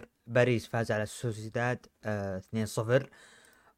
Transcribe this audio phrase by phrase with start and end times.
[0.00, 3.06] 1-0 باريس فاز على سوسيداد آه، 2-0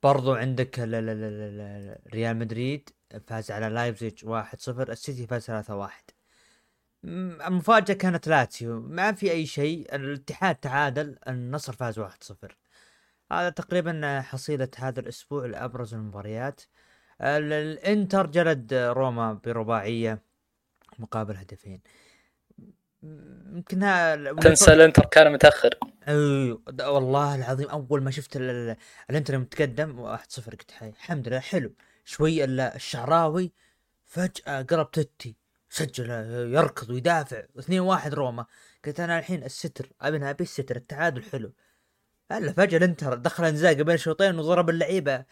[0.02, 2.90] برضو عندك ال- ال- ال- ال- ال- ريال مدريد
[3.26, 6.10] فاز على لايبزيج 1-0 السيتي فاز 3-1
[7.02, 12.56] م- المفاجأة كانت لاتسيو ما في أي شيء الاتحاد تعادل النصر فاز 1-0
[13.32, 16.60] هذا تقريبا حصيلة هذا الأسبوع لأبرز المباريات.
[17.20, 20.22] ال- الإنتر جلد روما برباعية
[20.98, 21.80] مقابل هدفين.
[23.02, 25.78] م- يمكن ها- تنسى الانتر كان متأخر.
[26.08, 28.76] أيوه والله العظيم أول ما شفت ال- ال-
[29.10, 31.72] الانتر متقدم 1-0 قلت الحمد لله حلو.
[32.04, 33.52] شوي ال- الشعراوي
[34.06, 35.36] فجأة قلب تتي
[35.70, 36.10] سجل
[36.54, 38.46] يركض ويدافع 2-1 روما.
[38.84, 41.52] قلت أنا الحين الستر أبي ابي الستر التعادل حلو.
[42.32, 45.24] هلا فجأة الانتر دخل انزاق بين الشوطين وضرب اللعيبة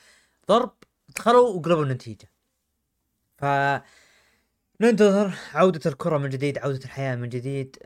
[0.48, 0.74] ضرب
[1.16, 2.30] دخلوا وقلبوا النتيجة.
[3.38, 3.44] ف
[4.80, 7.76] ننتظر عودة الكرة من جديد عودة الحياة من جديد.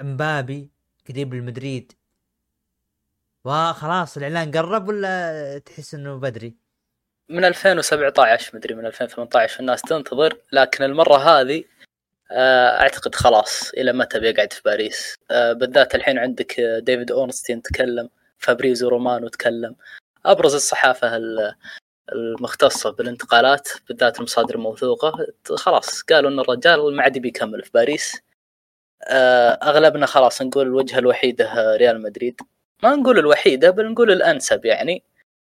[0.00, 0.70] امبابي
[1.08, 1.92] قريب لمدريد
[3.44, 6.56] وخلاص الإعلان قرب ولا تحس إنه بدري؟
[7.28, 11.64] من 2017 مدري من 2018 الناس تنتظر لكن المرة هذه
[12.30, 18.08] آه، أعتقد خلاص إلى متى بيقعد في باريس؟ آه، بالذات الحين عندك ديفيد أورنستين تكلم
[18.38, 19.76] فابريزو رومانو تكلم.
[20.24, 21.16] أبرز الصحافة
[22.12, 28.16] ال- المختصة بالانتقالات بالذات المصادر الموثوقة خلاص قالوا إن الرجال ما عاد بيكمل في باريس
[29.08, 32.40] آه، أغلبنا خلاص نقول الوجهة الوحيدة آه، ريال مدريد
[32.82, 35.02] ما نقول الوحيدة بل نقول الأنسب يعني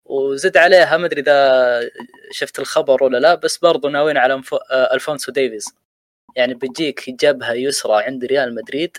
[0.04, 1.90] وزد عليها ما أدري إذا
[2.32, 4.42] شفت الخبر ولا لا بس برضو ناويين على.
[4.70, 5.74] آه، ألفونسو ديفيز
[6.36, 8.96] يعني بتجيك جبهة يسرى عند ريال مدريد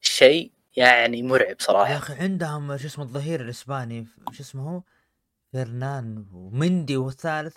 [0.00, 4.80] شيء يعني مرعب يا صراحة أخي عندهم شو اسمه الظهير الإسباني شو اسمه هو؟
[5.52, 7.56] فرنان ومندي والثالث.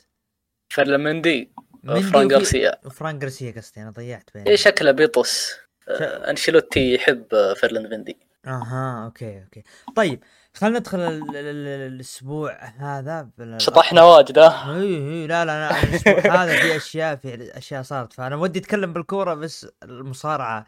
[0.73, 1.51] فرلمندي؟
[1.83, 2.79] مندي فران وفي- غارسيا.
[2.85, 5.51] وفران غارسيا قصدي أنا ضيعت بين إيه شكله بيطس.
[5.51, 5.55] ش-
[5.87, 8.15] آه، أنشيلوتي يحب آه، فيرلاند
[8.47, 9.63] أها okay okay.
[9.95, 10.23] طيب
[10.53, 15.69] خلينا ندخل ال- ال- ال- الأسبوع هذا بال- شطحنا واجد ها؟ اي اي لا لا
[15.69, 16.13] لا الأسبوع
[16.43, 18.13] هذا في أشياء في أشياء صارت.
[18.13, 20.65] فأنا ودي أتكلم بالكورة بس المصارعة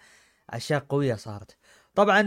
[0.49, 1.57] أشياء قوية صارت.
[1.95, 2.21] طبعا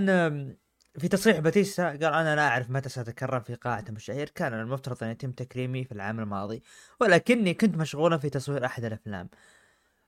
[0.99, 5.10] في تصريح باتيستا قال أنا لا أعرف متى سأتكرم في قاعه المشاهير كان المفترض أن
[5.10, 6.62] يتم تكريمي في العام الماضي
[7.00, 9.31] ولكني كنت مشغولا في تصوير أحد الأفلام.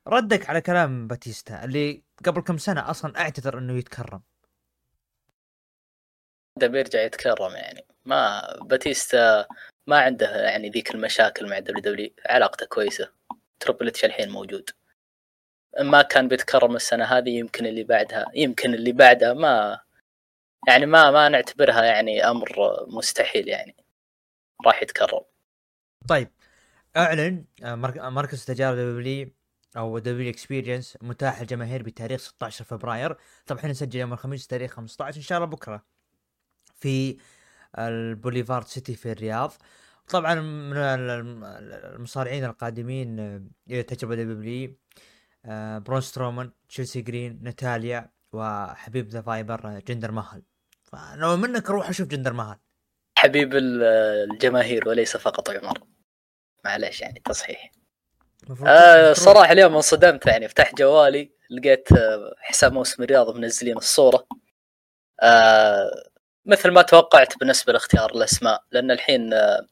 [0.09, 4.23] ردك على كلام باتيستا اللي قبل كم سنة أصلا أعتذر أنه يتكرم.
[6.56, 7.87] ده بيرجع يتكرم يعني.
[8.05, 9.47] ما باتيستا
[9.87, 13.11] ما عنده يعني ذيك المشاكل مع WWE علاقته كويسة.
[13.61, 14.71] Triple H الحين موجود.
[15.81, 19.86] ما كان بيتكرم السنة هذه يمكن اللي بعدها يمكن اللي بعدها ما
[20.67, 22.57] يعني ما ما نعتبرها يعني أمر
[22.89, 23.77] مستحيل يعني.
[24.67, 25.21] راح يتكرم
[26.09, 26.31] طيب
[26.97, 29.31] أعلن آه، مرك- مركز تجارب WWE
[29.77, 33.17] أو WWE Experience متاح للجماهير بتاريخ 16 فبراير.
[33.47, 35.85] طبعا إحنا نسجل يوم الخميس تاريخ 15 إن شاء الله بكرة
[36.75, 37.17] في
[37.79, 39.53] ال Boulevard City في الرياض.
[40.09, 41.45] طبعا من ال- الم-
[41.95, 44.77] المصارعين القادمين آه، إلى تجربة WWE
[45.45, 50.43] آه، برون سترومان تشيلسي جرين ناتاليا وحبيب The Viper آه، جندر مهل
[50.97, 52.57] فلو منك روح أشوف جندر مهل
[53.19, 53.83] حبيب ال-
[54.31, 55.79] الجماهير وليس فقط عمر.
[56.65, 57.71] معليش يعني تصحيح.
[58.67, 64.27] آه صراحة اليوم انصدمت يعني فتحت جوالي لقيت آه، حساب موسم الرياض منزلين الصورة.
[65.23, 65.91] آه
[66.47, 69.67] مثل ما توقعت بالنسبة لاختيار الأسماء لأن الحين آه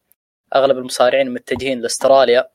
[0.54, 2.48] أغلب المصارعين متجهين لأستراليا.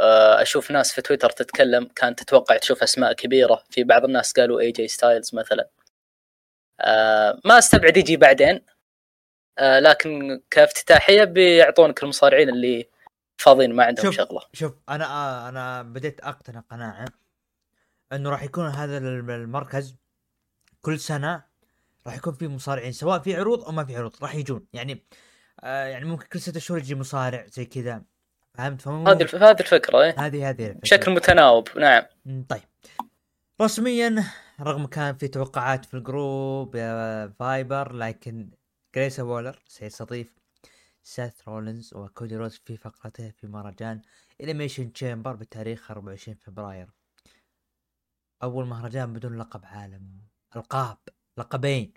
[0.00, 3.62] آه، أشوف ناس في تويتر تتكلم كانت تتوقع تشوف أسماء كبيرة.
[3.70, 5.62] في بعض الناس قالوا AJ Styles مثلا.
[5.62, 5.68] آه،
[7.44, 8.60] ما استبعد يجي بعدين.
[9.58, 12.88] آه، لكن كافتتاحية بيعطونك المصارعين اللي
[13.36, 14.40] فاضيين ما عندهم شوف شغلة.
[14.52, 17.04] شوف أنا آه أنا بديت أقتنع قناعة
[18.12, 19.96] إنه راح يكون هذا المركز
[20.80, 21.44] كل سنة
[22.06, 24.66] راح يكون في مصارعين سواء في عروض أو ما في عروض راح يجون.
[24.72, 25.04] يعني
[25.60, 28.02] آه يعني ممكن كل ستة شهور يجي مصارع زي كذا
[28.54, 30.68] فهمت؟ فمو هذه هذه الفكرة إيه؟ هذه هذه.
[30.82, 32.02] بشكل متناوب نعم.
[32.48, 32.62] طيب.
[33.60, 34.24] رسميا
[34.60, 38.50] رغم كان في توقعات في ال group يا Viper لكن
[38.94, 40.34] جريسون وولر سيستضيف
[41.02, 44.02] سيث رولينز وكودي روز في فقرته في مهرجان
[44.40, 46.88] Elimination Chamber بتاريخ 24 فبراير.
[48.42, 50.20] أول مهرجان بدون لقب عالم
[50.56, 50.98] ألقاب
[51.36, 51.92] لقبين.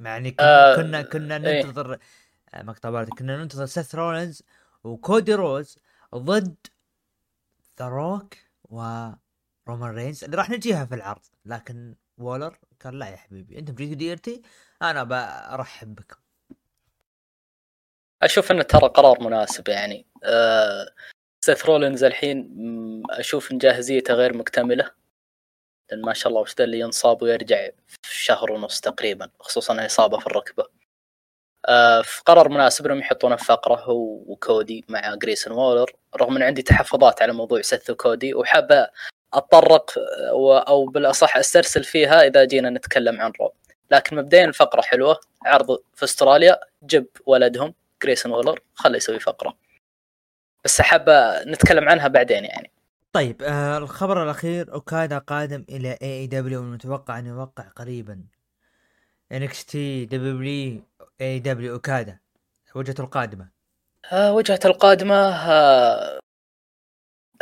[0.00, 1.62] يعني كنا آه، كنا, كنا إيه.
[1.64, 1.98] ننتظر
[2.54, 3.08] آه، مقطع بارد.
[3.08, 4.42] كنا ننتظر سيث رولينز
[4.84, 5.78] وكودي روز
[6.14, 6.56] ضد
[7.78, 8.34] The Rock
[9.66, 13.94] ورومان رينز اللي راح نجيها في العرض لكن وولر قال لا يا حبيبي أنتم جيتوا
[13.94, 14.42] ديرتي
[14.82, 16.16] أنا برحب بكم
[18.22, 20.06] أشوف إنه ترى قرار مناسب يعني.
[20.24, 20.94] آه
[21.44, 22.52] سيث رولينز الحين
[23.10, 24.90] أشوف إن جاهزيته غير مكتملة.
[25.90, 30.26] لأن ما شاء الله وش اللي ينصاب ويرجع في شهر ونص تقريبا خصوصا إصابة في
[30.26, 30.64] الركبة.
[31.68, 35.92] آه في قرار مناسب إنهم يحطونه في فقرة هو وكودي مع جريسون وولر.
[36.16, 38.88] رغم إن عندي تحفظات على موضوع سيث وكودي وحابة
[39.34, 39.90] اتطرق
[40.68, 43.52] أو بالأصح أسترسل فيها إذا جينا نتكلم عن Raw
[43.90, 45.20] لكن مبدئيا الفقرة حلوة.
[45.44, 49.56] عرض في أستراليا جيب ولدهم جريسون وولر خله يسوي فقرة.
[50.64, 52.70] بس حابه نتكلم عنها بعدين يعني.
[53.12, 58.24] طيب آه الخبر الأخير اوكادا قادم إلى AEW المتوقع أن يوقع قريبا.
[59.32, 60.82] انكس تي دبليو
[61.20, 62.18] اي دبليو اوكادا
[62.74, 63.48] وجهته القادمة.
[64.12, 66.18] آه وجهة القادمة آه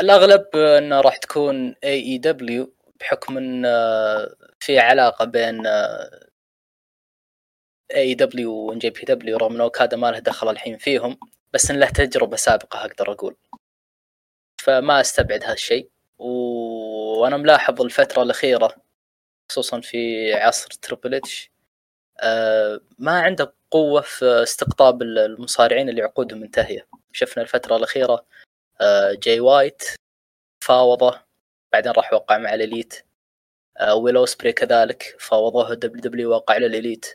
[0.00, 5.66] الأغلب أنه راح تكون AEW بحكم آه في علاقة بين
[7.94, 11.18] AEW و NJPW رغم أنه أوكادا ما له دخل الحين فيهم
[11.54, 13.36] بس أن له تجربة سابقة أقدر أقول.
[14.60, 18.76] فما أستبعد هالشيء و- وأنا ملاحظ الفترة الأخيرة
[19.50, 21.50] خصوصا في عصر Triple H
[22.20, 28.24] آه ما عنده قوة في استقطاب المصارعين اللي عقودهم منتهية شفنا الفترة الأخيرة آه،
[29.22, 29.82] جاي وايت
[30.64, 31.20] فاوضه
[31.72, 33.08] بعدين راح وقع مع ال Elite.
[33.78, 37.06] آه، ويلو سبري كذلك فاوضوه WWE وقع لل Elite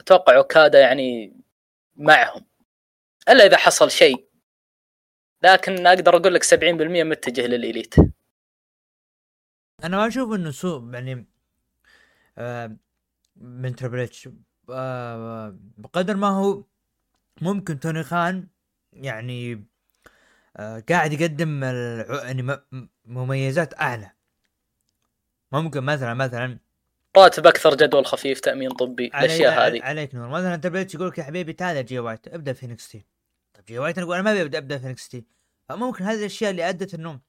[0.00, 1.36] أتوقع أوكادا يعني
[1.96, 2.46] معهم.
[3.28, 4.28] إلا إذا حصل شيء.
[5.42, 7.94] لكن أقدر أقول لك 70% متجه لل Elite.
[9.84, 11.26] أنا ما أشوف إنه سوء يعني
[12.38, 12.76] آه
[13.36, 13.74] من
[14.70, 16.64] آه بقدر ما هو
[17.40, 18.48] ممكن توني خان
[18.92, 19.75] يعني آه
[20.88, 22.58] قاعد يقدم يعني
[23.04, 24.10] مميزات أعلى.
[25.52, 26.58] ممكن مثلا مثلا
[27.16, 29.82] راتب أكثر جدول خفيف تأمين طبي علي هذه.
[29.82, 30.28] عليك نور.
[30.28, 33.04] مثلا تريبل اتش يقول لك يا حبيبي تعال جي وايت ابدأ في NXT
[33.54, 35.24] طيب جي وايت أنا أقول أنا ما ابدا أبدأ في NXT
[35.68, 37.20] فممكن هذه الأشياء اللي أدت انه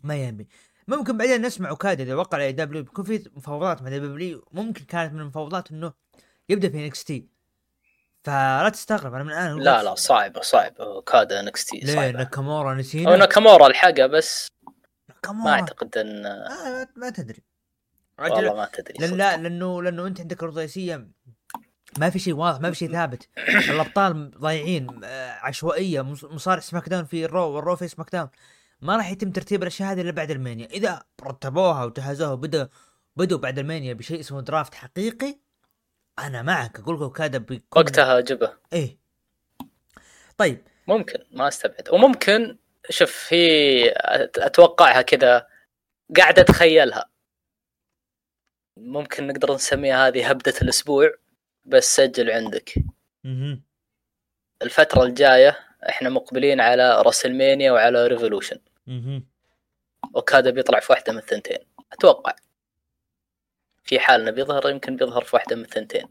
[0.00, 0.48] ما يبي
[0.88, 5.20] ممكن بعدين نسمع اوكادا إذا وقع AEW بيكون في مفاوضات مع WWE ممكن كانت من
[5.20, 5.92] المفاوضات إنه
[6.48, 7.28] يبدأ في NXT
[8.24, 10.72] فلا تستغرب أنا من الآن لا لا صعب صعب.
[10.80, 14.72] أوكادا NXT ليه؟ صعب ناكامورا نسينا ناكامورا الحقه بس ما
[15.14, 15.52] ناكامورا.
[15.52, 17.42] أعتقد أن آه ما تدري.
[18.18, 19.16] والله ما تدري صدق.
[19.16, 21.08] لا لأنه لأنه أنت عندك الرئيسية
[21.98, 23.28] ما في شيء واضح ما في شيء ثابت.
[23.70, 28.28] الأبطال ضايعين آه، عشوائية مص- مصارع SmackDown في ال Raw وال Raw في SmackDown
[28.80, 30.66] ما راح يتم ترتيب الأشياء هذه إلا بعد ال Mania.
[30.66, 32.68] إذا رتبوها وجهزوها وبدا
[33.16, 35.38] بدوا بعد ال Mania بشيء اسمه draft حقيقي
[36.18, 38.98] أنا معك أقول كذا بيكون وقتها جبه إيه.
[40.38, 40.62] طيب.
[40.86, 41.88] ممكن ما استبعد.
[41.92, 42.56] وممكن
[42.90, 45.46] شوف أت- أتوقعها كذا
[46.16, 47.10] قاعد اتخيلها
[48.76, 51.14] ممكن نقدر نسميها هذه هبدة الأسبوع
[51.64, 52.74] بس سجل عندك.
[53.24, 53.62] مهم.
[54.62, 58.58] الفترة الجاية إحنا مقبلين على WrestleMania وعلى Revolution.
[58.86, 59.26] مهم.
[60.14, 61.58] وكذا بيطلع في واحدة من الثنتين.
[61.92, 62.34] أتوقع.
[63.84, 66.08] في حال إنه بيظهر يمكن بيظهر في واحدة من الثنتين.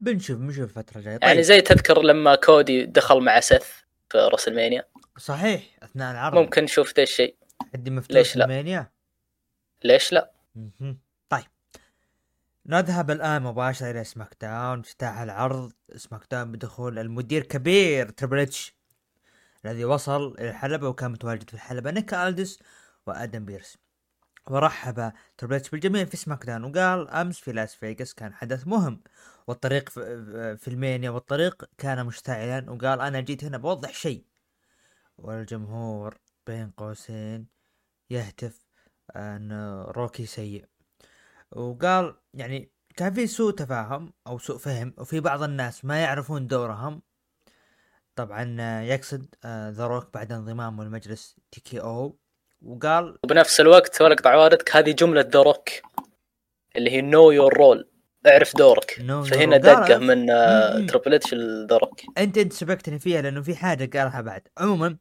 [0.00, 1.16] بنشوف بنشوف الفترة الجاية.
[1.16, 1.28] طيب.
[1.28, 3.66] يعني زي تذكر لما كودي دخل مع سيث
[4.08, 4.84] في WrestleMania
[5.18, 6.38] صحيح أثناء العرض.
[6.38, 7.36] ممكن نشوف ذا الشيء.
[7.72, 8.90] حدي مفتوح ليش لا؟
[9.84, 10.32] ليش لا.
[11.28, 11.44] طيب.
[12.66, 14.80] نذهب الآن مباشرة إلى SmackDown.
[14.80, 15.72] افتتاح العرض.
[15.96, 18.74] SmackDown بدخول المدير كبير تريبل اتش
[19.64, 21.90] الذي وصل إلى الحلبة وكان متواجد في الحلبة.
[21.90, 22.58] نيك ألدس
[23.06, 23.78] وآدم بيرس.
[24.46, 25.12] ورحب.
[25.38, 29.02] تريبل اتش بالجميع في SmackDown وقال أمس في لاس فيغاس كان حدث مهم.
[29.46, 34.24] والطريق في ال Mania والطريق كان مشتعلا وقال أنا جيت هنا بوضح شيء.
[35.18, 37.46] والجمهور بين قوسين
[38.10, 38.66] يهتف
[39.16, 39.52] أن
[39.88, 40.66] روكي سيء.
[41.52, 47.02] وقال يعني كان في سوء تفاهم أو سوء فهم وفي بعض الناس ما يعرفون دورهم.
[48.16, 48.42] طبعا
[48.82, 52.18] يقصد ذا روك بعد انضمامه لمجلس TKO.
[52.62, 55.68] وقال وبنفس الوقت ولا اقطع واردك هذه جملة ذا روك
[56.76, 57.88] اللي هي know your role
[58.26, 59.02] اعرف دورك.
[59.06, 60.26] No فهنا دقة من.
[60.86, 64.42] تربل اتش لذا روك أنت أنت سبقتني فيها لأنه في حاجة قالها بعد.
[64.58, 64.96] عموما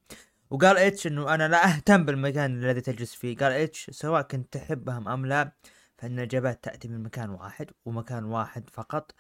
[0.49, 3.37] وقال اتش إنه أنا لا أهتم بالمكان الذي تجلس فيه.
[3.37, 5.51] قال اتش سواء كنت تحبهم أم لا
[5.97, 9.11] فإن الإجابات تأتي من مكان واحد ومكان واحد فقط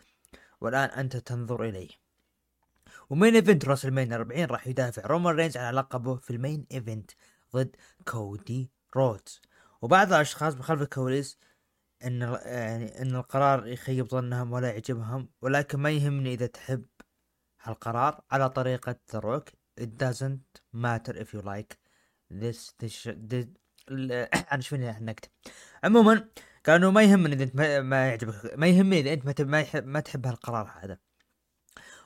[0.61, 1.89] والآن أنت تنظر إليه.
[3.09, 7.11] و main event WrestleMania 40 راح يدافع رومان رينز على لقبه في ال main event.
[7.55, 7.75] ضد
[8.07, 9.41] كودي رودز
[9.81, 11.39] وبعض الأشخاص بخلف الكواليس
[12.05, 16.85] إن يعني إن القرار يخيب ظنهم ولا يعجبهم ولكن ما يهمني إذا تحب
[17.61, 18.21] هالقرار.
[18.31, 19.49] على طريقة روك
[19.81, 21.77] it doesn't matter if you like
[22.29, 23.45] this this, this
[24.53, 25.29] أنا شو فيني نكتب
[25.83, 26.29] عموما
[26.65, 30.71] قالوا ما يهمني إذا أنت ما, يعجبك ما يهمني إذا أنت ما, ما تحب هالقرار
[30.81, 30.97] هذا.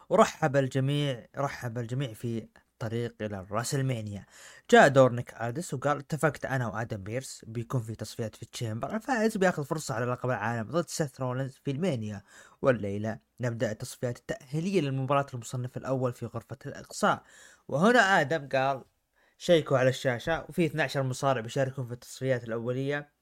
[0.10, 4.26] ورحب الجميع رحب الجميع في الطريق إلى ال WrestleMania.
[4.72, 8.96] جاء دور نيك ألدس وقال اتفقت أنا وآدم بيرس بيكون في تصفيات في ال Chamber.
[8.96, 12.24] الفائز بيأخذ فرصة على لقب العالم ضد سيث رولينز في ال Mania.
[12.62, 17.24] والليلة نبدأ التصفيات التأهيلية للمباراة المصنف الأول في غرفة الإقصاء.
[17.68, 18.84] وهنا آدم قال
[19.38, 23.14] شيكوا على الشاشة وفي 12 مصارع بيشاركون في التصفيات الأولية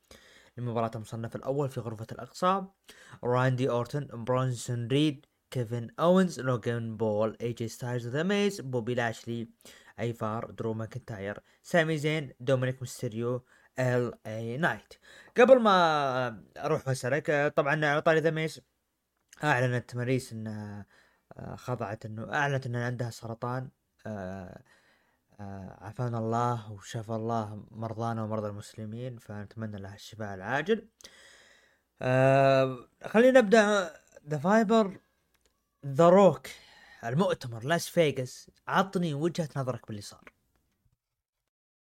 [0.58, 2.74] لمباراة المصنف الأول في غرفة الأقصاء.
[3.24, 9.50] راندي أورتون برونسون ريد كيفن أوينز لوغان بول اي جي ستايلز ذا ميز بوبي لاشلي
[10.00, 13.46] ايفار درو ماكنتاير سامي زين دومينيك ميستيريو
[13.80, 14.94] ال اي نايت
[15.38, 18.62] قبل ما أروح وأسألك طبعا على طاري ذا ميز
[19.44, 20.86] أعلنت ماريس انها
[21.38, 23.70] آه، خضعت إنه أعلنت إن عندها سرطان.
[24.06, 24.64] آه،
[25.40, 30.88] آه، عافانا الله وشفى الله مرضانا ومرضى المسلمين فنتمنى لها الشفاء العاجل.
[32.02, 33.94] آه، خلينا نبدأ.
[34.30, 35.00] ذا فايبر
[35.86, 36.48] ذا روك
[37.04, 40.34] المؤتمر لاس فيغاس عطني وجهة نظرك باللي صار.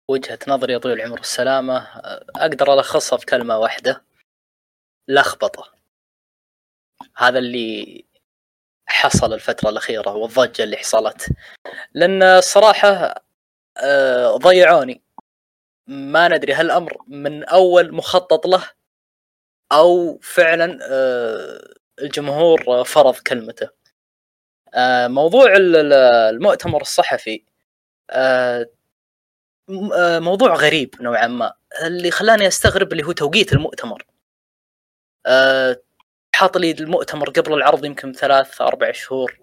[0.10, 1.78] وجهة نظري يا طويل العمر والسلامه
[2.36, 4.06] أقدر ألخصها في كلمة واحدة.
[5.08, 5.74] لخبطة.
[7.16, 8.06] هذا اللي
[8.88, 11.30] حصل الفترة الأخيرة والضجة اللي حصلت.
[11.94, 13.16] لأن الصراحه
[13.78, 15.04] آه، ضيعوني.
[15.88, 18.70] ما ندري هل الامر من أول مخطط له
[19.72, 23.79] أو فعلا آه، الجمهور فرض كلمته.
[25.08, 25.94] موضوع ال- ال-
[26.36, 27.44] المؤتمر الصحفي
[28.10, 28.70] آه،
[29.94, 34.06] آه، موضوع غريب نوعا ما اللي خلاني أستغرب اللي هو توقيت المؤتمر.
[35.26, 35.82] آه،
[36.36, 39.40] حاط لي المؤتمر قبل العرض يمكن ثلاث أربع شهور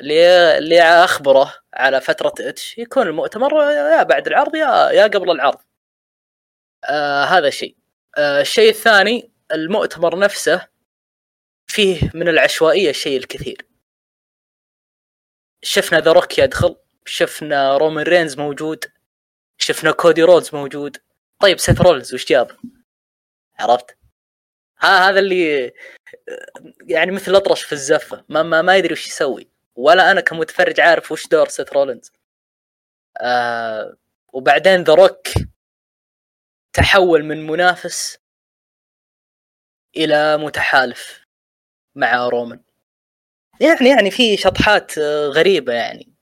[0.00, 5.58] اللي اللي أخبره على فترة إتش يكون المؤتمر يا بعد العرض يا يا قبل العرض.
[6.84, 7.76] آه هذا شيء.
[8.18, 10.68] آه الشيء الثاني المؤتمر نفسه
[11.66, 13.66] فيه من العشوائية الشيء الكثير.
[15.62, 18.84] شفنا ذا روك يدخل شفنا رومان رينز موجود
[19.58, 20.96] شفنا كودي رودز موجود.
[21.40, 22.58] طيب سيث رولينز وش جاب؟
[23.58, 23.98] عرفت؟
[24.78, 25.72] ها هذا اللي
[26.86, 29.48] يعني مثل الأطرش في الزفة ما ما, ما يدري وش يسوي.
[29.76, 32.12] ولا أنا كمتفرج عارف وش دور سيث رولينز.
[33.20, 33.96] آه
[34.32, 35.28] وبعدين ذا روك
[36.72, 38.18] تحول من منافس
[39.96, 41.24] إلى متحالف
[41.94, 42.62] مع رومان
[43.60, 46.12] يعني يعني في شطحات آه، غريبة يعني.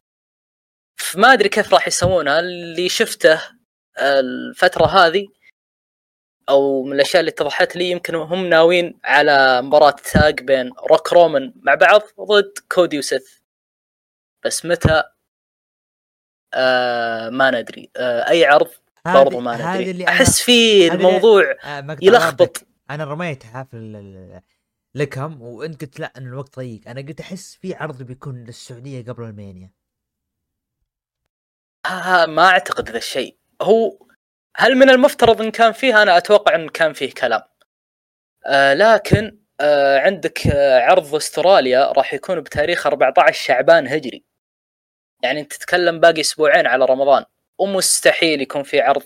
[1.16, 2.40] ما أدري كيف راح يسوونها.
[2.40, 3.34] اللي شفته
[3.98, 5.26] آه، الفترة هذه
[6.48, 11.52] أو من الأشياء اللي اتضحت لي يمكن هم ناويين على مباراة تاج بين روك رومان
[11.56, 13.38] مع بعض ضد كودي وسيث.
[14.44, 15.02] بس متى؟
[16.54, 17.90] آه ما ندري.
[17.96, 18.70] آه أي عرض؟
[19.04, 19.90] برضو ما ندري.
[19.90, 22.66] اللي أحس في هذه اللي- الموضوع آه، يلخبط.
[22.90, 23.76] أنا رميتها في
[24.98, 26.88] لكم وانت قلت لا إن الوقت ضيق.
[26.88, 29.70] أنا قلت أحس في عرض بيكون للسعودية قبل ألمانيا.
[31.86, 33.36] ها ما أعتقد ذا الشيء.
[33.62, 33.98] هو
[34.56, 37.42] هل من المفترض إن كان فيه؟ أنا أتوقع إن كان فيه كلام.
[38.46, 44.24] آه لكن آه عندك آه عرض أستراليا راح يكون بتاريخ 14 شعبان هجري.
[45.22, 47.24] يعني أنت تتكلم باقي أسبوعين على رمضان.
[47.58, 49.02] ومستحيل يكون في عرض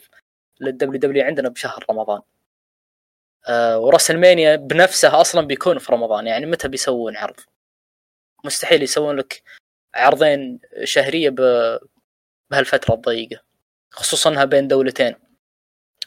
[0.60, 2.16] للدبليو دبليو عندنا بشهر رمضان.
[2.18, 2.31] آه
[3.50, 6.26] و WrestleMania بنفسه أصلا بيكون في رمضان.
[6.26, 7.40] يعني متى بيسوون عرض؟
[8.44, 9.42] مستحيل يسوون لك
[9.94, 11.30] عرضين شهرية
[12.50, 13.42] بهالفترة الضيقة
[13.90, 15.14] خصوصا إنها بين دولتين.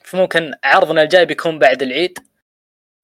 [0.04, 2.20] فممكن عرضنا الجاي بيكون بعد العيد.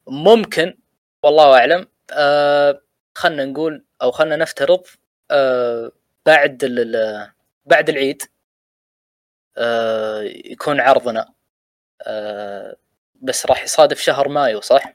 [0.07, 0.77] ممكن
[1.23, 1.87] والله أعلم.
[2.13, 2.81] آه
[3.15, 4.83] خلنا نقول أو خلنا نفترض
[5.31, 5.91] آه
[6.25, 6.57] بعد
[7.65, 8.23] بعد العيد
[9.57, 11.33] آه يكون عرضنا.
[12.01, 12.77] آه
[13.21, 14.93] بس راح يصادف شهر مايو صح؟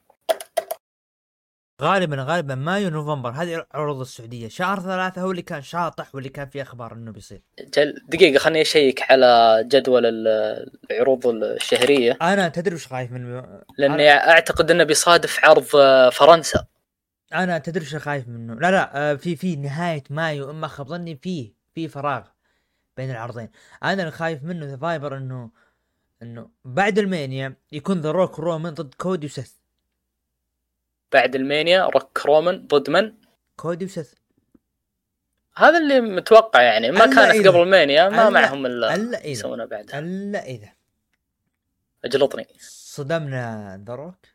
[1.83, 4.49] غالبا غالبا مايو نوفمبر هذه عروض السعودية.
[4.49, 7.43] شهر ثلاثة هو اللي كان شاطح واللي كان فيه أخبار إنه بيصير.
[7.75, 10.03] جل دقيقة خليني أشيك على جدول
[10.91, 12.19] العروض الشهرية.
[12.23, 13.43] أنا تدري وش خايف من
[13.79, 14.31] لأني أنا...
[14.31, 16.65] أعتقد إنه بيصادف عرض آه، فرنسا.
[17.35, 21.17] أنا تدري وش خايف منه؟ لا لا آه، في في نهاية مايو إما خاب ظني
[21.17, 22.23] فيه في فراغ
[22.97, 23.51] بين العرضين.
[23.83, 25.51] أنا اللي خايف منه ذا فايبر إنه
[26.23, 29.53] إنه بعد WrestleMania يكون ذا روك رومان ضد كودي وسث
[31.13, 33.15] بعد WrestleMania روك رومان ضد من؟
[33.57, 34.15] كودي وسث
[35.57, 36.91] هذا اللي متوقع يعني.
[36.91, 37.51] ما كانت إذا.
[37.51, 39.27] قبل WrestleMania ما معهم إلا ألا إذا.
[39.27, 40.73] يسوونها بعدها ألا إذا.
[42.05, 42.47] أجلطني.
[42.61, 44.27] صدمنا ذا روك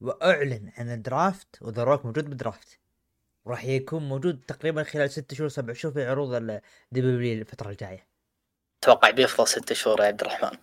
[0.00, 2.78] وأعلن عن ال draft وذا روك موجود بال draft.
[3.46, 8.06] راح يكون موجود تقريبا خلال ست شهور سبع شهور في عروض الدبليو الفترة الجاية.
[8.82, 10.58] أتوقع بيفضل ست شهور يا عبد الرحمن.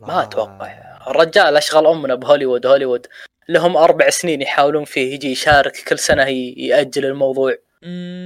[0.00, 0.98] ما أتوقع.
[1.10, 3.06] الرجال أشغل أمنا بهوليوود هوليوود
[3.48, 6.24] لهم أربع سنين يحاولون فيه يجي يشارك كل سنة
[6.56, 7.56] يأجل الموضوع.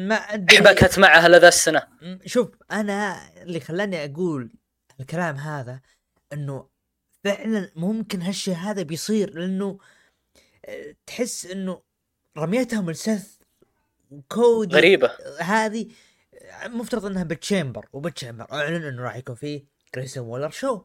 [0.07, 0.57] ما أدري.
[0.57, 1.83] حبكت معه لذا السنة.
[2.27, 4.51] شوف أنا اللي خلاني أقول
[5.01, 5.81] الكلام هذا
[6.33, 6.69] إنه
[7.25, 9.79] فعلا ممكن هالشيء هذا بيصير لأنه
[10.67, 11.83] آه، تحس إنه
[12.39, 13.37] رميتهم السث
[14.29, 15.11] كودي غريبة.
[15.41, 15.89] هذه
[16.67, 20.85] مفترض إنها بال Chamber وبال Chamber أعلن إنه راح يكون في Grayson Waller show.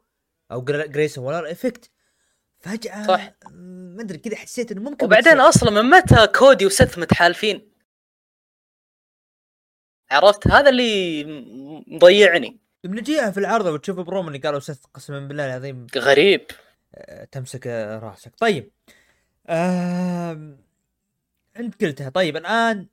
[0.51, 1.91] أو Grayson Waller Effect
[2.60, 3.34] فجأة صح.
[3.52, 5.50] ما أدري كذا حسيت إنه ممكن وبعدين بتصير.
[5.50, 7.72] أصلا من متى كودي وسث متحالفين؟
[10.12, 11.24] عرفت؟ هذا اللي
[11.88, 12.60] مضيعني.
[12.84, 16.45] بنجيها في العرض وتشوف بروم اللي قالوا سث قسما بالله العظيم غريب.
[16.95, 17.67] آه، تمسك
[18.04, 18.36] راسك.
[18.38, 18.72] طيب
[19.48, 20.58] آه...
[21.60, 22.10] انت قلتها.
[22.10, 22.88] طيب الآن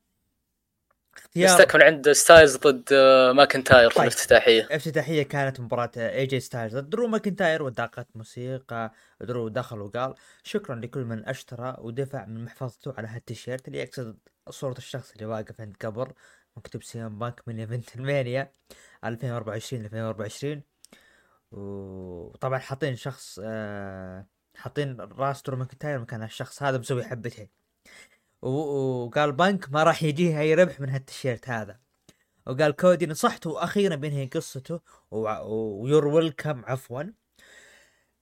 [1.18, 4.06] اختيار يستكمل عند ستايلز ضد آه، ماكنتاير في طيب.
[4.08, 4.62] الافتتاحية.
[4.62, 8.92] الافتتاحية كانت مباراة اي جي ستايلز ضد درو ماكنتاير ودقت موسيقى.
[9.20, 14.18] درو دخل وقال شكرا لكل من اشترى ودفع من محفظته على هالتيشيرت اللي يقصد
[14.50, 16.12] صورة الشخص اللي واقف عند قبر
[16.56, 18.52] مكتوب سي ام بانك من event WrestleMania
[19.04, 20.62] 2024 2024
[21.52, 27.48] وطبعا حاطين شخص آه حاطين راس درو ماكنتاير مكان الشخص هذا مسوي حبتين.
[28.44, 31.78] وقال بانك ما راح يجيه أي ربح من هالتيشيرت هذا.
[32.46, 34.80] وقال كودي نصحته وأخيرا بينهي قصته
[35.10, 37.02] و you're welcome عفوا.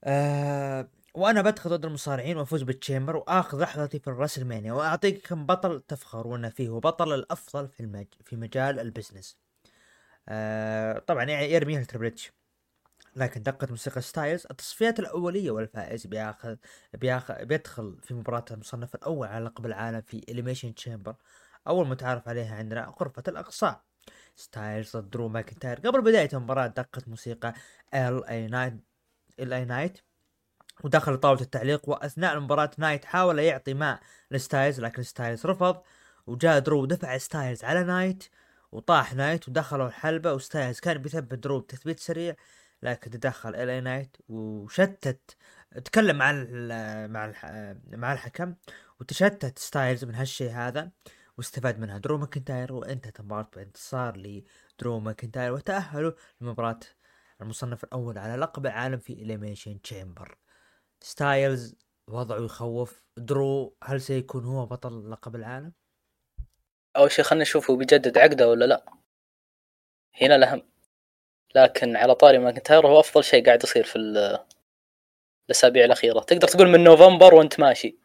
[0.04, 5.46] آه وأنا بدخل ضد المصارعين وأفوز بال Chamber وآخذ لحظتي في ال WrestleMania وأعطيك كم
[5.46, 8.06] بطل تفخرون فيه وبطل الأفضل في المج...
[8.24, 9.38] في مجال ال business.
[10.28, 12.33] آه طبعا يعني يرميها ل Triple H.
[13.16, 16.57] لكن دقة موسيقى ستايلز التصفيات الأولية والفائز بياخذ
[16.94, 21.14] بياخذ بيدخل في مباراة المصنف الأول على لقب العالم في Elimination Chamber
[21.68, 23.83] أول متعارف عليها عندنا غرفة الإقصاء
[24.37, 25.81] ستايلز ضد درو ماكنتاير.
[25.81, 27.55] قبل بداية المباراة دقت موسيقى
[27.94, 28.74] LA Knight
[29.40, 29.98] LA Knight
[30.85, 35.83] ودخل طاولة التعليق وأثناء المباراة نايت حاول يعطي ماء لستايلز لكن ستايلز رفض.
[36.27, 38.25] وجاء درو ودفع ستايلز على نايت
[38.72, 40.35] وطاح نايت ودخلوا الحلبة.
[40.35, 42.37] وستايلز كان بيثبت درو بتثبيت سريع.
[42.83, 45.37] لكن تدخل LA Knight وشتت
[45.85, 46.33] تكلم مع
[47.07, 47.33] مع
[47.90, 48.55] مع الحكم
[49.01, 50.90] وتشتت ستايلز من هالشيء هذا
[51.38, 51.99] واستفاد منها.
[51.99, 56.81] درو ماكنتاير وانتهت المباراة بانتصار لدرو ماكنتاير وتأهلوا لمباراة
[57.40, 60.38] المصنف الأول على لقب العالم في Elimination Chamber
[61.01, 61.77] ستايلز
[62.09, 63.07] وضعه يخوف.
[63.16, 65.73] درو هل سيكون هو بطل لقب العالم؟
[66.97, 68.85] أول شيء خلينا نشوف هو بيجدد عقده ولا لا.
[70.23, 70.71] هنا الأهم.
[71.54, 73.96] لكن على طاري ماكنتاير هو أفضل شيء قاعد يصير في
[75.50, 76.20] الأسابيع الأخيرة.
[76.20, 77.98] تقدر تقول من نوفمبر وأنت ماشي.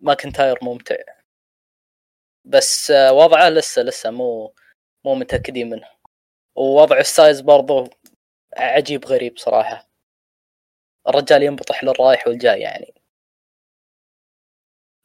[0.00, 0.96] ماكنتاير ممتع.
[2.44, 4.54] بس وضعه لسه لسه مو
[5.04, 5.88] مو متأكدين منه.
[6.56, 7.90] ووضع ستايلز برضو
[8.56, 9.88] عجيب غريب صراحة.
[11.08, 12.94] الرجال ينبطح للرايح والجاي يعني.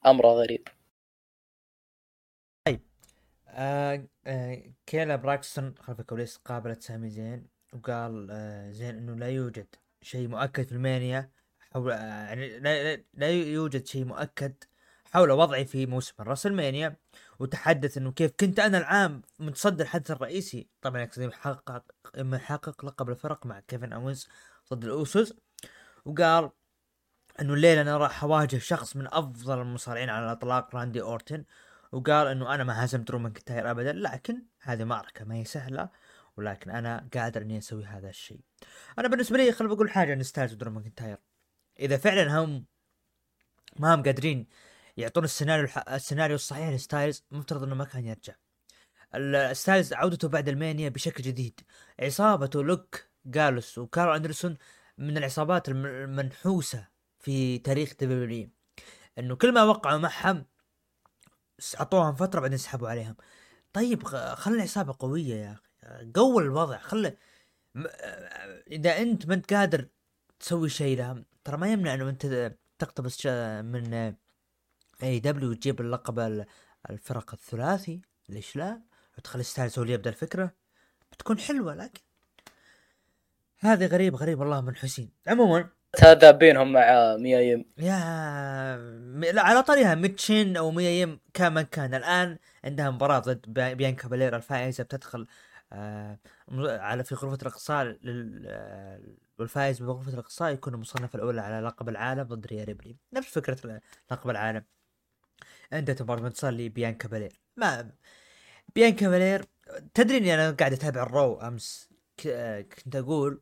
[0.06, 0.68] أمره غريب.
[3.54, 9.68] آه آه كيلا براكستون خلف الكواليس قابلت سامي زين وقال آه زين إنه لا يوجد
[10.02, 14.64] شيء مؤكد في ألمانيا حول آه يعني لا, لا يوجد شيء مؤكد
[15.14, 16.96] حول وضعي في موسم الرسلمانيا
[17.40, 20.68] وتحدث إنه كيف كنت أنا العام متصدر الحدث الرئيسي.
[20.82, 21.84] طبعا يقصد محقق
[22.18, 24.28] محقق لقب الفرق مع كيفن أوينز
[24.74, 25.34] ضد الأوسوس
[26.06, 26.50] وقال
[27.42, 31.46] إنه الليلة أنا راح أواجه شخص من أفضل المصارعين على الإطلاق راندي أورتن.
[31.94, 35.90] وقال إنه أنا ما هزمت رومان ماكنتاير ابدا لكن هذه معركة ما هي سهلة
[36.38, 38.40] ولكن أنا قادر إني أسوي هذا الشيء.
[39.00, 41.18] أنا بالنسبة لي خل بقول حاجة عن ستايلز ودرو ماكنتاير
[41.80, 42.66] إذا فعلا هم
[43.80, 44.48] ما هم قادرين
[44.98, 45.90] يعطون السيناريو الح...
[45.90, 48.34] السيناريو الصحيح لستايلز مفترض إنه ما كان يرجع.
[49.54, 51.60] ستايلز عودته بعد WrestleMania بشكل جديد.
[52.00, 54.58] عصابته لوك جالوس وكارل أندرسون
[54.98, 56.88] من العصابات المنحوسة
[57.20, 58.50] في تاريخ دبليو
[59.20, 60.46] إنه كل ما وقعوا معهم
[61.80, 63.16] اعطوهم فترة بعدين سحبوا عليهم.
[63.74, 66.12] طيب خلي العصابة قوية يا أخي.
[66.16, 66.78] قوي الوضع.
[66.78, 67.18] خلي
[68.72, 69.88] إذا أنت ما أنت قادر
[70.40, 73.26] تسوي شيء لهم ترى ما يمنع إنه أنت تقتبس
[73.66, 74.14] من
[75.04, 76.46] AEW وتجيب اللقب
[76.90, 78.02] الفرق الثلاثي.
[78.30, 78.82] ليش لا؟
[79.18, 80.52] وتخلي ستايلز هو اللي يبدأ الفكرة.
[81.12, 82.02] بتكون حلوة لكن
[83.60, 84.40] هذه غريب غريب.
[84.40, 85.70] والله من حسين عموما
[86.02, 87.66] هذا بينهم مع ميايم.
[87.78, 88.78] يا
[89.32, 91.94] لا على طريقها ميتشين أو ميايم كان من كان.
[91.94, 95.28] الآن عندها مباراة ضد بيانكا بالير الفائزة بتدخل
[95.74, 96.20] آه
[96.66, 97.98] على في غرفة الإقصاء
[99.40, 102.98] والفائز بغرفه الإقصاء يكون المصنف الاولى على لقب العالم ضد ريا ريبلي.
[103.14, 104.64] نفس فكرة لقب العالم.
[105.74, 107.92] عنده مباراه انتصار لبيانكا بالير ما
[108.76, 109.46] بيانكا بالير
[109.94, 111.90] تدري إني أنا قاعد أتابع ال Raw أمس.
[112.24, 113.42] كنت أقول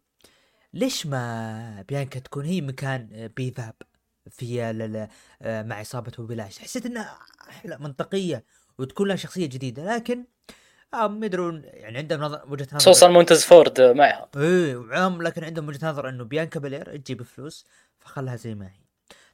[0.73, 3.73] ليش ما بيانكا تكون هي مكان بيفاب
[4.29, 4.73] في
[5.41, 7.19] مع عصابة وبلاش حسيت إنها
[7.65, 8.43] منطقية
[8.77, 10.25] وتكون لها شخصية جديدة لكن
[10.93, 14.29] هم يدرون يعني عندهم نظر وجهة نظر خصوصا مونتز فورد معها.
[14.37, 17.65] إيه وعام لكن عندهم وجهة نظر إنه بيانكا بلير تجيب فلوس
[17.99, 18.81] فخلها زي ما هي.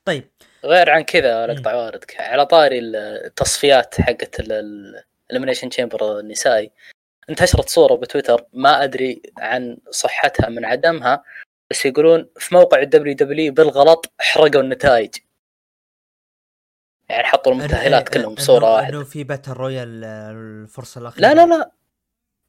[0.05, 0.27] طيب.
[0.65, 2.15] غير عن كذا أقطع واردك.
[2.19, 6.71] على طاري التصفيات حقت ال Elimination Chamber النسائي
[7.29, 11.23] انتشرت صورة بتويتر ما أدري عن صحتها من عدمها
[11.69, 15.15] بس يقولون في موقع ال WWE بالغلط حرقوا النتائج.
[17.09, 18.97] يعني حطوا المتأهلات كلهم بصورة واحدة.
[18.97, 21.27] انه في battle royal الفرصة الأخيرة.
[21.27, 21.71] لا لا لا.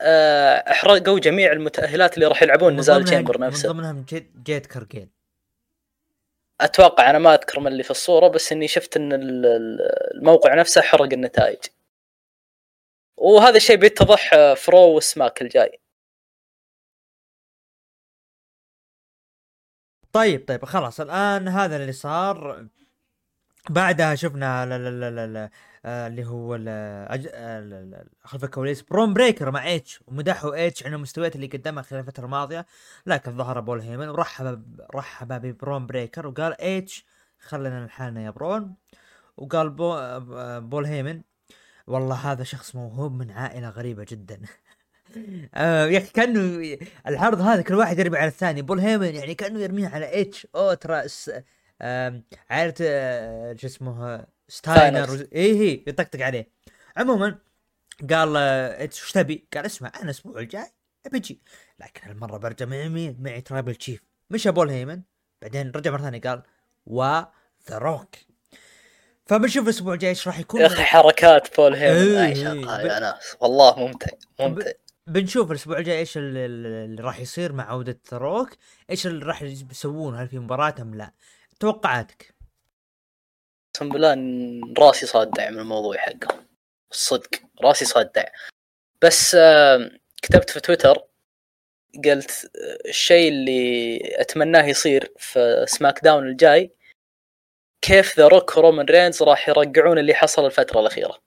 [0.01, 3.69] آه، احرقوا جميع المتأهلات اللي راح يلعبون نزال Chamber نفسه.
[3.69, 5.09] من ضمنهم جيد, جيد كارجيل
[6.61, 9.11] أتوقع أنا ما أذكر من اللي في الصورة بس إني شفت إن
[10.15, 11.59] الموقع نفسه حرق النتائج.
[13.21, 15.81] وهذا الشيء بيتضح في Raw وال Smack الجاي.
[20.13, 22.67] طيب طيب خلاص الآن هذا اللي صار.
[23.71, 25.51] بعدها شفنا لا لا لا لا
[25.85, 28.83] آه اللي هو آه، خلف الكواليس.
[28.83, 32.67] برون بريكر مع اتش ومدحه اتش عن المستويات اللي قدمها خلال الفترة الماضية.
[33.07, 37.07] لكن ظهر بول هيمن ورحب رحب ببرون بريكر وقال اتش
[37.41, 38.75] خلنا لحالنا يا برون
[39.37, 41.23] وقال بو آه، بول هيمن
[41.89, 44.41] والله هذا شخص موهوب من عائلة غريبة جدا.
[45.55, 48.63] آه يا أخي كأنه العرض هذا كل واحد يرمي على الثاني.
[48.63, 51.03] بول هيمن يعني كأنه يرميه على إتش أو ترى
[52.51, 56.49] عائلة آه، شو اسمه ستاينر اي هي يطقطق عليه.
[56.97, 57.39] عموما
[58.11, 60.73] قال آه، إتش وش تبي؟ قال اسمع أنا الأسبوع الجاي
[61.13, 61.41] بجي
[61.81, 64.03] لكن هالمره برجع معي مين؟ معي Tribal Chief.
[64.31, 65.03] مشى بول هيمن
[65.43, 66.43] بعدين رجع مرة ثانية قال
[66.87, 67.03] و
[67.71, 68.15] ذا روك
[69.29, 70.61] فبنشوف الأسبوع الجاي إيش راح يكون.
[70.61, 73.37] يا أخي حركات بول هيمن إيه يا ناس.
[73.41, 74.11] والله ممتع
[74.41, 74.71] ممتع.
[75.07, 78.51] بنشوف الأسبوع الجاي إيش اللي راح يصير مع عودة روك.
[78.91, 81.13] إيش اللي راح يسوون هل في مباراة أم لا؟
[81.61, 82.35] توقعاتك.
[83.75, 84.17] اقسم بالله
[84.79, 86.45] راسي صادع من الموضوع حقه.
[86.91, 87.31] الصدق
[87.63, 88.25] راسي صادع.
[89.03, 89.37] بس
[90.23, 91.05] كتبت في تويتر
[92.05, 92.51] قلت
[92.89, 96.73] الشيء اللي أتمناه يصير في SmackDown الجاي
[97.89, 101.19] كيف ذا روك ورومان رينز راح يرجعون اللي حصل الفترة الأخيرة.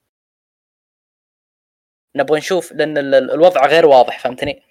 [2.16, 4.64] نبغى نشوف لأن الوضع غير واضح فهمتني؟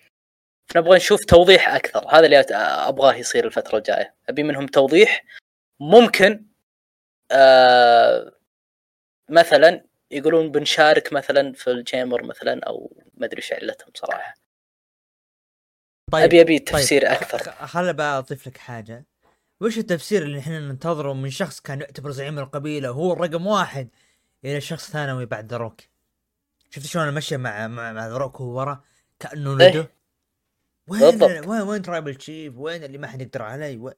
[0.76, 2.06] نبغى نشوف توضيح أكثر.
[2.08, 2.40] هذا اللي
[2.88, 4.14] أبغاه يصير الفترة الجاية.
[4.28, 5.24] أبي منهم توضيح.
[5.80, 6.46] ممكن
[7.32, 8.32] آه
[9.28, 14.34] مثلا يقولون بنشارك مثلا في الجيمر مثلا أو ما أدري إيش علتهم صراحة.
[16.12, 17.10] طيب ابي أبي طيب، تفسير طيب.
[17.10, 17.38] أكثر.
[17.66, 19.04] خل بقى أضيف لك حاجة.
[19.60, 23.88] وش التفسير اللي إحنا ننتظره من شخص كان يعتبر زعيم القبيلة وهو الرقم واحد
[24.44, 25.80] إلى شخص ثانوي بعد دروك
[26.70, 28.80] شفت شلون المشي مع مع, مع دروك وهو ورا؟
[29.18, 29.90] كأنه ندو إيه؟
[30.88, 33.94] وين وين وين Tribal Chief وين اللي ما حد يقدر علي وين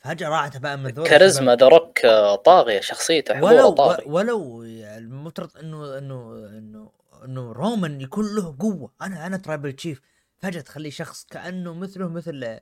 [0.00, 4.04] فجأة راحت بقى من كاريزما ذا روك آه، طاغية شخصيته ولو طاغي.
[4.06, 6.90] ولو المفترض انه انه انه
[7.24, 8.92] إنه رومان يكون له قوة.
[9.02, 10.00] أنا أنا Tribal Chief
[10.38, 12.60] فجأة تخليه شخص كأنه مثله مثل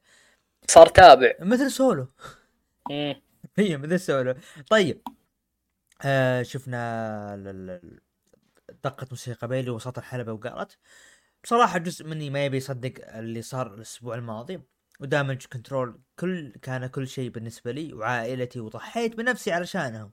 [0.67, 1.33] صار تابع.
[1.41, 2.09] مثل سولو.
[3.59, 4.35] هي مثل سولو.
[4.71, 5.03] طيب.
[6.05, 7.81] آه شفنا
[8.85, 10.79] دقة موسيقى بيلي وسط الحلبة وقالت
[11.45, 14.61] بصراحة جزء مني ما يبي يصدق اللي صار الأسبوع الماضي
[15.01, 20.13] و Damage Control كل كان كل شيء بالنسبة لي وعائلتي وضحيت بنفسي علشانهم.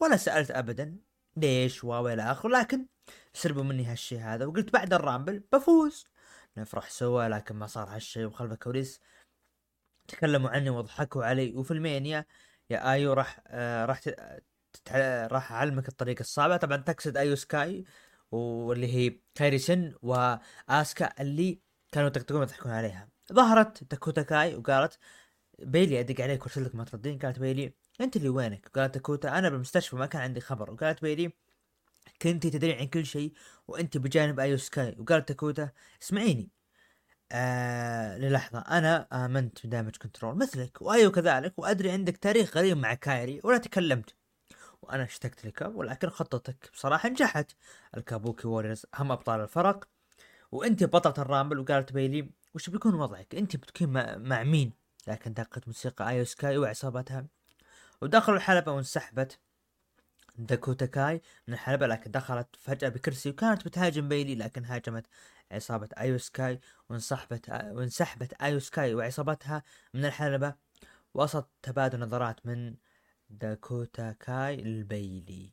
[0.00, 0.96] ولا سألت أبدا
[1.36, 2.86] ليش و إلى آخره لكن
[3.34, 6.06] سرقوا مني هالشيء هذا وقلت بعد ال Rumble بفوز.
[6.56, 9.00] نفرح سوا لكن ما صار هالشيء وخلف الكواليس
[10.10, 11.52] تكلموا عني وضحكوا علي.
[11.56, 12.26] وفي المانيا
[12.70, 14.00] يا آيو راح آه راح
[15.32, 16.56] راح أعلمك الطريقة الصعبة.
[16.56, 17.84] طبعا تقصد آيو سكاي
[18.30, 21.60] واللي هي كايري سن واسكا اللي
[21.92, 23.08] كانوا يطقطقون يضحكون عليها.
[23.32, 24.98] ظهرت داكوتا كاي وقالت
[25.58, 27.18] بيلي أدق عليك وأرسل لك ما تردين.
[27.18, 30.70] قالت بيلي أنت اللي وينك؟ قالت داكوتا أنا بالمستشفى ما كان عندي خبر.
[30.70, 31.32] وقالت بيلي
[32.22, 33.32] كنتي تدرين عن كل شيء
[33.68, 34.96] وأنت بجانب آيو سكاي.
[34.98, 35.70] وقالت داكوتا
[36.02, 36.50] اسمعيني
[37.32, 42.94] آه للحظة أنا آمنت ب Damage Control مثلك وأيو كذلك وأدري عندك تاريخ غريب مع
[42.94, 44.14] كايري ولا تكلمت.
[44.82, 47.52] وأنا اشتقت لك ولكن خطتك بصراحة نجحت.
[47.96, 49.88] ال Kabuki Warriors هم أبطال الفرق
[50.52, 53.88] وأنت بطلة ال Rumble وقالت بيلي وش بيكون وضعك؟ أنت بتكون
[54.28, 54.72] مع, مين؟
[55.08, 57.26] لكن دقت موسيقى ايو سكاي وعصابتها
[58.02, 59.38] ودخلوا الحلبة وانسحبت.
[60.38, 65.06] داكوتا كاي من الحلبة لكن دخلت فجأة بكرسي وكانت بتهاجم بيلي لكن هاجمت
[65.52, 69.62] عصابة أيو سكاي وانسحبت وانسحبت أيو سكاي وعصابتها
[69.94, 70.54] من الحلبة.
[71.14, 72.76] وسط تبادل نظرات من
[73.30, 75.52] داكوتا كاي لبيلي.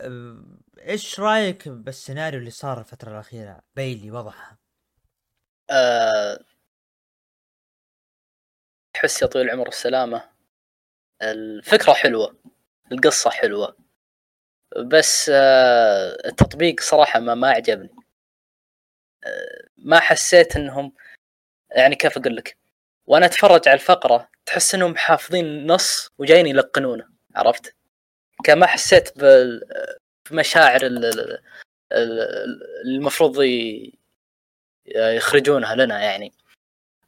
[0.00, 0.44] أه،
[0.78, 4.58] إيش رأيك بالسيناريو اللي صار الفترة الأخيرة؟ بيلي وضعها.
[5.70, 6.38] آه،
[8.94, 10.22] تحس يا طويل العمر والسلامة
[11.22, 12.36] الفكرة حلوة.
[12.92, 13.76] القصة حلوة.
[14.76, 17.90] بس آه، التطبيق صراحة ما ما عجبني.
[19.24, 20.92] آه، ما حسيت إنهم
[21.70, 22.56] يعني كيف أقول لك؟
[23.06, 27.74] وأنا أتفرج على الفقرة تحس إنهم حافظين نص وجايين يلقنونه عرفت؟
[28.44, 29.62] كما حسيت بال-
[30.30, 31.40] بمشاعر ال- ال-
[31.92, 33.36] ال- المفروض
[34.96, 36.32] يخرجونها لنا يعني.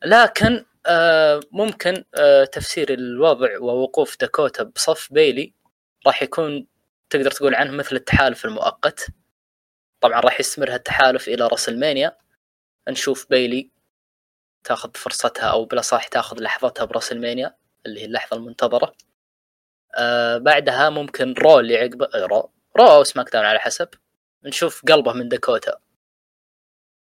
[0.05, 5.55] لكن آه، ممكن آه، تفسير الوضع ووقوف داكوتا بصف بيلي
[6.09, 6.67] راح يكون
[7.11, 9.07] تقدر تقول عنه مثل التحالف المؤقت.
[10.01, 12.19] طبعا راح يستمر هالتحالف إلى WrestleMania.
[12.89, 13.71] نشوف بيلي
[14.65, 18.95] تاخذ فرصتها أو بلا صح تاخذ لحظتها ب WrestleMania اللي هي اللحظة المنتظرة.
[19.99, 23.89] آه بعدها ممكن Raw اللي عقبه آه، Raw Raw أو SmackDown على حسب.
[24.45, 25.81] نشوف قلبه من داكوتا.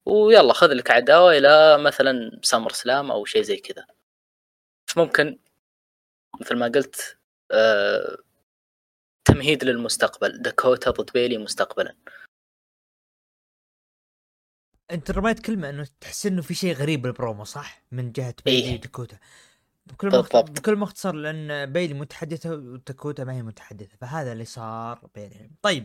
[0.06, 3.86] ويلا خذ لك عداوة إلى مثلا SummerSlam أو شيء زي كذا.
[4.86, 5.38] فممكن
[6.40, 7.18] مثل ما قلت
[7.52, 8.18] آه
[9.28, 11.94] تمهيد للمستقبل داكوتا ضد بيلي مستقبلا
[14.90, 18.74] انت رميت كلمة إنه تحس إنه في شيء غريب بالبرومو صح؟ من جهة بيلي إيه.
[18.74, 19.18] وداكوتا
[19.86, 20.32] بكل مخت...
[20.32, 20.50] بالضبط.
[20.50, 25.84] بكل مختصر لأن بيلي متحدثة وداكوتا ما هي متحدثة فهذا اللي صار بينهم طيب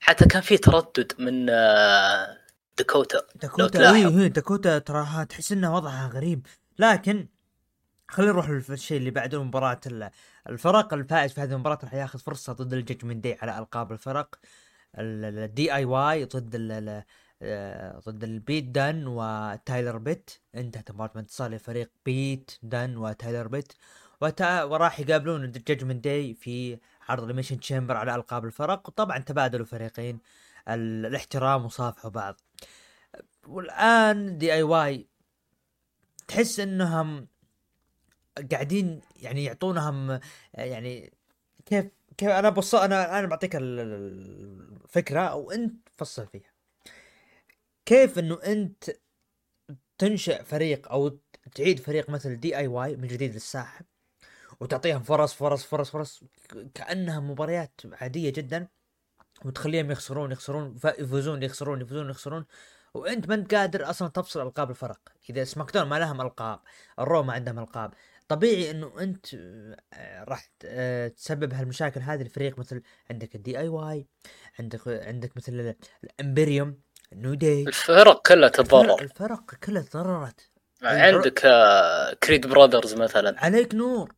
[0.00, 2.38] حتى كان في تردد من آه
[2.78, 3.94] داكوتا داكوتا.
[3.94, 6.46] اي هي داكوتا تراها تحس انها وضعها غريب
[6.78, 7.28] لكن
[8.08, 9.80] خلينا نروح للشيء اللي بعده مباراة
[10.48, 14.38] الفرق الفائز في هذه المباراة راح ياخذ فرصة ضد ال Judgment Day على ألقاب الفرق.
[14.98, 17.04] ال DIY ضد ال
[17.42, 23.72] آه، ضد البيت دان وتايلر بيت انتهت مباراة بانتصار لفريق بيت دان وتايلر بيت
[24.20, 24.62] وتا...
[24.64, 26.78] وراح يقابلون ال Judgment Day في
[27.08, 28.88] عرض Elimination Chamber على ألقاب الفرق.
[28.88, 30.20] وطبعا تبادلوا فريقين.
[30.68, 31.06] ال...
[31.06, 32.40] الاحترام وصافحوا بعض.
[33.46, 35.08] والآن DIY
[36.28, 37.28] تحس إنهم
[38.52, 40.20] قاعدين يعني يعطونهم
[40.54, 41.12] يعني
[41.66, 46.52] كيف كيف أنا بص أنا أنا بعطيك ال- ال- الفكرة وانت فصل فيها.
[47.86, 48.90] كيف إنه أنت
[49.98, 51.18] تنشئ فريق أو
[51.54, 53.84] تعيد فريق مثل DIY من جديد للساحة
[54.60, 56.24] وتعطيهم فرص فرص فرص فرص
[56.74, 58.68] كأنها مباريات عادية جدا
[59.44, 62.44] وتخليهم يخسرون يخسرون يفوزون يخسرون يفوزون يخسرون
[62.94, 65.00] وأنت ما أنت قادر أصلا تفصل ألقاب الفرق.
[65.30, 66.60] إذا سماك ما لهم ألقاب
[66.98, 67.94] الرو ما عندهم ألقاب
[68.34, 74.06] طبيعي إنه أنت آه، راح آه، تسبب هالمشاكل هذه الفريق مثل عندك ال DIY
[74.60, 76.78] عندك عندك مثل ال- ال Imperium
[77.12, 80.50] New Day الفرق كلها تتضرر الفرق كلها تضررت.
[80.82, 83.34] عندك آه Creed Brothers مثلا.
[83.44, 84.12] عليك نور.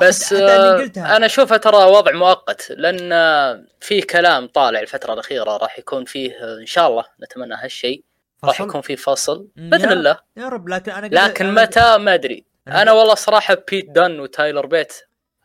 [0.00, 5.78] بس آه أنا اشوفها ترى وضع مؤقت لأن آه، في كلام طالع الفترة الأخيرة راح
[5.78, 8.04] يكون فيه آه، إن شاء الله نتمنى هالشيء
[8.44, 9.48] راح؟ يكون فيه فصل.
[9.56, 10.18] بإذن الله.
[10.36, 12.44] يا رب لكن أنا لكن متى؟ ما أدري.
[12.68, 14.92] أنا والله صراحة بيت دان وتايلر بيت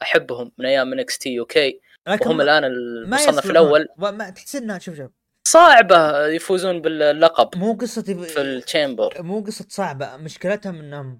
[0.01, 3.45] أحبهم من أيام من NXT UK لكن وهم ما- الآن ما المصنف.
[3.45, 3.87] الأول.
[3.97, 5.11] وما تحس انها شوف شوف.
[5.43, 10.17] صعبة يفوزون باللقب مو قصة في ال Chamber مو قصة صعبة.
[10.17, 11.19] مشكلتهم إنهم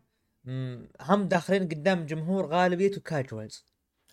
[1.02, 3.66] هم داخلين قدام جمهور غالبيته casuals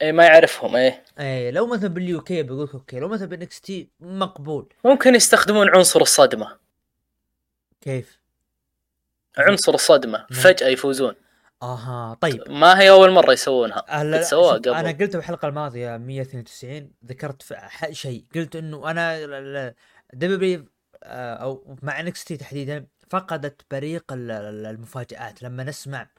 [0.03, 1.05] اي ما يعرفهم إيه.
[1.21, 4.69] إيه لو مثلا بال UK بيقول okay لو مثلا بال NXT مقبول.
[4.85, 6.57] ممكن يستخدمون عنصر الصدمة.
[7.81, 8.19] كيف؟
[9.39, 10.41] عنصر الصدمة نعم.
[10.41, 11.15] فجأة يفوزون.
[11.73, 12.43] أها طيب.
[12.51, 13.85] ما هي أول مرة يسوونها.
[13.89, 14.69] هلا سووها قبل.
[14.75, 17.43] أنا قلت بالحلقة الماضية 192 ذكرت
[17.91, 18.25] شيء.
[18.35, 19.75] قلت إنه أنا
[20.15, 20.65] دبليو
[21.05, 25.43] أو مع NXT تحديدا فقدت بريق ال- ال- المفاجآت.
[25.43, 26.11] لما نسمع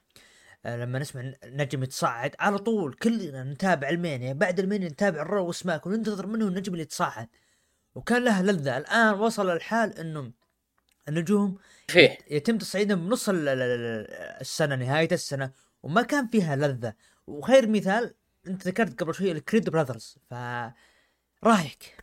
[0.65, 4.33] آه، لما نسمع نجم يتصعد على طول كلنا نتابع المانيا.
[4.33, 7.27] بعد المانيا نتابع الرو وسماك وننتظر منه النجم اللي يتصعد
[7.95, 8.77] وكان لها لذة.
[8.77, 10.31] الآن وصل الحال أنه
[11.07, 14.07] النجوم فيه يتم تصعيدهم بنص ال- ال- ال-
[14.41, 15.51] السنة نهاية السنة
[15.83, 16.93] وما كان فيها لذة.
[17.27, 18.13] وخير مثال
[18.47, 20.33] أنت ذكرت قبل شوي الكريد براذرز ف
[21.43, 21.97] رايك؟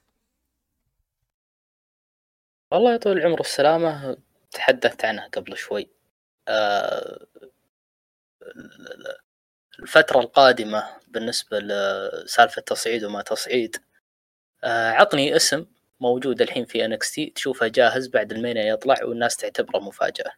[2.71, 4.17] والله يطول العمر والسلامة
[4.51, 5.91] تحدثت عنها قبل شوي.
[6.49, 7.27] آه،
[9.79, 13.77] الفترة القادمة بالنسبة لسالفة تصعيد وما تصعيد
[14.65, 15.67] آه، عطني اسم
[16.05, 20.33] موجود الحين في NXT تشوفه جاهز بعد المينيا يطلع والناس تعتبره مفاجأة.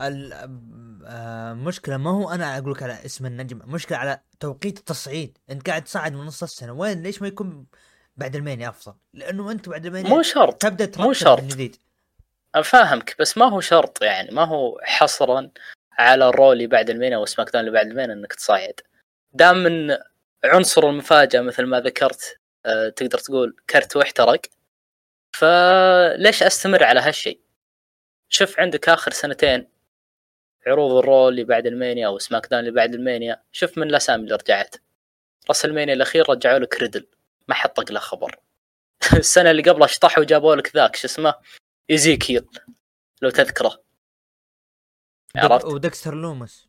[0.00, 5.38] المشكلة ما هو أنا أقول لك على اسم النجم مشكلة على توقيت التصعيد.
[5.50, 7.66] أنت قاعد تصعد من نص السنة وين؟ ليش ما يكون
[8.16, 11.42] بعد المانيا أفضل؟ لأنه أنت بعد المانيا مو شرط تبدأ مو شرط.
[11.42, 11.76] جديد.
[12.54, 15.50] أفهمك بس ما هو شرط يعني ما هو حصرا
[15.98, 18.80] على الرو اللي بعد المانيا وسماك داون اللي بعد المانيا إنك تصعد.
[19.32, 19.96] دام من
[20.44, 24.40] عنصر المفاجأة مثل ما ذكرت آه، تقدر تقول كرت واحترق
[25.32, 27.40] فليش أستمر على هالشيء؟
[28.28, 29.68] شوف عندك آخر سنتين
[30.66, 34.34] عروض الرو اللي بعد المانيا أو سماك داون اللي بعد المانيا شوف من الأسامي اللي
[34.34, 34.76] رجعت.
[35.48, 37.06] راسلمانيا الأخير رجعوا لك ريدل
[37.48, 38.38] ما حد طق له خبر.
[39.16, 41.34] السنة اللي قبلها شطحوا وجابوا لك ذاك شو اسمه؟
[41.90, 42.46] ايزيكيل
[43.22, 43.82] لو تذكره.
[45.36, 46.68] عرفت؟ ودكستر لومس.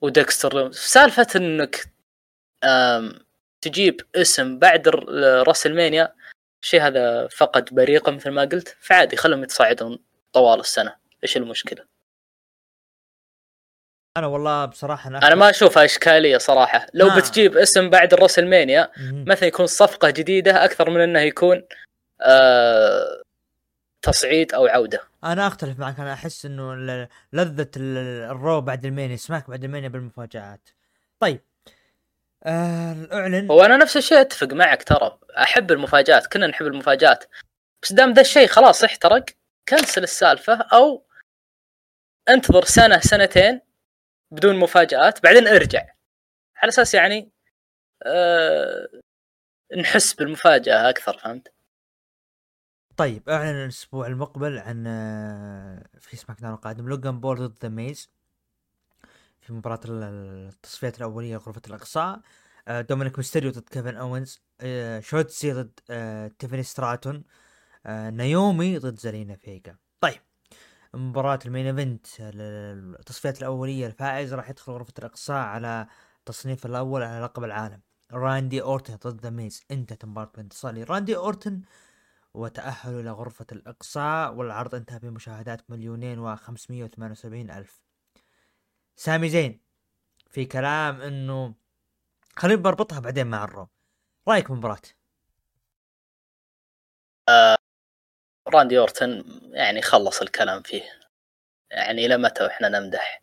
[0.00, 0.76] وديكستر لومس.
[0.76, 1.92] سالفة إنك
[3.60, 4.88] تجيب اسم بعد
[5.48, 6.14] راسلمانيا
[6.62, 9.98] الشيء هذا فقد بريقه مثل ما قلت فعادي خلهم يتصاعدون
[10.32, 10.96] طوال السنة.
[11.22, 11.84] إيش المشكلة؟
[14.16, 16.86] أنا والله بصراحة أنا أنا ما أشوفها إشكالية صراحة.
[16.94, 17.16] لو آه.
[17.18, 18.90] بتجيب اسم بعد راس المانيا.
[19.26, 21.62] مثلا يكون صفقة جديدة أكثر من إنه يكون
[22.20, 23.22] آه
[24.02, 25.00] تصعيد أو عودة.
[25.24, 29.88] أنا أختلف معك أنا أحس إنه ل- لذة ال- الرو بعد المانيا سماك بعد المانيا
[29.88, 30.68] بالمفاجآت.
[31.20, 31.40] طيب
[32.46, 35.18] اعلن هو أنا نفس الشيء أتفق معك ترى.
[35.38, 37.24] أحب المفاجآت كنا نحب المفاجآت.
[37.82, 39.24] بس دام ذا الشيء خلاص احترق
[39.68, 41.06] cancel السالفة أو
[42.28, 43.60] انتظر سنة سنتين
[44.30, 45.86] بدون مفاجآت بعدين ارجع.
[46.56, 47.30] على أساس يعني
[48.06, 48.88] أه
[49.76, 51.52] نحس بالمفاجأة أكثر فهمت؟
[52.96, 58.10] طيب أعلن الأسبوع المقبل عن آه، في سماك داون القادم لوجان بول ضد ذا ميز.
[59.48, 62.20] في مباراة ال- التصفيات الأولية غرفة الإقصاء.
[62.68, 64.42] آه، دومينيك ميستيريو ضد كيفن أوينز.
[64.60, 67.24] آه، شوتسي ضد آه، تيفاني ستراتون.
[68.12, 70.20] نايومي ضد زالينا فيجا طيب
[70.94, 75.86] مباراة ال main event ال- التصفيات الأولية الفائز راح يدخل غرفة الإقصاء على
[76.18, 77.80] التصنيف الأول على لقب العالم.
[78.12, 79.62] راندي أورتن ضد ذا ميز.
[79.70, 81.62] انتهت المباراة بانتصار لراندي أورتن
[82.34, 87.87] وتأهلوا إلى غرفة الإقصاء والعرض انتهى بمشاهدات مليونين وخمسمية وثمانية وسبعين ألف
[88.98, 89.60] سامي زين
[90.30, 91.54] في كلام إنه
[92.36, 93.68] خلينا بربطها بعدين مع الرو.
[94.28, 94.80] رأيك بالمباراة
[98.48, 100.82] راندي أورتن يعني خلص الكلام فيه.
[101.70, 103.22] يعني إلى متى وإحنا نمدح؟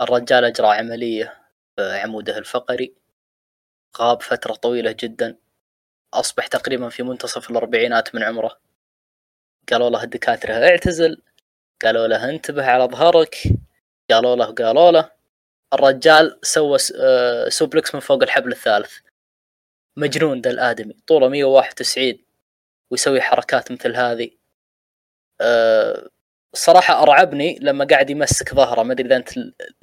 [0.00, 2.94] الرجال أجرى عملية في عموده الفقري
[3.98, 5.38] غاب فترة طويلة جدا
[6.14, 8.60] أصبح تقريبا في منتصف الأربعينات من عمره.
[9.72, 11.22] قالوا له الدكاترة اعتزل
[11.82, 13.36] قالوا له انتبه على ظهرك.
[14.10, 15.10] قالوا له قالوا له
[15.74, 18.98] الرجال سوى آه، suplex من فوق الحبل الثالث.
[19.96, 22.24] مجنون ذا الآدمي طوله 191
[22.90, 24.30] ويسوي حركات مثل هذه.
[25.40, 26.08] أه
[26.54, 29.30] الصراحة أرعبني لما قاعد يمسك ظهره ما أدري إذا أنت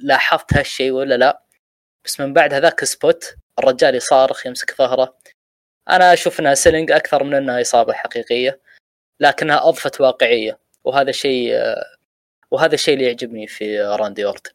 [0.00, 1.42] لاحظت هالشيء ولا لا.
[2.04, 5.18] بس من بعد هذاك spot الرجال يصارخ يمسك ظهره.
[5.90, 8.60] أنا أشوف أنها selling أكثر من أنها إصابة حقيقية
[9.20, 10.58] لكنها أضفت واقعية.
[10.84, 11.84] وهذا شيء آه،
[12.52, 14.52] وهذا الشيء اللي يعجبني في راندي أورتن.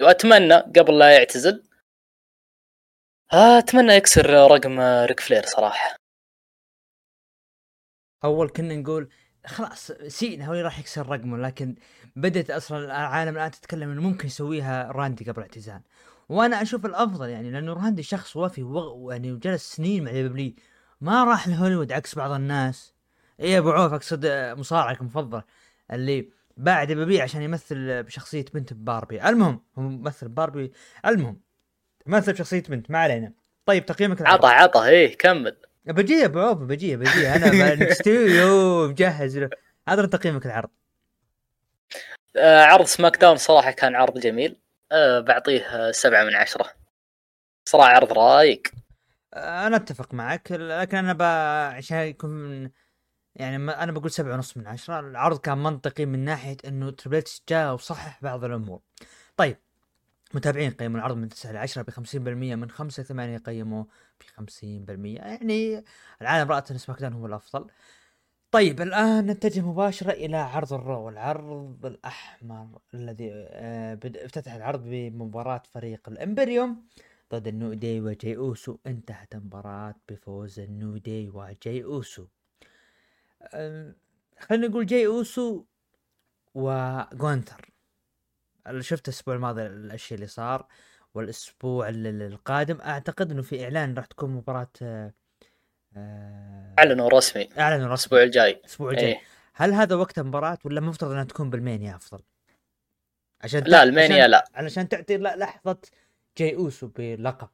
[0.00, 1.62] وأتمنى قبل لا يعتزل
[3.32, 5.96] أتمنى يكسر رقم ريك فلير صراحة.
[8.24, 9.08] أول كنا نقول
[9.46, 11.74] خلاص سينا هو اللي راح يكسر رقمه لكن
[12.16, 15.82] بدأت أصلا العالم الآن تتكلم إنه ممكن يسويها راندي قبل اعتزال
[16.28, 18.60] وأنا أشوف الأفضل يعني لأنه راندي شخص وفي.
[19.10, 20.52] يعني وجلس سنين مع دبليو
[21.00, 22.95] ما راح لهوليوود عكس بعض الناس.
[23.40, 25.42] إيه يا أبو عوف أقصد آه، مصارعك المفضل
[25.92, 29.28] اللي باع دبليو عشان يمثل بشخصية بنت باربي.
[29.28, 30.72] المهم هو ممثل باربي.
[31.06, 31.40] المهم
[32.06, 33.32] مثل بشخصية بنت ما علينا.
[33.66, 34.46] طيب تقييمك العرض.
[34.46, 35.56] عطى عطى إيه كمل.
[35.84, 37.28] بجي يا أبو عوف بجي بجي.
[37.28, 39.38] أنا مستوي مجهز.
[39.38, 39.50] له
[39.88, 40.70] هذا تقييمك العرض.
[42.36, 44.56] آه، عرض سماك داون صراحة كان عرض جميل.
[44.92, 46.70] آه، بعطيه سبعة من عشرة.
[47.68, 48.62] صراحة عرض رايق
[49.34, 51.68] أنا أتفق معك لكن أنا.
[51.68, 52.70] عشان يكون
[53.36, 55.00] يعني ما أنا بقول سبعة ونص من عشرة.
[55.00, 58.80] العرض كان منطقي من ناحية إنه تريبل جاء وصحح بعض الأمور.
[59.36, 59.56] طيب
[60.34, 63.84] متابعين قيموا العرض من 9 ل 10 ب 50% من 5 ل 8 قيموا
[64.20, 65.84] ب 50% يعني
[66.22, 67.66] العالم رأت إن سماك هو الأفضل.
[68.50, 76.08] طيب الآن نتجه مباشرة إلى عرض الرو العرض الأحمر الذي آه، افتتح العرض بمباراة فريق
[76.08, 76.86] ال Imperium
[77.32, 77.70] ضد النو
[78.06, 78.76] وجاي أوسو.
[78.86, 81.00] انتهت المباراه بفوز النو
[81.34, 82.26] وجاي أوسو.
[84.40, 85.64] خلينا نقول جاي أوسو
[86.54, 87.70] وجونثر
[88.66, 90.66] اللي شفت الأسبوع الماضي الاشياء اللي صار
[91.14, 92.80] والأسبوع ال- ال- القادم.
[92.80, 94.68] أعتقد إنه في إعلان راح تكون مباراة
[95.96, 97.48] آه، أعلنوا رسمي.
[97.58, 97.88] أعلنوا رسمي.
[97.88, 98.50] الأسبوع الجاي.
[98.50, 99.06] الأسبوع الجاي.
[99.06, 99.20] إيه.
[99.54, 102.22] هل هذا وقت المباراة ولا مفترض إنها تكون بالمانيا أفضل؟
[103.40, 104.30] عشان WrestleMania عشان...
[104.30, 104.44] لا.
[104.54, 105.78] علشان تعطي ل- لحظة
[106.38, 107.48] جاي أوسو بلقب.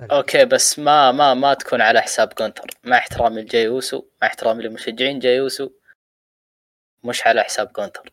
[0.00, 2.70] okay بس ما ما ما تكون على حساب جونتر.
[2.84, 5.70] مع احترامي لجاي أوسو مع احترامي لمشجعين جاي أوسو
[7.04, 8.10] مش على حساب جونتر.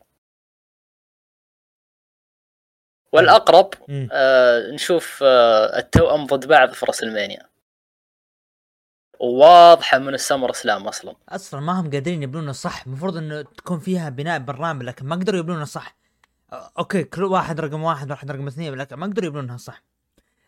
[3.12, 3.74] والأقرب.
[4.12, 7.48] آه نشوف آه التوأم ضد بعض في WrestleMania
[9.20, 11.16] واضحة من ال SummerSlam أصلا.
[11.28, 15.16] أصلا ما هم قادرين يبنونها صح المفروض إنه تكون فيها بناء بال Rumble لكن ما
[15.16, 15.96] قدروا يبنونها صح
[16.52, 19.82] Okay كل واحد رقم واحد واحد رقم اثنين لكن ما قدروا يبنونها صح.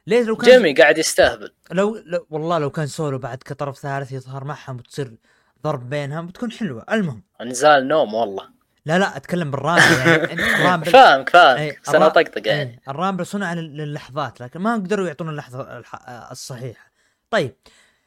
[0.08, 1.50] ليش لو كان جيمي قاعد يستهبل.
[1.72, 5.16] لو, لو والله لو كان سولو بعد كطرف ثالث يظهر معهم وتصير
[5.62, 6.84] ضرب بينهم بتكون حلوة.
[6.92, 7.22] المهم.
[7.42, 8.48] نزال نوم والله.
[8.86, 10.32] لا لا أتكلم بال Rumble يعني.
[10.56, 12.70] ال Rumble فاهمك فاهمك إيه، سنه الرا- طقطق يعني.
[12.70, 15.82] إيه، ال Rumble صنع لل- للحظات لكن ما قدروا يعطونا اللحظه
[16.30, 16.90] الصحيحة.
[17.30, 17.54] طيب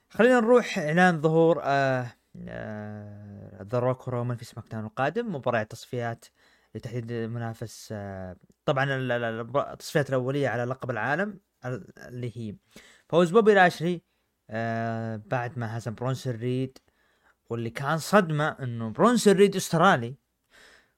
[0.09, 2.07] خلينا نروح إعلان ظهور آه
[2.49, 6.25] آه ذا روك ورومان في SmackDown القادم مباراة تصفيات
[6.75, 8.35] لتحديد منافس آه
[8.65, 11.29] طبعا ال- ال- ال- التصفيات الأولية على لقب العالم.
[11.29, 12.55] ال- اللي هي.
[13.09, 14.01] فوز بوبي لاشلي
[14.49, 16.78] آه بعد ما هزم برونسون ريد
[17.49, 20.16] واللي كان صدمة إنه برونسون ريد أسترالي.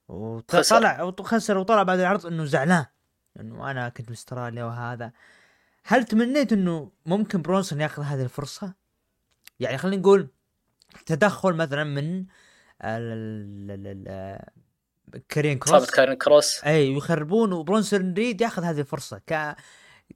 [0.08, 2.86] وطلع وخسر وطلع بعد العرض إنه زعلان
[3.40, 5.12] إنه أنا كنت من أستراليا وهذا.
[5.86, 8.74] هل تمنيت إنه ممكن برونسون يأخذ هذه الفرصة؟
[9.60, 10.28] يعني خلينا نقول
[11.06, 12.26] تدخل مثلا من
[15.30, 15.92] كاريون كروس.
[15.92, 16.64] كاريون كروس.
[16.64, 19.22] أي ويخربون وبرونسون ريد يأخذ هذه الفرصة.
[19.28, 19.56] ك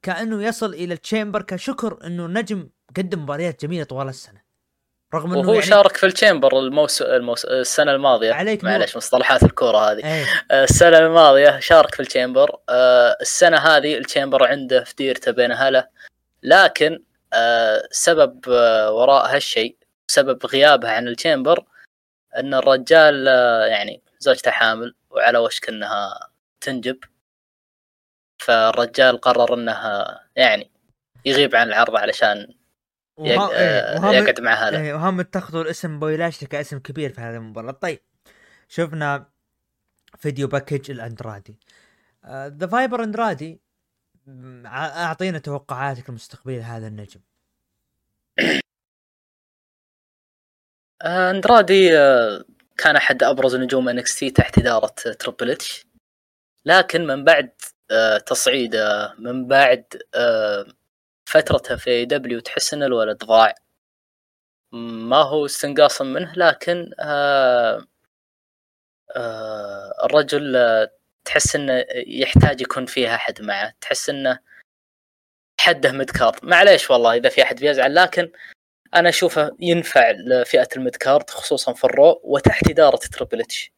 [0.01, 4.47] كأنه يصل إلى ال Chamber كشكر إنه نجم قدم مباريات جميلة طوال السنة.
[5.13, 7.01] رغم إنه وهو يعني شارك في ال Chamber الموس...
[7.01, 7.45] الموس...
[7.45, 8.33] السنة الماضية.
[8.33, 8.63] عليك.
[8.63, 10.13] معلش مصطلحات الكورة هذه.
[10.13, 14.93] اي آه، السنة الماضية شارك في ال Chamber آه، السنة هذه ال Chamber عنده في
[14.97, 15.87] ديرته بين أهله.
[16.43, 18.47] لكن آه، سبب
[18.89, 19.75] وراء هالشيء
[20.07, 21.63] سبب غيابه عن ال Chamber
[22.37, 23.27] إن الرجال
[23.69, 26.29] يعني زوجته حامل وعلى وشك إنها
[26.61, 26.97] تنجب.
[28.47, 30.71] فالرجال قرر انه يعني
[31.25, 32.53] يغيب عن العرض علشان
[33.19, 33.41] يق...
[33.41, 34.13] إيه، آه،.
[34.13, 37.71] يقعد مع اهله إيه وهم اتخذوا الاسم بوبي لاشلي كاسم كبير في هذه المباراة.
[37.71, 37.99] طيب
[38.67, 39.25] شفنا
[40.17, 41.59] video package الأندرادي.
[42.27, 43.61] ذا فايبر اندرادي
[44.65, 47.19] أعطينا توقعاتك المستقبليه لهذا النجم.
[51.01, 52.45] آه، أندرادي آه،
[52.77, 54.87] كان أحد أبرز نجوم NXT تحت إدارة
[55.19, 55.85] تربل اتش
[56.65, 57.51] لكن من بعد
[58.25, 60.65] تصعيده من بعد آه،
[61.29, 63.55] فترته في WWE تحس إن الولد ضاع
[64.71, 67.87] ما هو استنقاصا منه لكن آه،
[69.15, 70.91] آه، الرجل آه،
[71.25, 73.73] تحس إنه يحتاج يكون فيه أحد معه.
[73.81, 74.39] تحس إنه
[75.61, 76.45] حده midcard.
[76.45, 78.31] معليش والله إذا في أحد بيزعل لكن
[78.95, 83.71] أنا أشوفه ينفع لفئة ال midcard خصوصا في ال Raw وتحت إدارة تربل اتش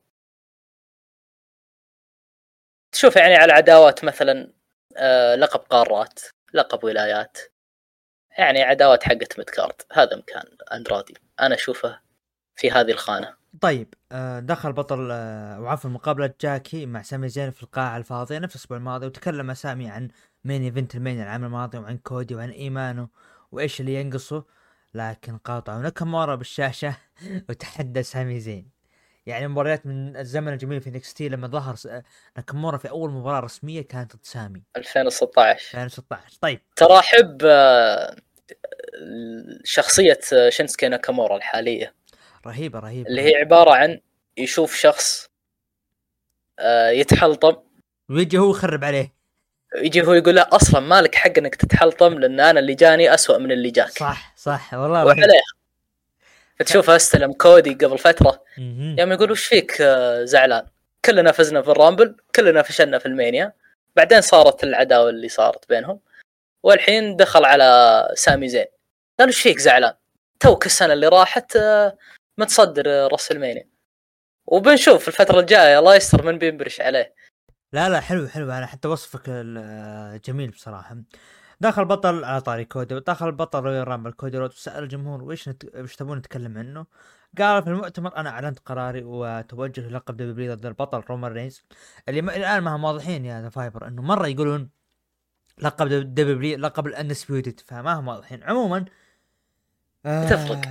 [2.92, 4.54] تشوف يعني على عداوات مثلا
[4.98, 6.20] آه، لقب قارات
[6.54, 7.38] لقب ولايات.
[8.38, 11.14] يعني عداوات حقت midcard هذا مكان أندرادي.
[11.42, 12.00] أنا أشوفه
[12.56, 13.34] في هذه الخانة.
[13.62, 18.56] طيب آه، دخل بطل آه، وعفوا مقابلة جاكي مع سامي زين في القاعة الفاضية نفس
[18.56, 20.10] الأسبوع الماضي وتكلم سامي عن
[20.44, 23.10] main event ال main العام الماضي وعن كودي وعن ايمانه
[23.52, 24.46] وإيش اللي ينقصه.
[24.94, 26.96] لكن قاطعوا ناكامورا بالشاشة
[27.50, 28.79] وتحدى سامي زين.
[29.26, 31.76] يعني مباريات من الزمن الجميل في NXT لما ظهر
[32.38, 34.64] ناكامورا في أول مباراة رسمية كانت ضد سامي.
[34.78, 36.60] 2016 2016 طيب.
[36.76, 38.16] ترى أحب آه،
[39.64, 41.94] شخصية آه، شينسكي ناكامورا الحالية.
[42.48, 44.00] رهيبة رهيبة اللي هي عبارة عن
[44.38, 45.30] يشوف شخص
[46.60, 47.56] آه، يتحلطم.
[48.10, 49.14] ويجي هو يخرب عليه.
[49.76, 53.52] يجي هو يقول له أصلا مالك حق إنك تتحلطم لأن أنا اللي جاني أسوأ من
[53.52, 53.90] اللي جاك.
[53.90, 54.74] صح صح.
[54.74, 55.06] والله.
[55.06, 55.59] وعليه.
[56.60, 58.44] فتشوف أستلم كودي قبل فترة.
[58.98, 60.68] يوم يقول وش فيك آه، زعلان.
[61.06, 63.54] كلنا فزنا في ال Rumble كلنا فشلنا في ال Mania.
[63.96, 66.00] بعدين صارت العداوة اللي صارت بينهم.
[66.64, 68.66] والحين دخل على سامي زين.
[69.20, 69.94] قال وش فيك زعلان؟
[70.40, 71.98] توك السنة اللي راحت آه،
[72.38, 73.70] متصدر آه، WrestleMania.
[74.48, 77.14] وبنشوف الفترة الجاية الله يستر من بينبرش عليه.
[77.74, 78.52] لا لا حلو حلو.
[78.52, 79.30] أنا حتى وصفك
[80.26, 80.98] جميل بصراحة.
[81.62, 85.76] دخل بطل على طاري كودي دخل البطل Royal Rumble كودي رود وسال الجمهور وش نت...
[85.76, 86.86] وش تبون نتكلم عنه؟
[87.38, 91.64] قال في المؤتمر أنا أعلنت قراري وتوجه لقب WWE ضد البطل رومان رينز
[92.10, 92.30] اللي م...
[92.30, 94.70] الآن ما هم واضحين يا ذا فايبر إنه مرة يقولون
[95.62, 98.86] لقب WWE لقب ال Undisputed فما هم واضحين عموما
[100.06, 100.62] آه تفرق.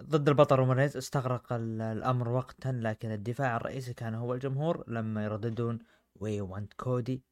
[0.00, 5.24] ضد البطل رومان رينز استغرق ال- الأمر وقتا لكن الدفاع الرئيسي كان هو الجمهور لما
[5.24, 5.78] يرددون
[6.14, 7.22] we want كودي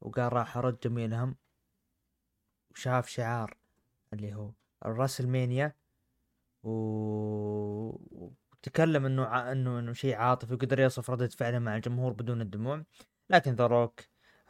[0.00, 1.36] وقال راح أرد جميلهم
[2.70, 3.56] وشاف شعار
[4.12, 4.50] اللي هو
[4.86, 5.72] ال WrestleMania
[6.62, 6.70] و...
[8.10, 9.52] وتكلم إنه ع...
[9.52, 12.84] إنه إنه شيء عاطفي وقدر يوصف ردة فعله مع الجمهور بدون الدموع.
[13.30, 14.00] لكن ذا روك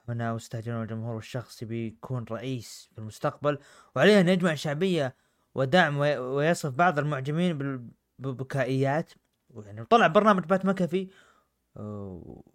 [0.08, 3.58] هنا واستهجنوا الجمهور والشخص بيكون رئيس في المستقبل
[3.96, 5.16] وعليه أن يجمع شعبية
[5.54, 6.18] ودعم وي...
[6.18, 7.88] ويصف بعض المعجبين بال...
[8.18, 9.10] ببكائيات.
[9.50, 11.08] ويعني طلع برنامج بات مكفي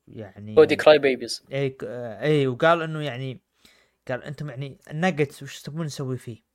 [0.07, 1.78] يعني كودي crybabies اي
[2.22, 3.41] اي وقال إنه يعني
[4.12, 6.45] قال أنتم يعني الناجتس وش تبون نسوي فيه؟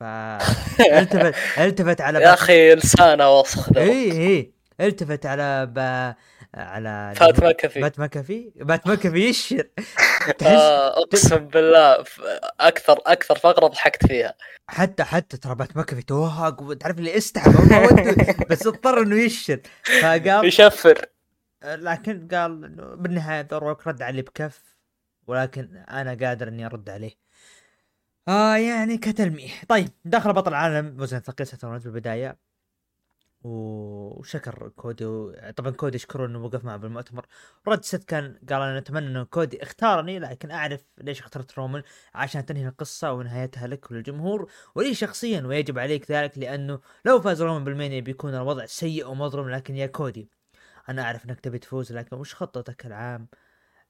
[0.00, 3.76] فالتفت التفت على يا أخي لسانه وسخ.
[3.76, 5.78] اي اي التفت على ب...
[6.54, 9.68] على فات مكفي بات مكفي بات مكفي يشر
[10.46, 12.04] آه أقسم بالله
[12.60, 14.34] أكثر أكثر فقرة ضحكت فيها.
[14.68, 17.50] حتى حتى ترى بات مكفي توهق وتعرف اللي استحى
[18.50, 19.60] بس اضطر إنه يشر
[20.00, 21.06] فقال يشفر.
[21.64, 24.79] لكن قال إنه بالنهاية ذا رد عليه بكف.
[25.30, 27.12] ولكن أنا قادر إني أرد عليه.
[28.28, 29.64] آه يعني كتلميح.
[29.68, 31.00] طيب دخل بطل العالم.
[31.00, 32.38] وزن ثقيل رولينز بالبدايه
[33.42, 35.32] وشكر كودي و...
[35.56, 37.26] طبعا كودي يشكره إنه وقف معه بالمؤتمر.
[37.68, 41.82] رد سيث كان قال أنا أتمنى إنه كودي اختارني لكن أعرف ليش اخترت رومان
[42.14, 44.50] عشان تنهي القصة ونهايتها لك وللجمهور.
[44.74, 49.76] ولي شخصيا ويجب عليك ذلك لأنه لو فاز رومان بالمانيا بيكون الوضع سيء ومظلم لكن
[49.76, 50.28] يا كودي
[50.88, 53.28] أنا أعرف إنك تبي تفوز لكن وش خطتك العام؟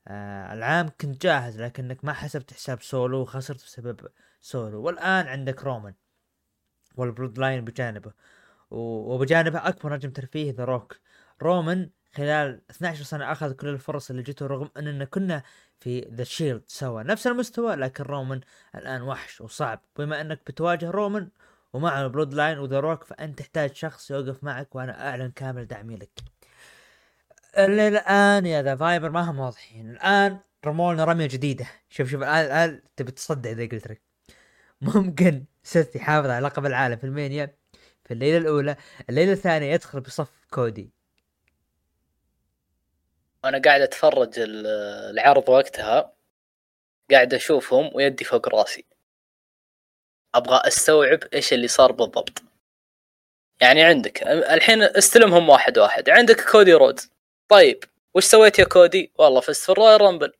[0.08, 4.08] آه العام كنت جاهز لكنك ما حسبت حساب سولو وخسرت بسبب
[4.40, 4.82] سولو.
[4.82, 5.94] والآن عندك رومان
[6.96, 8.12] والبلود لاين بجانبه
[8.70, 11.00] وبجانبه أكبر نجم ترفيه ذا روك.
[11.42, 15.42] رومان خلال 12 سنة أخذ كل الفرص اللي جته رغم أننا كنا
[15.80, 18.40] في ذا شيلد سوا نفس المستوى لكن رومان
[18.74, 19.80] الآن وحش وصعب.
[19.98, 21.28] بما أنك بتواجه رومان
[21.72, 26.20] ومع البلود لاين وذا روك فأنت تحتاج شخص يوقف معك وأنا أعلن كامل دعمي لك.
[27.58, 29.90] الان يا ذا فايبر ما هم واضحين.
[29.90, 31.66] الآن رموا لنا رمية جديدة.
[31.90, 34.02] شوف شوف الان الان تبي تصدع إذا قلت لك؟
[34.80, 37.56] ممكن سيث يحافظ على لقب العالم في المانيا
[38.04, 38.76] في الليلة الأولى
[39.10, 40.90] الليلة الثانية يدخل بصف كودي.
[43.44, 44.66] وأنا قاعد أتفرج ال-
[45.10, 46.12] العرض وقتها.
[47.10, 48.84] قاعد أشوفهم ويدي فوق راسي.
[50.34, 52.42] أبغى أستوعب إيش اللي صار بالضبط.
[53.60, 56.10] يعني عندك الحين استلمهم واحد واحد.
[56.10, 57.10] عندك كودي رودز.
[57.50, 57.84] طيب
[58.14, 60.32] وش سويت يا كودي؟ والله فزت في الرويال رامبل.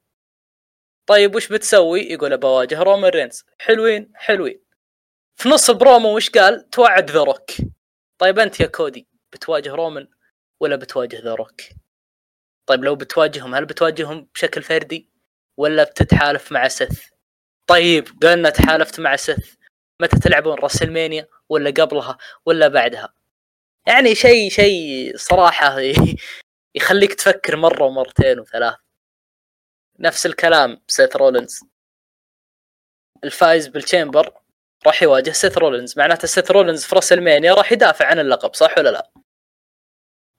[1.06, 3.44] طيب وش بتسوي؟ يقول بواجه رومان رينز.
[3.58, 4.60] حلوين حلوين.
[5.36, 7.50] في نص البرومو وش قال؟ توعد ذا روك.
[8.18, 10.08] طيب أنت يا كودي بتواجه رومان
[10.60, 11.60] ولا بتواجه ذا روك؟
[12.66, 15.10] طيب لو بتواجههم هل بتواجههم بشكل فردي
[15.56, 17.04] ولا بتتحالف مع سيث
[17.66, 19.54] طيب قلنا تحالفت مع سيث
[20.00, 23.14] متى تلعبون راسلمانيا ولا قبلها ولا بعدها؟
[23.86, 25.76] يعني شيء شيء صراحة
[26.74, 28.76] يخليك تفكر مرة ومرتين وثلاث.
[29.98, 31.60] نفس الكلام سيث رولينز.
[33.24, 34.40] الفايز بالتشامبر
[34.86, 35.98] راح يواجه سيث رولينز.
[35.98, 39.10] معناته سيث رولينز في راسلمانيا راح يدافع عن اللقب صح ولا لا؟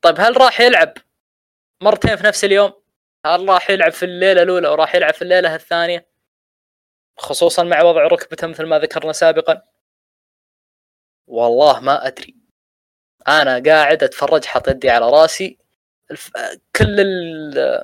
[0.02, 0.94] طيب هل راح يلعب
[1.84, 2.74] مرتين في نفس اليوم؟
[3.26, 6.12] هل راح يلعب في الليلة الأولى وراح يلعب في الليلة الثانية؟
[7.18, 9.62] خصوصا مع وضع ركبته مثل ما ذكرنا سابقا.
[11.28, 12.36] والله ما أدري.
[13.28, 15.61] أنا قاعد أتفرج حاط يدي على راسي.
[16.12, 16.32] الف...
[16.76, 17.84] كل ال...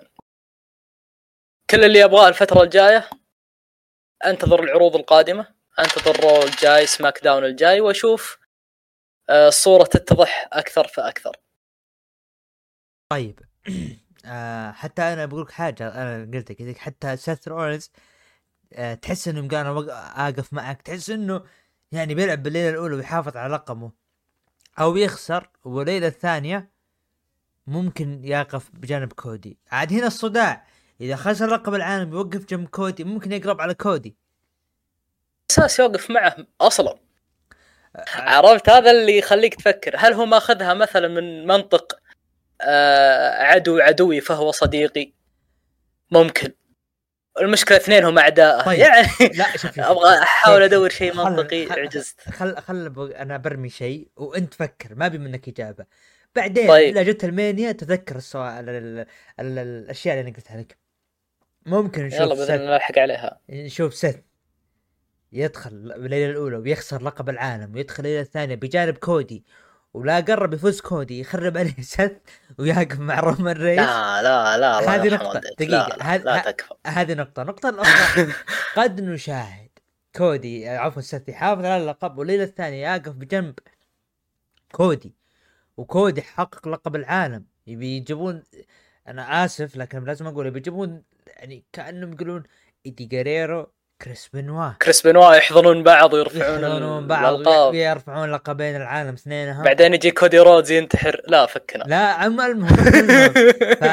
[1.70, 3.10] كل اللي أبغاه الفترة الجاية
[4.26, 5.48] أنتظر العروض القادمة
[5.80, 8.38] أنتظر رو الجاي سماك داون الجاي وأشوف
[9.30, 11.38] آه، الصورة تتضح أكثر فأكثر.
[13.12, 13.40] طيب.
[14.26, 17.92] آه حتى أنا بقول لك حاجة أنا قلت لك حتى سيث رولينز
[18.74, 21.44] آه تحس انه قال أنا وق- آقف معك تحس إنه
[21.92, 23.92] يعني بيلعب بالليلة الأولى ويحافظ على لقبه
[24.80, 26.72] أو يخسر والليلة الثانية
[27.68, 29.58] ممكن يقف بجانب كودي.
[29.72, 30.68] عاد هنا الصداع.
[31.02, 34.16] إذا خسر لقب العالم يوقف جنب كودي ممكن يقرب على كودي.
[35.52, 37.00] أساس يوقف معه أصلا.
[38.16, 39.96] عرفت؟ هذا اللي يخليك تفكر.
[39.98, 42.00] هل هو ماخذها مثلا من منطق
[42.62, 45.14] آه عدو عدوي فهو صديقي؟
[46.12, 46.54] ممكن.
[47.42, 48.66] المشكلة اثنينهم أعداء.
[48.66, 48.80] طيب.
[48.80, 49.80] يعني لا شوف.
[49.92, 52.22] أبغى أحاول أدور شيء خل- منطقي خل- عجزت.
[52.30, 54.96] خل خل ب- أنا برمي شيء وأنت فكر.
[54.96, 55.86] ما أبي منك إجابة.
[56.38, 56.98] بعدين طيب.
[56.98, 59.06] إذا جت ألمانيا تذكر السؤال ال- ال-
[59.40, 60.78] ال- الأشياء اللي أنا قلتها لك.
[61.66, 63.40] ممكن نشوف يلا باذن الله نلحق عليها.
[63.50, 64.16] نشوف سيث
[65.32, 65.72] يدخل
[66.02, 69.46] بالليله الأولى ويخسر لقب العالم ويدخل الليلة الثانية بجانب كودي
[69.94, 72.12] ولا قرب يفوز كودي يخرب عليه سيث
[72.60, 75.40] ويقف مع رومان رينز لا لا لا هذه نقطة.
[75.40, 75.88] دقيقة.
[75.88, 76.74] لا, لا, هذ- لا ه- تكفى.
[76.88, 78.28] هذه نقطة، النقطة الأخرى
[78.78, 79.70] قد نشاهد
[80.16, 83.60] كودي عفوا سيث يحافظ على اللقب والليلة الثانية يقف بجنب
[84.72, 85.16] كودي.
[85.78, 87.46] وكودي حقق لقب العالم.
[87.68, 88.44] يبي يجيبون
[89.08, 92.44] أنا آسف لكن لازم أقول يبي يجيبون يعني كأنهم يقولون
[92.86, 99.64] إيدي غيريرو كريس بنوا كريس بنوا يحضنون بعض ويرفعون يحضنون بعض ويرفعون لقبين العالم اثنينهم.
[99.64, 101.22] بعدين يجي كودي رودز ينتحر.
[101.28, 101.84] لا فكنا.
[101.84, 102.76] لا اما المهم.
[103.76, 103.84] ف...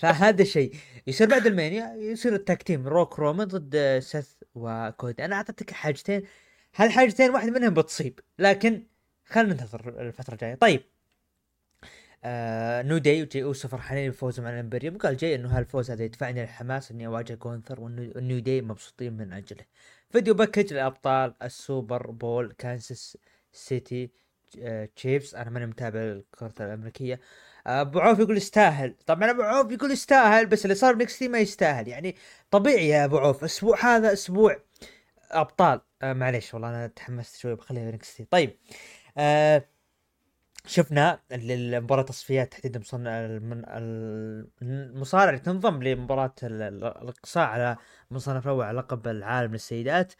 [0.00, 0.74] فهذا شيء.
[1.06, 5.24] يصير بعد المانيا يصير ال tag team روك رومان ضد سيث وكودي.
[5.24, 6.22] أنا أعطيتك حاجتين.
[6.76, 8.86] هالحاجتين واحد منهم بتصيب لكن
[9.26, 10.54] خلينا ننتظر الفترة الجاية.
[10.54, 10.82] طيب.
[12.26, 16.40] آه نيو داي وجي اوسو فرحانين بفوزهم على الامبريوم قال جاي إنه هالفوز هذا يدفعني
[16.42, 19.64] للحماس إني أواجه جونثر والنيو داي مبسوطين من أجله.
[20.10, 23.18] video package لابطال السوبر بول كانساس
[23.52, 24.10] سيتي
[24.62, 25.34] آه، تشيفز.
[25.34, 27.20] أنا ماني متابع الكرة الأمريكية.
[27.66, 28.94] آه، أبو عوف يقول يستاهل.
[29.06, 31.88] طبعا أبو عوف يقول يستاهل بس اللي صار ب NXT ما يستاهل.
[31.88, 32.16] يعني
[32.50, 34.56] طبيعي يا أبو عوف أسبوع هذا أسبوع
[35.30, 35.80] أبطال.
[36.02, 38.56] آه معليش والله أنا تحمست شوي بخليها ب NXT طيب
[39.18, 39.64] آه
[40.66, 43.10] شفنا ال- المباراة تصفيات تحديدا مصنع
[44.62, 47.76] المصارع اللي تنضم لمباراة ال- ال- الإقصاء على
[48.10, 50.12] مصنف الأول على لقب العالم للسيدات.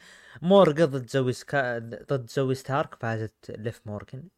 [0.42, 4.28] مورغان ضد زوي سكا ضد زوي ستارك فازت ليف مورغان.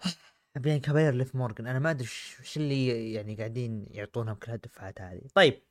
[0.56, 1.66] بين كبير ليف مورغان.
[1.66, 2.08] أنا ما أدري
[2.40, 5.20] وش اللي يعني قاعدين يعطونهم كل هالدفعات هذه.
[5.34, 5.62] طيب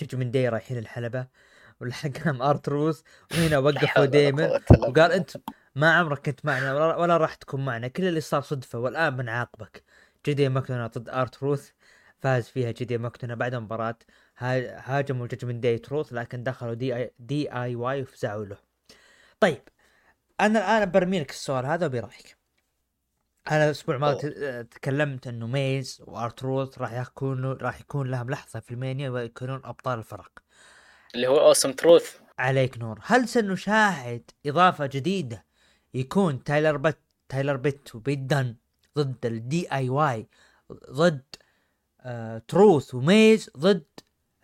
[0.00, 1.26] جوجو من داي رايحين الحلبة؟
[1.80, 5.36] والحكم آرتروس وهنا وقفوا ديمن وقال انت
[5.74, 9.84] ما عمرك كنت معنا ولا, راح تكون معنا كل اللي صار صدفة والآن بنعاقبك
[10.26, 11.70] جدي ماكدونا ضد آرت روث
[12.20, 13.98] فاز فيها جدي ماكدونا بعد المباراة
[14.38, 18.56] ها- هاجموا جدجمنت داي تروث لكن دخلوا دي اي دي آي واي وفزعوا له.
[19.40, 19.62] طيب
[20.40, 22.36] أنا الآن برمي لك السؤال هذا وبرأيك.
[23.50, 24.30] أنا الأسبوع الماضي
[24.64, 29.98] تكلمت إنه ميز وآر تروث راح يكونوا راح يكون لهم لحظة في المانيا ويكونون أبطال
[29.98, 30.30] الفرق.
[31.14, 35.49] اللي هو أوسم تروث عليك نور هل سنشاهد إضافة جديدة
[35.94, 38.56] يكون تايلر بت تايلر بيت وبيت دن
[38.98, 40.26] ضد ال DIY
[40.90, 41.22] ضد
[42.00, 43.84] آه تروث وميز ضد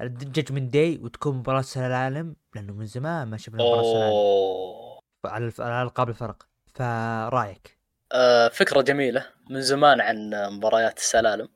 [0.01, 5.03] الججمنت داي وتكون مباراة سنة العالم لأنه من زمان ما شفنا مباراة أوه.
[5.25, 6.49] على على ألقاب الفرق.
[6.75, 7.79] فرأيك؟
[8.13, 9.33] آه فكرة جميلة.
[9.51, 11.49] من زمان عن مباريات السلالم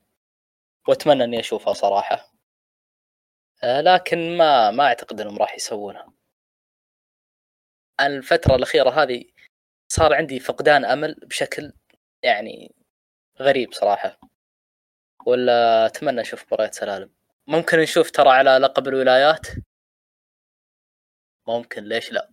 [0.88, 2.32] وأتمنى إني أشوفها صراحة.
[3.62, 6.12] آه لكن ما ما أعتقد إنهم راح يسوونها.
[8.01, 9.24] الفترة الأخيرة هذه
[9.93, 11.72] صار عندي فقدان أمل بشكل
[12.22, 12.74] يعني
[13.41, 14.18] غريب صراحة.
[15.26, 17.11] ولا أتمنى أشوف مباريات سلالم.
[17.47, 19.47] ممكن نشوف ترى على لقب الولايات.
[21.49, 22.30] ممكن ليش لا؟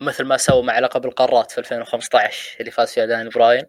[0.00, 3.66] مثل ما سووا مع لقب القارات في 2015 اللي فاز فيها دانيال براين.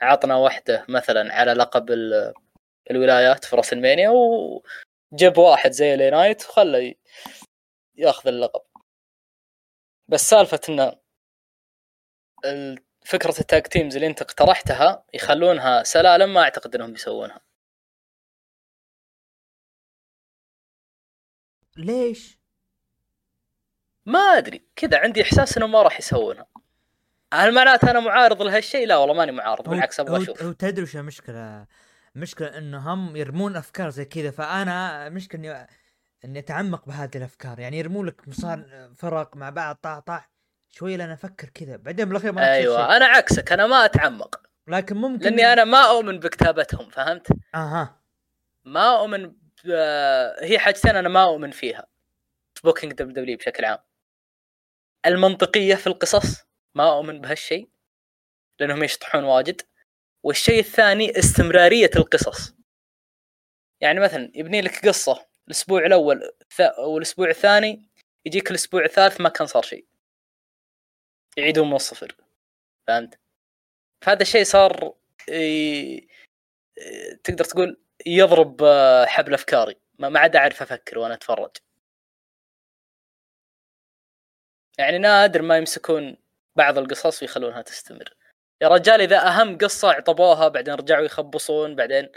[0.00, 2.34] عطنا واحدة مثلا على لقب ال-
[2.90, 6.94] الولايات في راسلمانيا وجاب واحد زي LA نايت وخله
[7.96, 8.62] ياخذ اللقب.
[10.08, 10.99] بس سالفة إنه
[13.04, 17.40] فكرة التاج تيمز اللي انت اقترحتها يخلونها سلالم ما أعتقد إنهم بيسوونها
[21.76, 22.38] ليش؟
[24.06, 26.46] ما أدري كذا عندي إحساس انهم ما راح يسوونها
[27.34, 30.96] هل معناته أنا معارض لهالشيء؟ لا والله ماني معارض بالعكس أبغى أشوف هو تدري وش
[30.96, 31.66] المشكلة؟
[32.16, 35.66] المشكلة إنه هم يرمون أفكار زي كذا فأنا مشكلة اني
[36.24, 40.30] إني أتعمق بهذه الأفكار يعني يرمون لك مصار فرق مع بعض طاح طاح
[40.70, 41.76] شوي لنا أفكر كذا.
[41.76, 42.52] بعدين بالأخير ما.
[42.52, 44.40] أيوه أنا عكسك أنا ما أتعمق.
[44.66, 48.00] لكن ممكن لأني أنا ما أؤمن بكتابتهم فهمت؟ أها.
[48.64, 49.26] ما أؤمن
[49.64, 49.70] ب...
[50.40, 51.86] هي حاجتين أنا ما أؤمن فيها.
[52.54, 53.78] في بوكينج دبليو دبليو بشكل عام.
[55.06, 56.36] المنطقية في القصص
[56.74, 57.68] ما أؤمن بهالشيء
[58.60, 59.62] لأنهم يشطحون واجد.
[60.22, 62.54] والشيء الثاني استمرارية القصص.
[63.80, 66.32] يعني مثلا يبني لك قصة الأسبوع الأول
[66.78, 67.90] والأسبوع الثاني
[68.24, 69.86] يجيك الأسبوع الثالث ما كان صار شيء.
[71.36, 72.16] يعيدون من الصفر.
[72.88, 73.20] فهمت؟
[74.04, 74.94] فهذا الشيء صار
[75.28, 76.08] ي...
[77.24, 79.80] تقدر تقول يضرب آه، حبل أفكاري.
[79.98, 81.56] ما عاد أعرف أفكر وأنا أتفرج.
[84.78, 86.16] يعني نادر ما يمسكون
[86.56, 88.14] بعض القصص ويخلونها تستمر.
[88.62, 92.08] يا رجال إذا أهم قصة عطبوها بعدين رجعوا يخبصون بعدين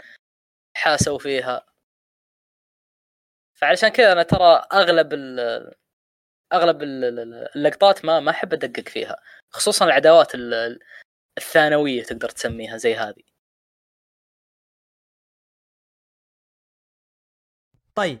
[0.76, 1.66] حاسوا فيها.
[3.54, 5.74] فعلشان كذا أنا ترى أغلب ال
[6.54, 9.16] أغلب ال- ال- اللقطات ما ما أحب أدقق فيها
[9.50, 10.78] خصوصا العداوات ال-
[11.38, 13.22] الثانوية تقدر تسميها زي هذه.
[17.94, 18.20] طيب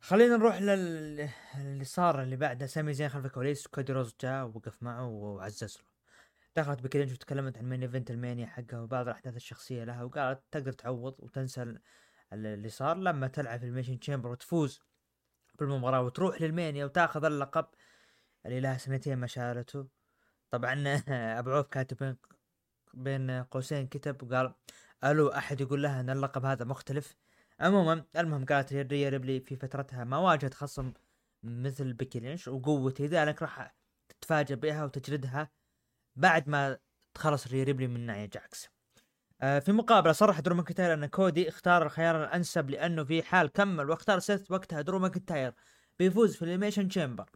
[0.00, 1.28] خلينا نروح لل
[1.60, 2.66] اللي صار اللي بعده.
[2.66, 5.84] سامي زين خلف الكواليس كودي رودز جاء ووقف معه وعزز له.
[6.56, 10.72] دخلت بيكي لينش وتكلمت عن main event المانيا حقها وبعض الأحداث الشخصية لها وقالت تقدر
[10.72, 11.74] تعوض وتنسى
[12.32, 14.80] اللي صار لما تلعب في Elimination Chamber وتفوز.
[15.58, 17.66] بالمباراة وتروح للمانيا وتاخذ اللقب.
[18.46, 19.88] اللي لها سنتين ما شالته
[20.50, 21.02] طبعا
[21.38, 22.16] أبو عوف كاتب
[22.94, 24.54] بين قوسين كتب وقال
[25.04, 27.16] ألو أحد يقول لها إن اللقب هذا مختلف.
[27.60, 30.92] عموما المهم قالت ريا ريبلي في فترتها ما واجهت خصم
[31.42, 33.74] مثل بيكي لينش وقوتي لذلك راح
[34.08, 35.50] تتفاجأ بها وتجلدها
[36.16, 36.78] بعد ما
[37.14, 38.68] تخلص ريا ريبلي من نايا جاكس.
[39.40, 44.18] في مقابلة صرح درو ماكنتاير أن كودي اختار الخيار الأنسب لأنه في حال كمل واختار
[44.18, 45.54] سيث وقتها درو ماكنتاير
[45.98, 47.30] بيفوز في ال Elimination Chamber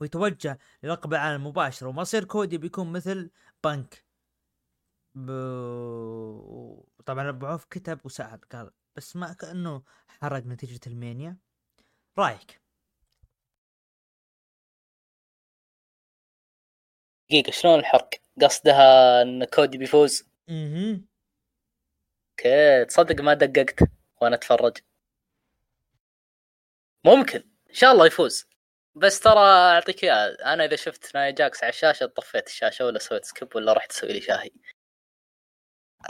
[0.00, 3.30] ويتوجه للقب العالم مباشرة ومصير كودي بيكون مثل
[3.64, 4.04] بنك
[5.14, 5.30] ب...
[7.06, 11.38] طبعا ابو عوف كتب وسأل قال بس ما كأنه حرق نتيجة المانيا
[12.18, 12.60] رأيك
[17.30, 18.10] دقيقة شلون الحرق؟
[18.42, 21.00] قصدها إن كودي بيفوز؟ أها
[22.30, 23.78] أوكي تصدق ما دققت
[24.20, 24.78] وأنا أتفرج.
[27.04, 27.38] ممكن
[27.70, 28.46] إن شاء الله يفوز.
[28.94, 33.24] بس ترى أعطيك اياها أنا إذا شفت نايا جاكس على الشاشة طفيت الشاشة ولا سويت
[33.24, 34.50] skip ولا رحت أسوي لي شاهي.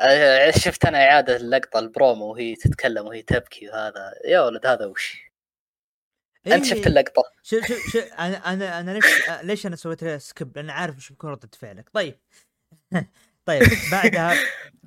[0.01, 4.13] آه، شفت أنا إعادة اللقطة البرومو وهي تتكلم وهي تبكي وهذا.
[4.25, 5.19] يا ولد هذا وش؟
[6.47, 6.55] إيه.
[6.55, 9.05] انت شفت اللقطة؟ شوف شوف شو أنا أنا أنا ليش
[9.43, 12.21] ليش أنا سويت لها skip؟ لأن عارف وش بيكون رده فعلك طيب.
[13.45, 14.35] طيب بعدها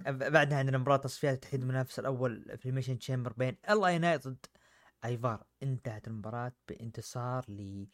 [0.07, 4.45] بعدها عندنا مباراة تصفيات لتحديد المنافس الأول في Elimination Chamber بين LA Knight ضد
[5.05, 7.85] ايفار انتهت المباراة بانتصار ل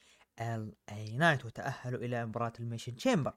[0.41, 3.34] LA Knight وتأهلوا إلى مباراة Elimination Chamber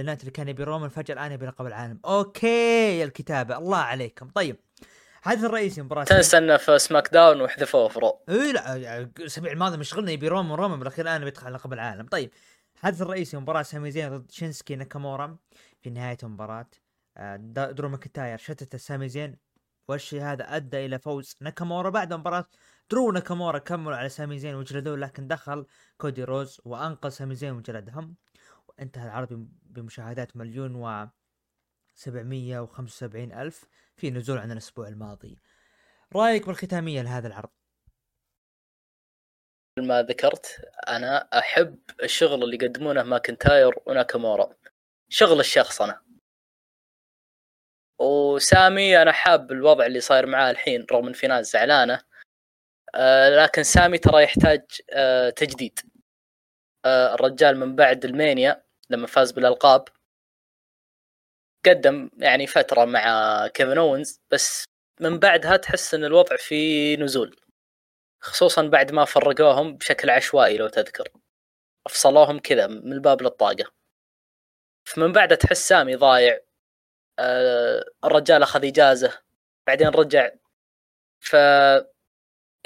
[0.00, 2.00] LA Knight اللي كان يبي رومان فجأة الآن يبي لقب العالم.
[2.04, 3.58] أوكي الكتابة.
[3.58, 4.28] الله عليكم.
[4.28, 4.56] طيب
[5.22, 8.24] الحدث الرئيسي مباراة تنسى إنه في SmackDown وحذفوه في Raw.
[8.28, 12.06] اي لا الأسبوع الماضي مشغلنا يبي رومان رومان بالاخير الآن بيدخل لقب العالم.
[12.06, 12.30] طيب
[12.82, 15.38] الحدث الرئيسي مباراة سامي زين ضد شينسكي ناكامورا
[15.82, 16.70] في نهاية المباراة.
[17.16, 19.36] آه، درو ماكنتاير شتت سامي زين
[19.88, 21.90] والشيء هذا أدى إلى فوز ناكامورا.
[21.90, 22.46] بعد مباراة
[22.90, 25.66] درو ناكامورا كملوا على سامي زين وجلدوه لكن دخل
[25.98, 28.16] كودي رودز وأنقذ سامي زين وجلدهم
[28.68, 31.08] وانتهى العرض بمشاهدات مليون و
[31.94, 33.64] 775 ألف
[33.96, 35.38] في نزول عن الأسبوع الماضي.
[36.14, 37.61] رأيك بالختامية لهذا العرض؟
[39.78, 44.54] ما ذكرت أنا أحب الشغل اللي يقدمونه ماكنتاير وناكامورا.
[45.08, 46.02] شغل الشخص أنا.
[47.98, 52.00] وسامي أنا حاب الوضع اللي صاير معاه الحين رغم إن في ناس زعلانة.
[52.94, 55.80] آه، لكن سامي ترى يحتاج آه، تجديد.
[56.84, 59.84] آه، الرجال من بعد المانيا لما فاز بالألقاب
[61.66, 64.64] قدم يعني فترة مع كيفن اونز بس
[65.00, 67.36] من بعدها تحس إن الوضع في نزول.
[68.22, 71.08] خصوصا بعد ما فرقوهم بشكل عشوائي لو تذكر.
[71.86, 73.72] أفصلوهم كذا من الباب للطاقة.
[74.84, 76.40] فمن بعدها تحس سامي ضايع.
[78.04, 79.22] الرجال أخذ إجازة.
[79.66, 80.30] بعدين رجع.
[81.20, 81.36] ف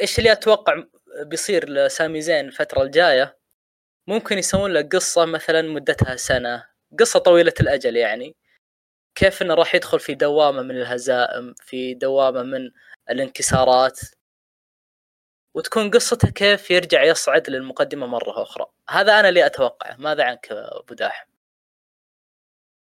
[0.01, 0.85] إيش اللي أتوقع
[1.23, 3.39] بيصير لسامي زين الفترة الجاية؟
[4.07, 6.69] ممكن يسوون له قصة مثلا مدتها سنة.
[6.99, 8.37] قصة طويلة الأجل يعني.
[9.15, 12.71] كيف إنه راح يدخل في دوامة من الهزائم في دوامة من
[13.11, 14.01] الانكسارات.
[15.57, 18.67] وتكون قصته كيف يرجع يصعد للمقدمة مرة أخرى.
[18.91, 19.97] هذا أنا اللي أتوقعه.
[19.97, 21.27] ماذا عنك أبو داحم؟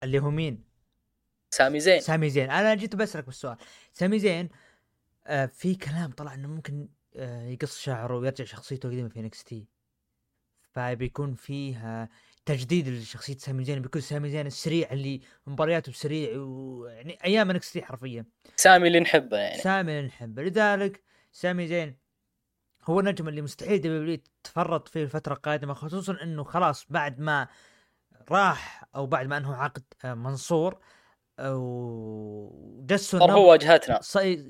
[0.03, 0.63] اللي هو مين؟
[1.49, 1.99] سامي زين.
[1.99, 2.49] سامي زين.
[2.51, 3.57] أنا جيت بسألك بالسؤال.
[3.93, 4.49] سامي زين
[5.27, 9.67] آه في كلام طلع إنه ممكن آه، يقص شعره ويرجع شخصيته القديمة في NXT
[10.73, 12.09] فبيكون فيها
[12.45, 13.81] تجديد لشخصية سامي زين.
[13.81, 18.25] بيكون سامي زين السريع اللي مبارياته سريع ويعني أيام NXT حرفيا.
[18.55, 19.61] سامي اللي نحبه يعني.
[19.61, 20.43] سامي اللي نحبه.
[20.43, 22.01] لذلك سامي زين
[22.85, 27.47] هو النجم اللي مستحيل W تفرط فيه الفترة القادمة خصوصا إنه خلاص بعد ما
[28.31, 30.79] راح أو بعد ما انه عقد آه، منصور
[31.39, 33.99] وجسوا النبض هو واجهتنا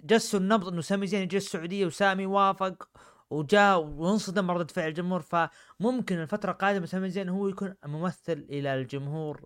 [0.05, 2.89] جسوا النبض إنه سامي زين يجي السعودية وسامي وافق
[3.29, 9.45] وجاء وانصدم ردة فعل الجمهور فممكن الفترة القادمة سامي زين هو يكون ممثل إلى الجمهور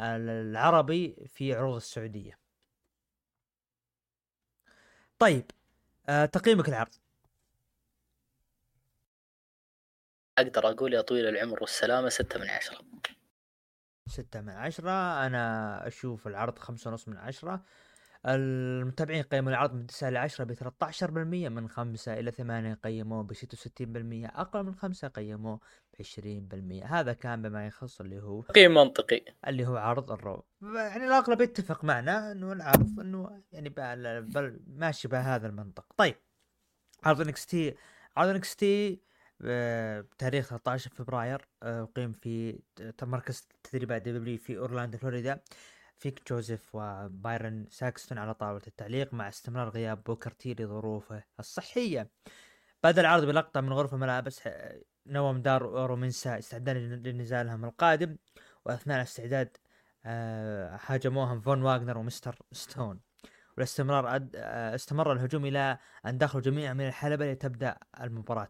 [0.00, 2.38] العربي في عروض السعودية.
[5.18, 5.50] طيب
[6.08, 6.94] آه تقييمك العرض
[10.38, 12.78] أقدر أقول يا طويل العمر والسلامة ستة من عشرة.
[14.08, 15.26] ستة من عشرة.
[15.26, 17.64] أنا أشوف العرض خمسة ونص من عشرة.
[18.26, 23.22] المتابعين قيموا العرض من تسعة إلى عشرة بثلاثة عشر بالمية من خمسة إلى ثمانية قيموه
[23.22, 25.60] بستة وستين بالمية أقل من خمسة قيموه
[25.98, 26.84] بعشرين بالمية.
[26.84, 29.24] هذا كان بما يخص اللي هو تقييم منطقي.
[29.46, 33.68] اللي هو عرض ال Raw يعني الأغلب يتفق معنا أنه العرض أنه يعني
[34.20, 35.86] بل ماشي بهذا المنطق.
[35.96, 36.16] طيب
[37.04, 37.76] عرض NXT
[38.16, 39.00] عرض NXT
[39.40, 42.60] بتاريخ 13 فبراير آه، اقيم في
[43.02, 45.40] مركز تدريبات W في أورلاندو فلوريدا.
[45.96, 52.10] فيك جوزيف وبايرون ساكستون على طاولة التعليق مع استمرار غياب بوكر تي لظروفه الصحية.
[52.84, 54.40] بدأ العرض بلقطة من غرفة ملابس
[55.06, 56.80] نوم دار وأورو منسا استعدادا
[57.12, 58.16] لنزالهم القادم.
[58.64, 59.56] وأثناء الاستعداد
[60.06, 63.00] آه، هاجموهم فون واغنر ومستر ستون.
[63.56, 64.28] والاستمرار.
[64.36, 68.48] آه، استمر الهجوم إلى أن دخلوا جميعا من الحلبة لتبدأ المباراة.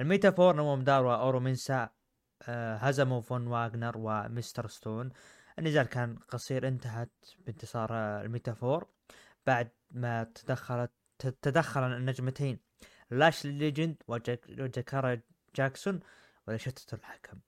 [0.00, 1.88] ال Meta-Four نوم دار وأورو منسا
[2.42, 5.12] آه، هزموا فون واغنر ومستر ستون.
[5.58, 7.90] النزال كان قصير انتهت بانتصار
[8.20, 8.86] ال Meta-Four.
[9.46, 10.92] بعد ما تدخلت
[11.42, 12.58] تدخل النجمتين
[13.10, 15.20] لاش ليجند وجاكارا
[15.56, 16.00] جاكسون
[16.48, 17.38] وشتت الحكم.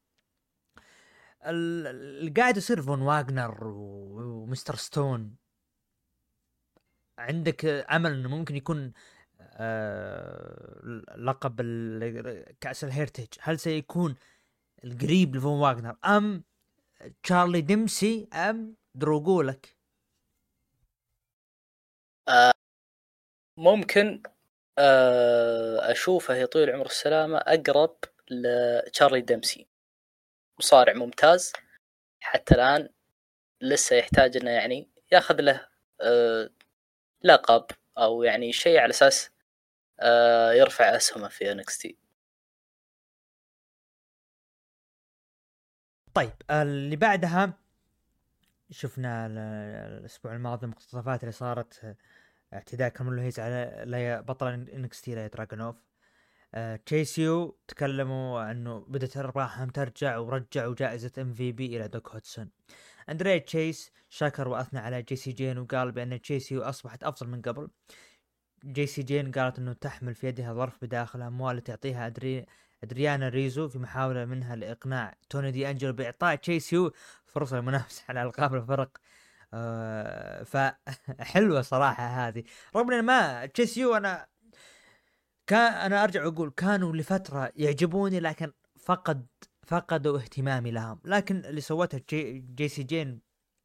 [1.47, 5.37] اللي قاعد يصير فون واغنر ومستر ستون.
[7.19, 8.93] عندك أمل إنه ممكن يكون آه
[11.17, 11.61] لقب
[12.61, 14.17] كأس الهيرتج هل سيكون
[14.85, 16.45] القريب لفون واغنر أم
[17.23, 19.77] تشارلي ديمسي أم دروغولك
[22.29, 22.53] آه
[23.57, 24.23] ممكن
[24.79, 27.97] آه أشوفه يطول عمر السلامة أقرب
[28.31, 29.67] لتشارلي ديمسي.
[30.59, 31.53] مصارع ممتاز
[32.21, 32.89] حتى الآن
[33.61, 35.69] لسه يحتاج إنه يعني ياخذ له
[36.01, 36.51] آه
[37.25, 37.67] لقب.
[37.99, 39.31] أو يعني شيء على أساس
[40.01, 41.97] آه يرفع أسهمه في NXT
[46.15, 47.53] طيب اللي بعدها
[48.71, 49.27] شفنا
[49.87, 51.97] الأسبوع الماضي المقتطفات اللي صارت
[52.53, 55.88] اعتداء كارميلو هيز على بطل NXT ايليا دراجونوف
[56.87, 62.51] Chase U تكلموا أنه بدأت أرباحهم ترجع ورجعوا جائزة MVP إلى دوك هدسون.
[63.09, 67.69] اندري تشيس شكر وأثنى على جيسي جين وقال بأن Chase U أصبحت أفضل من قبل.
[68.65, 74.25] جيسي جين قالت أنه تحمل في يدها ظرف بداخل اموال تعطيها أدريانا ريزو في محاولة
[74.25, 76.93] منها لإقناع توني دي أنجلو بإعطاء Chase U
[77.27, 78.91] فرصة للمنافسة على ألقاب الفرق.
[79.55, 82.45] آه فحلوة صراحة هذه.
[82.77, 84.27] رغم ان ما Chase U أنا
[85.49, 89.27] كان أنا أرجع وأقول كانوا لفترة يعجبوني لكن فقد
[89.67, 91.01] فقدوا اهتمامي لهم.
[91.05, 93.21] لكن اللي سوته جي, جي سي جين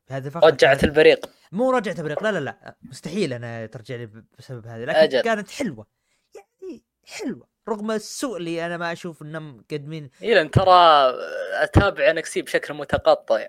[0.07, 2.75] في هذه الفترة رجعت البريق مو رجعت البريق لا لا لا.
[2.81, 5.21] مستحيل أنا ترجع لي بسبب هذه لكن أجل.
[5.21, 5.87] كانت حلوة.
[6.35, 7.47] يعني حلوة.
[7.69, 10.71] رغم السوء اللي أنا ما أشوف إنهم مقدمين اذا ترى
[11.53, 13.47] أتابع NXT بشكل متقطع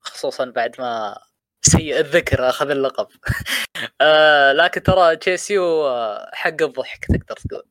[0.00, 1.18] خصوصا بعد ما
[1.62, 3.08] سيء الذكر أخذ اللقب.
[4.00, 5.84] آه لكن ترى Chase U
[6.32, 7.68] حق الضحك تقدر تقول.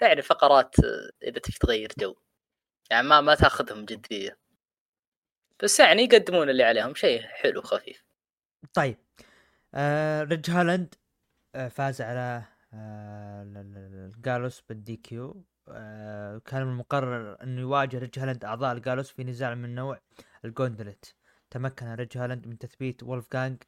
[0.00, 0.74] يعني فقرات
[1.22, 2.16] إذا تبي تغير جو.
[2.90, 4.38] يعني ما ما تاخذهم جدية.
[5.62, 8.04] بس يعني يقدمون اللي عليهم شيء حلو خفيف
[8.74, 8.98] طيب.
[9.74, 10.94] آه ريدج هولاند
[11.54, 12.44] آه فاز على
[12.74, 19.54] آه جالوس بال DQ آه كان المقرر إنه يواجه ريدج هولاند أعضاء الجالوس في نزاع
[19.54, 20.00] من نوع
[20.44, 21.14] ال gauntlet
[21.56, 23.62] تمكن ريدج هولاند من تثبيت وولفغانغ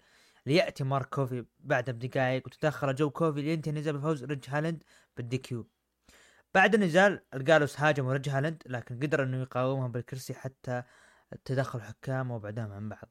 [0.46, 4.82] ليأتي مارك كوفي بعد بدقائق وتدخل جو كوفي لينتهي النزال بفوز ريدج هولاند
[5.16, 5.70] بال DQ
[6.54, 10.82] بعد النزال الجالوس هاجموا ريدج هولاند لكن قدر إنه يقاومهم بالكرسي حتى
[11.44, 13.10] تدخل حكام وبعدهم عن بعض.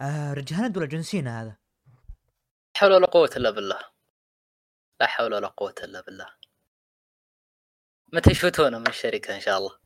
[0.00, 1.56] آه ريدج هولاند ولا جنسينا هذا؟
[2.76, 3.80] حول ولا قوة إلا بالله.
[5.00, 6.28] لا حول ولا قوة إلا بالله.
[8.12, 9.83] متى يشوتونه من الشركة إن شاء الله؟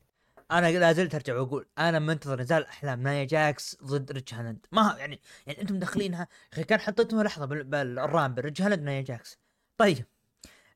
[0.50, 4.66] أنا لا زلت أرجع وأقول أنا منتظر نزال أحلام نايا جاكس ضد ريدج هولاند.
[4.72, 9.38] ما يعني يعني أنتم مدخلينها أخي كان حطيتهم لحظة بال Rumble ريدج هولاند نايا جاكس.
[9.76, 10.04] طيب.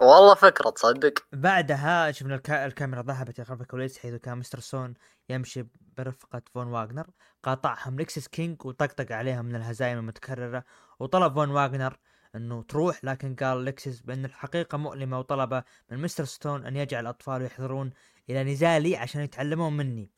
[0.00, 2.66] والله فكرة تصدق؟ بعدها شفنا الكا...
[2.66, 4.94] الكاميرا ذهبت خلف الكواليس حيث كان مستر ستون
[5.28, 5.66] يمشي
[5.96, 7.06] برفقة فون واغنر
[7.42, 10.64] قاطعهم لكسس كينج وطقطق عليهم من الهزايم المتكررة
[11.00, 11.96] وطلب فون واغنر
[12.34, 17.42] إنه تروح لكن قال لكسس بأن الحقيقة مؤلمة وطلب من مستر ستون أن يجعل الأطفال
[17.42, 17.90] يحضرون
[18.30, 20.10] إلى نزالي عشان يتعلمون مني.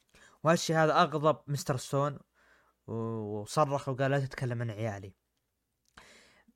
[0.45, 2.19] وهالشي هذا أغضب مستر ستون
[2.87, 5.13] وصرخ وقال لا تتكلم عن عيالي.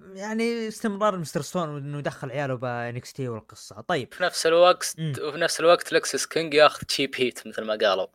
[0.00, 3.80] يعني استمرار مستر ستون إنه يدخل عياله ب NXT والقصة.
[3.80, 4.14] طيب.
[4.14, 5.12] في نفس الوقت م.
[5.22, 8.06] وفي نفس الوقت لكسس كينج ياخذ cheap heat مثل ما قالوا.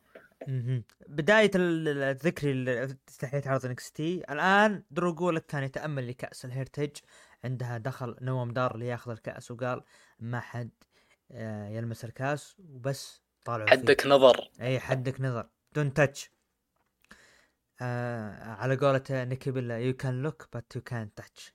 [1.08, 2.88] بداية الذكر
[3.20, 6.92] تحية عرض NXT الآن درو غولاك كان يتأمل لكأس ال Heritage
[7.44, 9.84] عندها دخل نوام دار لياخذ الكأس وقال
[10.20, 10.70] ما حد
[11.32, 12.56] آه، يلمس الكأس.
[12.60, 13.23] وبس.
[13.46, 14.10] طالعوا حدك فيه.
[14.10, 14.50] نظر.
[14.62, 15.50] إي حدك نظر.
[15.74, 16.32] don't touch
[17.82, 21.54] آه على قولة نيكي بيلا يو كان لوك بات يو كان تاتش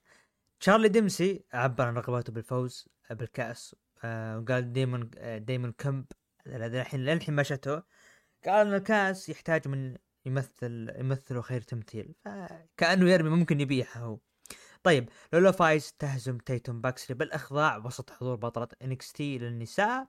[0.61, 3.77] تشارلي ديمسي عبر عن رغبته بالفوز بالكأس.
[4.05, 6.05] آه وقال ديمون آه ديمون كمب
[6.47, 7.83] الحين للحين ما شته
[8.47, 12.15] قال إن الكأس يحتاج من يمثل يمثله خير تمثيل.
[12.25, 14.19] فكأنه يرمي ممكن يبيعها هو.
[14.83, 20.09] طيب لولا فايز تهزم تيتوم باكسلي بالاخضاع وسط حضور بطلة NXT للنساء.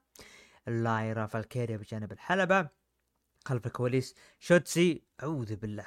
[0.69, 2.67] لايرا فالكيريا بجانب الحلبة.
[3.45, 5.85] خلف الكواليس شوتسي أعوذ بالله.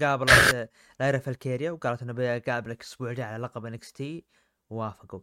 [0.00, 4.24] قابلت لايرا فالكيريا وقالت إنه بقابلك الأسبوع الجاي على لقب NXT.
[4.70, 5.20] وافقوا.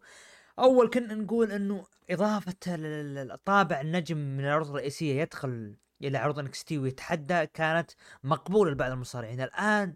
[0.59, 7.45] أول كنا نقول إنه إضافة الطابع النجم من العروض الرئيسية يدخل إلى عروض NXT ويتحدى
[7.45, 7.91] كانت
[8.23, 9.41] مقبولة لبعض المصارعين.
[9.41, 9.95] الآن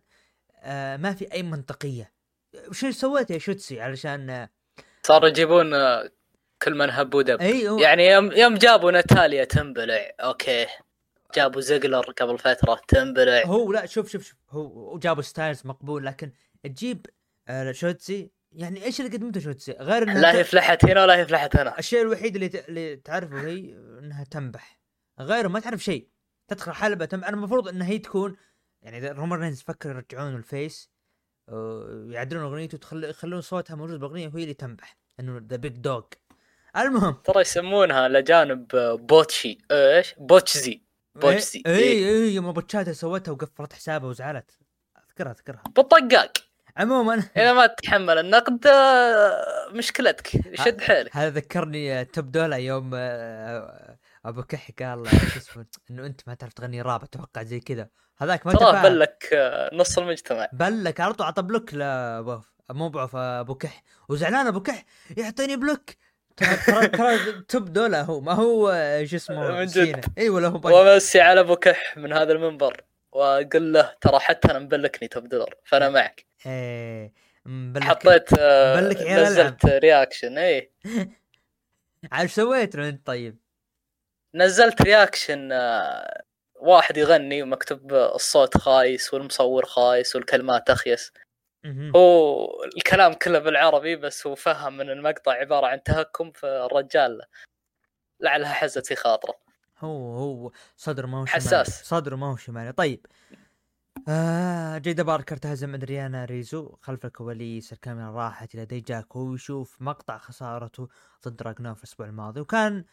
[0.59, 2.13] آه ما في أي منطقية.
[2.69, 4.49] وش سويت يا شوتسي علشان آه
[5.07, 6.11] صاروا يجيبون آه،
[6.61, 7.41] كل من هب ودب.
[7.41, 10.65] هو- يعني يوم يوم جابوا ناتاليا تنبلع أوكي.
[11.35, 14.37] جابوا زيجلر قبل فترة تنبلع هو لا شوف شوف شوف.
[14.49, 16.31] هو جابوا ستايلز مقبول لكن
[16.63, 17.05] تجيب
[17.47, 18.31] آه شوتسي.
[18.51, 21.79] يعني إيش اللي قدمته شوتسي؟ غير إنها لا هي فلحت هنا ولا هي فلحت هنا.
[21.79, 22.69] الشيء الوحيد اللي ت...
[22.69, 23.59] اللي تعرفه هي
[23.99, 24.79] إنها تنبح.
[25.19, 26.07] غيره ما تعرف شيء.
[26.47, 27.23] تدخل حلبة تم...
[27.23, 28.35] أنا المفروض انها هي تكون
[28.81, 30.89] يعني إذا رومان رينز فكر يرجعون ال face.
[31.47, 33.03] ويعدلون أغنيته وتخل...
[33.03, 34.97] يخلون صوتها موجود بالاغنيه وهي اللي تنبح.
[35.19, 36.03] إنه the big dog
[36.77, 37.17] المهم.
[37.23, 39.57] ترى يسمونها الأجانب آه، Botchy.
[39.71, 40.81] إيش؟ Botchzi.
[41.15, 41.63] Botchzi.
[41.65, 42.09] اي إيه.
[42.09, 44.51] اي يوم botch اتها سوتها وقفلت حسابها وزعلت.
[45.09, 45.63] أذكرها أذكرها.
[45.75, 46.31] بالطقاق
[46.77, 47.23] عموما.
[47.37, 50.27] إذا ما تتحمل النقد آه، مشكلتك.
[50.53, 51.15] شد حيلك.
[51.17, 56.53] هذا ذكرني توب دولا يوم آه، أبو كح قال شو اسمه إنه أنت ما تعرف
[56.53, 57.87] تغني راب أتوقع زي كذا.
[58.17, 58.89] هذاك ما تفاعل.
[58.89, 60.47] بلك آه، نص المجتمع.
[60.53, 62.39] بلك على طول عطى block لابو
[62.69, 64.85] مو بعرف أبو كح وزعلان أبو كح
[65.17, 65.89] يعطيني block
[66.37, 67.17] ترى ترى
[67.47, 68.71] توب دولا هو ما هو
[69.05, 69.69] شو اسمه من جد.
[69.71, 70.01] سينا.
[70.17, 70.61] اي ولا هو.
[70.65, 75.55] ومسي على أبو كح من هذا المنبر وأقول له ترى حتى أنا مبلكني توب دولار
[75.63, 77.13] فأنا معك إيه
[77.45, 80.71] مبلك حطيت آه، مبلك عيال نزلت reaction اي
[82.11, 83.37] عاد سويت له أنت طيب
[84.35, 86.21] نزلت reaction آه،
[86.55, 91.11] واحد يغني ومكتوب الصوت خايس والمصور خايس والكلمات اخيس.
[91.95, 92.47] هو
[92.77, 97.21] الكلام كله بالعربي بس هو فهم من المقطع عبارة عن تهكم فالرجال
[98.19, 99.33] لعلها حزت في خاطره.
[99.79, 100.51] هو هو.
[100.77, 101.83] صدر ما هو حساس.
[101.83, 103.05] صدر ما هو شمالي طيب.
[104.09, 110.17] آه جيدا باركر تهزم أدريانا ريزو خلف الكواليس الكاميرا راحت إلى ديجاك وهو يشوف مقطع
[110.17, 110.87] خسارته
[111.27, 112.85] ضد دراجونوف الأسبوع الماضي وكان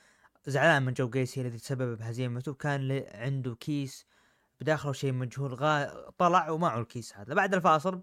[0.46, 2.52] زعلان من جو جيسي الذي تسبب بهزيمته.
[2.52, 4.06] وكان عنده كيس
[4.60, 6.10] بداخله شيء مجهول غا...
[6.18, 7.34] طلع ومعه الكيس هذا.
[7.34, 8.02] بعد الفاصل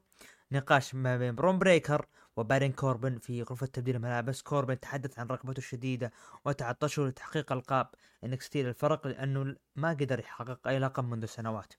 [0.51, 2.05] نقاش ما بين برون بريكر
[2.35, 6.11] وبارون كوربن في غرفة تبديل الملابس كوربن تحدث عن رغبته الشديدة
[6.45, 7.89] وتعطشه لتحقيق ألقاب
[8.23, 11.73] NXT للفرق لأنه ما قدر يحقق أي لقب منذ سنوات.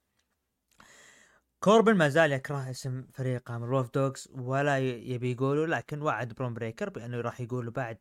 [1.61, 6.33] كوربن ما زال يكره اسم فريقه من ال Wolf Dogs ولا يبي يقوله لكن وعد
[6.33, 7.99] برون بريكر بأنه راح يقوله بعد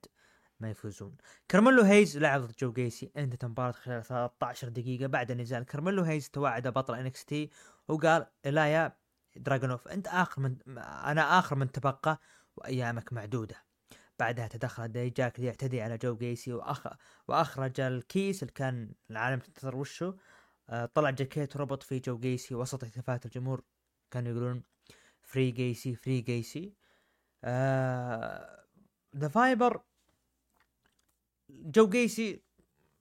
[0.59, 1.17] ما يفوزون.
[1.49, 5.07] كارميلو هيز لعب ضد جو جيسي انتهت المباراة خلال 13 دقيقة.
[5.07, 7.49] بعد النزال كارميلو هيز توعد بطل NXT
[7.87, 9.00] وقال إليا
[9.35, 12.19] دراجونوف أنت آخر من أنا آخر من تبقى
[12.55, 13.55] وأيامك معدودة.
[14.19, 16.87] بعدها تدخل ديجاك ليعتدي على جو جيسي وأخ...
[17.27, 20.17] واخرج الكيس اللي كان العالم تنتظر وشه
[20.69, 23.63] آه، طلع جاكيت وربط فيه جو جيسي وسط هتافات الجمهور.
[24.11, 24.63] كانوا يقولون
[25.21, 26.73] free جيسي free جيسي.
[29.15, 29.81] The Viper
[31.49, 32.43] جو جيسي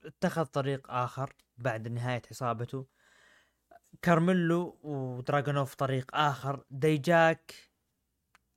[0.05, 2.87] اتخذ طريق آخر بعد نهاية عصابته
[4.03, 6.65] كارميلو ودراجونوف طريق آخر.
[6.71, 7.55] ديجاك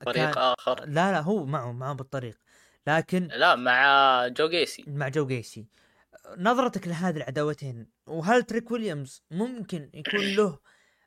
[0.06, 2.38] طريق كان- آخر؟ لا لا هو معه معه بالطريق.
[2.86, 4.84] لكن لا مع جو جيسي.
[4.86, 5.66] مع جو جيسي.
[6.36, 10.58] نظرتك لهذه العداوتين وهل تريك ويليامز ممكن يكون له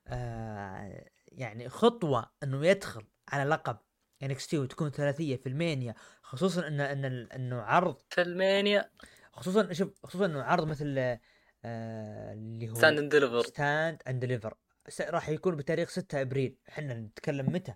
[0.07, 3.77] آه يعني خطوة إنه يدخل على لقب
[4.23, 8.89] NXT وتكون ثلاثية في ال Mania خصوصا ان إن إنه عرض في ال Mania؟
[9.31, 11.17] خصوصا شوف خصوصا إنه عرض مثل
[11.68, 14.57] آه اللي هو Stand and Deliver Stand and Deliver
[15.01, 16.57] راح يكون بتاريخ 6 أبريل.
[16.70, 17.74] إحنا نتكلم متى؟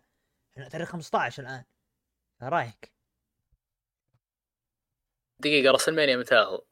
[0.54, 1.64] إحنا تاريخ 15 الآن.
[2.42, 2.92] رأيك؟
[5.40, 6.64] دقيقة WrestleMania متى هو؟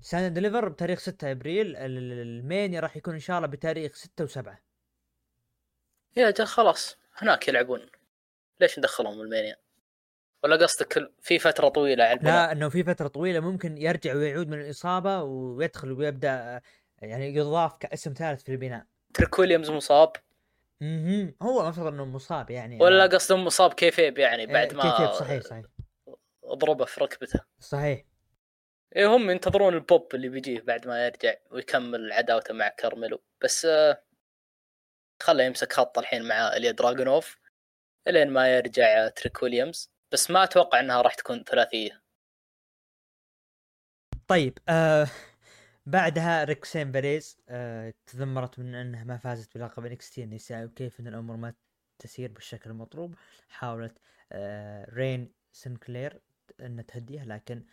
[0.00, 1.66] Stand Deliver بتاريخ 6 أبريل.
[1.76, 4.54] ال- ال- ال Mania راح يكون إن شاء الله بتاريخ 6 و7
[6.16, 6.96] يا جا خلاص.
[7.14, 7.90] هناك يلعبون.
[8.60, 9.56] ليش ندخلهم ال Mania؟
[10.46, 14.48] ولا قصدك في فترة طويلة على البناء؟ لا إنه في فترة طويلة ممكن يرجع ويعود
[14.48, 16.60] من الإصابة ويدخل ويبدأ
[17.02, 18.86] يعني يضاف كاسم ثالث في البناء.
[19.14, 20.12] تريك ويليامز مصاب؟
[20.82, 22.78] أها هو المفروض إنه مصاب يعني.
[22.80, 25.64] ولا قصدهم مصاب kayfabe يعني إيه، بعد ما كيف صحيح صحيح.
[26.54, 27.40] ضربه في ركبته.
[27.60, 28.04] صحيح.
[28.96, 33.22] إيه هم ينتظرون البوب اللي بيجيه بعد ما يرجع ويكمل عداوته مع كارميلو.
[33.42, 34.02] بس آه،
[35.22, 37.38] خله يمسك خط الحين مع إليا دراجونوف
[38.08, 39.95] إلين ما يرجع تريك ويليامز.
[40.12, 42.02] بس ما أتوقع إنها راح تكون ثلاثية.
[44.28, 45.08] طيب آه
[45.86, 51.36] بعدها روكسان بيريز آه تذمرت من إنها ما فازت بلقب NXT النسائي وكيف إن الأمور
[51.36, 51.54] ما
[51.98, 53.14] تسير بالشكل المطلوب
[53.48, 53.98] حاولت
[54.32, 56.20] آه رين سنكلير
[56.60, 57.64] ان تهديها لكن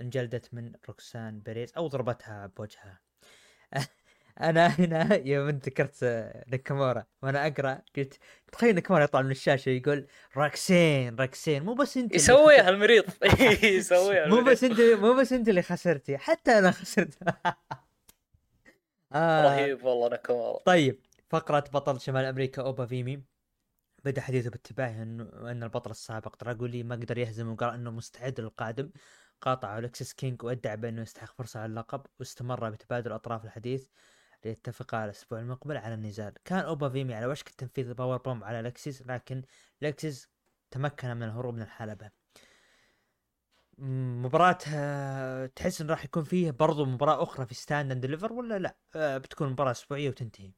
[0.00, 3.00] انجلدت من روكسان بيريز أو ضربتها بوجهها.
[4.42, 6.04] أنا هنا يوم أنت ذكرت
[6.52, 8.18] نكامورا وأنا أقرأ قلت
[8.52, 10.06] تخيل نكامورا يطلع من الشاشة يقول
[10.36, 13.04] روكسان روكسان مو بس أنت يسويها المريض.
[13.62, 17.18] يسويها مو بس أنت مو بس أنت اللي خسرتي حتى أنا خسرت.
[19.12, 19.44] آه.
[19.44, 23.22] رهيب والله نكامورا طيب فقرة بطل شمال أمريكا أوبا فيمي.
[24.04, 28.40] بدأ حديثه باتباعه انه إن البطل السابق دراغون لي ما قدر يهزم وقال إنه مستعد
[28.40, 28.90] للقادم.
[29.40, 33.88] قاطع لكسس كينج وأدعى بأنه يستحق فرصة على اللقب واستمر بتبادل أطراف الحديث.
[34.44, 38.60] ليتفقا على الأسبوع المقبل على النزال كان أوبا فيمي على وشك تنفيذ power bomb على
[38.60, 39.42] لكسس لكن
[39.82, 40.28] لكسس
[40.70, 42.10] تمكن من الهروب من الحلبة.
[43.78, 44.58] مباراة
[45.46, 49.18] تحس إن راح يكون فيه برضو مباراة أخرى في Stand and Deliver ولا لا؟ آه،
[49.18, 50.52] بتكون مباراة أسبوعية وتنتهي.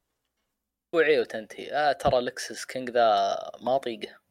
[0.87, 1.71] أسبوعية وتنتهي.
[1.71, 4.24] آه ترى لكسس كينج ذا ما طيقه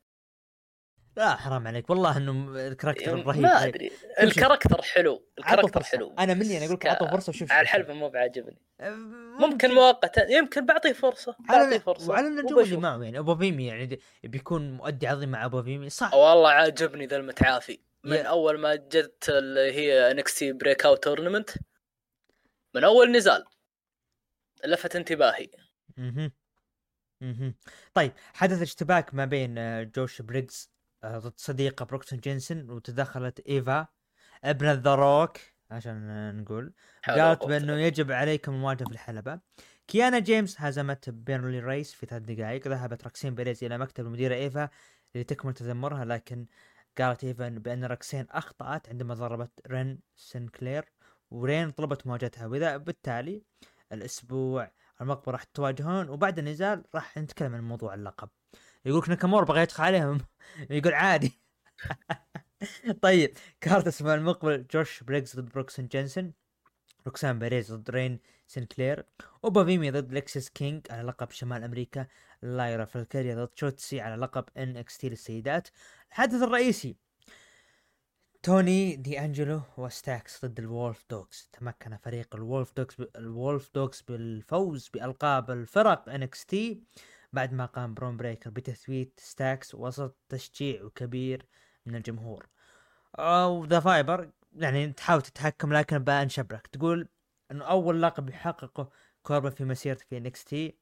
[1.17, 1.91] لا حرام عليك.
[1.91, 3.43] والله إنه ال character رهيب.
[3.43, 3.91] ما ادري
[4.21, 5.29] ال character حلو.
[5.39, 6.15] ال character حلو.
[6.19, 8.63] أنا مني أنا أقول لك اعطوا فرصة وشوف على الحلبة مو بعاجبني.
[9.41, 11.37] ممكن مؤقتا يمكن بعطيه فرصة.
[11.49, 12.11] بعطيه فرصة.
[12.11, 15.91] وعلى النجوم اللي معه يعني أوبا فيمي يعني بيكون مؤدي عظيم مع أوبا فيمي.
[15.91, 16.15] صح.
[16.15, 17.81] والله عاجبني ذا المتعافي.
[18.05, 18.27] من yeah.
[18.27, 21.51] أول ما جت اللي هي NXT Breakout Tournament
[22.75, 23.45] من أول نزال
[24.65, 25.51] لفت انتباهي.
[25.99, 26.33] أها.
[27.23, 27.55] أها.
[27.95, 30.74] طيب حدث اشتباك ما بين آه، جوش بريكس
[31.05, 33.87] ضد صديقه بروكس جينسون وتدخلت إيفا.
[34.45, 35.39] بنت ذا روك
[35.71, 36.73] عشان نقول.
[37.07, 39.41] قالت بأنه يجب عليكم المواجهة في الحلبة.
[39.89, 42.69] كيانا جيمس هزمت برينلي ريس في ثلاث دقائق.
[42.69, 44.69] ذهبت روكسان بيريز إلى مكتب المديرة إيفا
[45.15, 46.47] لتكمل تذمرها لكن
[46.99, 50.85] قالت إيفا بأن روكسان أخطأت عندما ضربت رين سنكلير
[51.31, 52.47] ورين طلبت مواجهتها.
[52.47, 53.43] وبذا بالتالي
[53.93, 58.29] الأسبوع المقبل راح تواجهون وبعد النزال راح نتكلم عن موضوع اللقب.
[58.85, 60.19] يقول لك ناكامورا بغى يدخل عليهم
[60.71, 61.41] يقول عادي.
[63.03, 66.33] طيب كارت اسمه المقبل جوش بريكس ضد بروكس جينسون
[67.07, 69.05] روكسان بيريز ضد رين سنكلير
[69.43, 72.07] أوبا فيمي ضد لكسس كينج على لقب شمال أمريكا
[72.43, 75.69] لايرا فالكيريا ضد شوتسي على لقب NXT للسيدات.
[76.09, 76.97] الحدث الرئيسي
[78.43, 81.49] توني دي انجلو وستاكس ضد ال Wolf Dogs.
[81.53, 86.83] تمكن فريق ال Wolf Dogs ال Wolf Dogs بالفوز بألقاب الفرق NXT
[87.35, 91.47] بعد ما قام برون بريكر بتثبيت ستاكس وسط تشجيع كبير
[91.87, 92.49] من الجمهور.
[93.19, 97.09] أو The Viper يعني تحاول تتحكم لكن بان شبرك تقول
[97.51, 98.91] إنه أول لقب يحققه
[99.23, 100.79] كوربن في مسيرته في NXT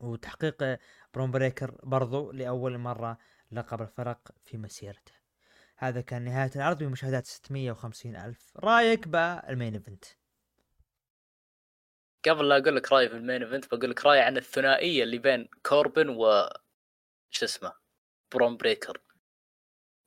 [0.00, 0.78] وتحقيق
[1.14, 3.18] برون بريكر برضو لأول مرة
[3.52, 5.12] لقب الفرق في مسيرته.
[5.76, 8.52] هذا كان نهاية العرض بمشاهدات 650 ألف.
[8.56, 10.04] رأيك بال main event.
[12.28, 15.18] قبل لا أقول لك رأيي في ال main event بقول لك رأيي عن الثنائية اللي
[15.18, 16.48] بين كوربن و
[17.30, 17.72] شو اسمه؟
[18.34, 19.02] برون بريكر.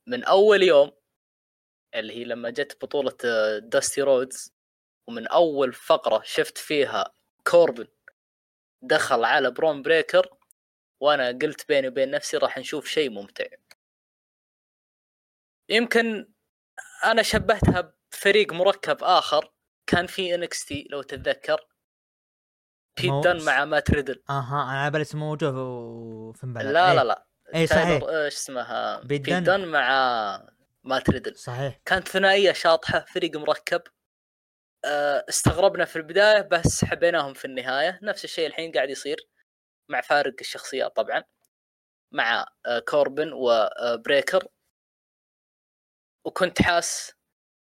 [0.08, 0.92] من أول يوم
[1.94, 3.16] اللي هي لما جت بطولة
[3.58, 4.54] داستي رودز
[5.08, 7.14] ومن أول فقرة شفت فيها
[7.50, 7.88] كوربن
[8.82, 10.36] دخل على برون بريكر
[11.00, 13.46] وأنا قلت بيني وبين نفسي راح نشوف شيء ممتع.
[15.68, 16.32] يمكن
[17.04, 19.52] أنا شبهتها بفريق مركب آخر
[19.86, 21.73] كان في NXT لو تتذكر.
[23.00, 24.22] بيت دان مع مات ريدل.
[24.30, 27.02] أها أنا على بالي اسمه موجود في لا لا إيه.
[27.02, 27.26] لا.
[27.54, 28.02] اي صحيح.
[28.02, 30.48] إيش اسمها؟ بيت دان مع
[30.84, 31.36] مات ريدل.
[31.36, 31.80] صحيح.
[31.84, 33.82] كانت ثنائية شاطحة فريق مركب.
[34.84, 38.00] آه، استغربنا في البداية بس حبيناهم في النهاية.
[38.02, 39.28] نفس الشيء الحين قاعد يصير
[39.88, 41.24] مع فارق الشخصيات طبعا.
[42.12, 44.48] مع آه، كوربن وبريكر
[46.24, 47.12] وكنت حاس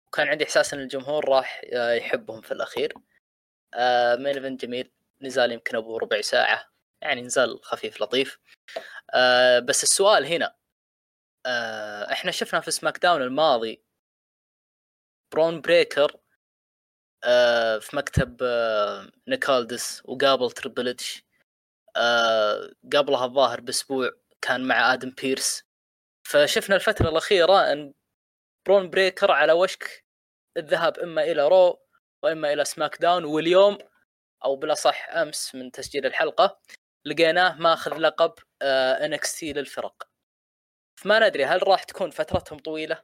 [0.06, 2.94] وكان عندي إحساس إن الجمهور راح آه، يحبهم في الأخير.
[4.18, 4.93] main event جميل.
[5.24, 6.70] نزال يمكن أبو ربع ساعة
[7.02, 8.38] يعني نزال خفيف لطيف.
[9.14, 10.56] آه بس السؤال هنا
[11.46, 13.84] آه إحنا شفنا في SmackDown الماضي
[15.32, 16.16] برون بريكر
[17.24, 21.24] آه في مكتب آه نيك ألديس وقابل تريبل اتش.
[21.96, 24.10] آه قبلها الظاهر بأسبوع
[24.42, 25.64] كان مع آدم بيرس.
[26.28, 27.94] فشفنا الفترة الأخيرة إن
[28.66, 30.04] برون بريكر على وشك
[30.56, 31.80] الذهاب إما إلى Raw
[32.22, 33.78] وإما إلى SmackDown واليوم
[34.44, 36.60] أو بالأصح أمس من تسجيل الحلقة
[37.04, 40.08] لقيناه ماخذ لقب NXT للفرق.
[41.00, 43.02] فما ندري هل راح تكون فترتهم طويلة؟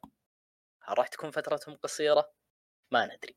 [0.83, 2.33] هل راح تكون فترتهم قصيرة؟
[2.93, 3.37] ما ندري.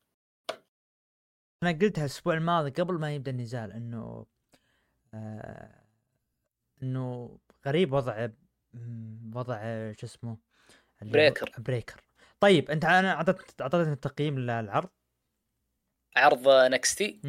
[1.62, 4.26] أنا قلتها الأسبوع الماضي قبل ما يبدأ النزال إنه
[5.14, 5.84] آه
[6.82, 8.28] إنه غريب وضع
[9.34, 9.56] وضع
[9.92, 10.38] شو اسمه
[11.02, 11.52] بريكر.
[11.58, 12.04] بريكر.
[12.40, 14.90] طيب أنت أنا اعطيت أعطيتني التقييم للعرض.
[16.16, 17.20] عرض NXT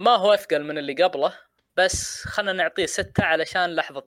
[0.00, 1.32] ما هو أثقل من اللي قبله
[1.76, 4.06] بس خلنا نعطيه ستة علشان لحظة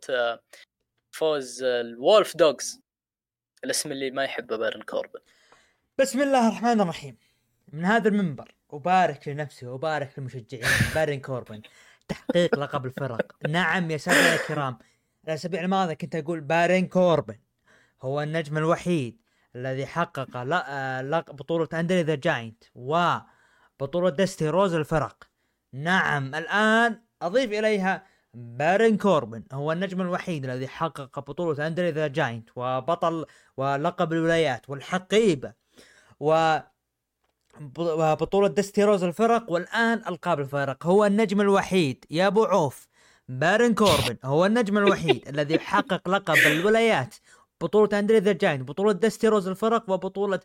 [1.11, 2.81] فوز ال Wolf Dogs.
[3.63, 5.19] الاسم اللي ما يحبه بارن كوربن.
[5.99, 7.17] بسم الله الرحمن الرحيم.
[7.73, 10.63] من هذا المنبر أبارك لنفسي وأبارك للمشجعين
[10.95, 11.61] بارن كوربن
[12.07, 13.35] تحقيق لقب الفرق.
[13.49, 14.79] نعم يا سادة الكرام.
[15.23, 17.39] الأسابيع الماضية كنت أقول بارن كوربن
[18.01, 19.21] هو النجم الوحيد
[19.55, 20.43] الذي حقق
[21.01, 25.32] لقب بطولة أندري ذا جاينت وبطولة دستي روز الفرق.
[25.73, 32.49] نعم الآن أضيف إليها بارن كوربن هو النجم الوحيد الذي حقق بطولة أندري ذا جاينت
[32.55, 33.25] وبطل
[33.57, 35.53] ولقب الولايات والحقيبة
[36.19, 36.57] و
[38.13, 40.85] بطولة دستي روز الفرق والآن ألقاب الفرق.
[40.85, 42.05] هو النجم الوحيد.
[42.11, 42.87] يا أبو عوف
[43.29, 47.15] بارن كوربن هو النجم الوحيد الذي حقق لقب الولايات
[47.61, 50.39] بطولة أندري ذا جاينت بطولة دستي روز الفرق وبطولة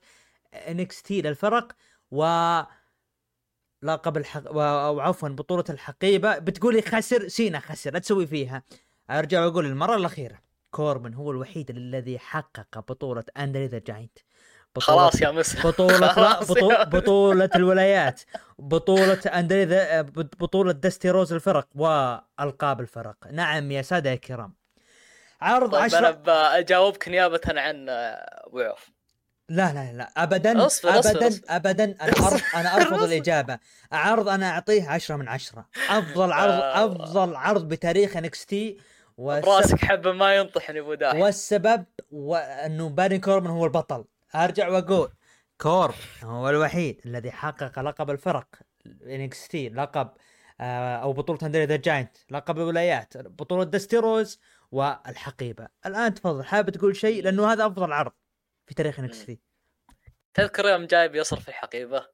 [0.54, 1.72] NXT للفرق
[2.10, 2.24] و
[3.82, 8.62] لقب الحق أو عفوا بطولة الحقيبة بتقولي خسر سينا خسر لا تسوي فيها.
[9.10, 10.38] أرجع وأقول المرة الأخيرة
[10.70, 14.18] كوربن هو الوحيد الذي حقق بطولة اندري ذا جاينت
[14.78, 16.12] خلاص يا مس بطولة
[16.50, 18.20] بطولة, بطولة الولايات
[18.58, 23.16] بطولة اندري ذا بطولة دستي روز الفرق والقاب الفرق.
[23.32, 24.54] نعم يا سادة الكرام.
[25.40, 28.90] عرض طيب عشرة أنا بجاوبك نيابة عن ابو عوف
[29.48, 33.58] لا لا لا ابدا أصفر ابدا أصفر ابدا أنا ارفض أنا أرفض الإجابة.
[33.92, 35.68] عرض أنا أعطيه عشرة من عشرة.
[35.88, 36.84] أفضل عرض آه.
[36.86, 38.78] أفضل عرض بتاريخ انكس تي
[39.18, 41.84] براسك حبه ما ينطح أبو داح والسبب
[42.66, 44.04] أنه بارين كوربن هو البطل.
[44.34, 45.08] أرجع وأقول
[45.60, 48.46] كوربن هو الوحيد الذي حقق لقب الفرق
[49.06, 50.08] NXT لقب
[50.60, 54.40] آه، أو بطولة اندري ذا جاينت لقب الولايات بطولة دستيروز
[54.72, 55.68] والحقيبة.
[55.86, 58.12] الآن تفضل حابب تقول شيء؟ لأنه هذا أفضل عرض.
[58.68, 59.40] في تاريخ NXT
[60.34, 62.06] تذكر يوم جايب يصرف الحقيبة؟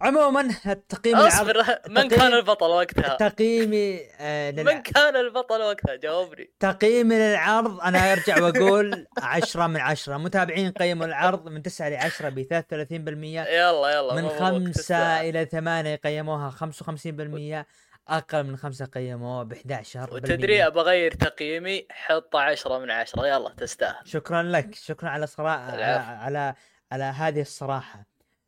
[0.00, 4.74] عموما التقييم اصبر من كان البطل وقتها؟ تقييمي آه للع...
[4.74, 6.54] من كان البطل وقتها؟ جاوبني.
[6.60, 12.28] تقييمي للعرض أنا أرجع وأقول 10 من 10 متابعين قيموا العرض من 9 ل 10
[12.28, 17.64] ب 33% يلا يلا من 5 إلى 8 قيموها 55%
[18.10, 23.50] أقل من خمسة قيموه ب 11 وتدري ابى اغير تقييمي؟ حط 10 من 10 يلا
[23.50, 24.08] تستاهل.
[24.08, 26.54] شكرا لك شكرا على صراحة على, على
[26.92, 28.06] على هذه الصراحة.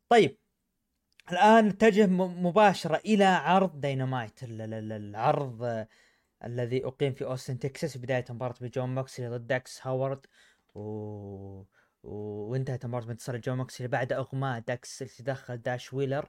[0.09, 0.37] طيب
[1.31, 5.85] الآن نتجه مباشرة إلى عرض داينامايت العرض
[6.43, 7.97] الذي أقيم في أوستن تكساس.
[7.97, 10.25] بداية مباراة بجون موكسلي ضد داكس هاورد.
[10.75, 10.79] و...
[12.03, 12.11] و...
[12.51, 16.25] وانتهت المباراه بانتصار جون موكسلي بعد أغماء داكس تدخل داش ويلر.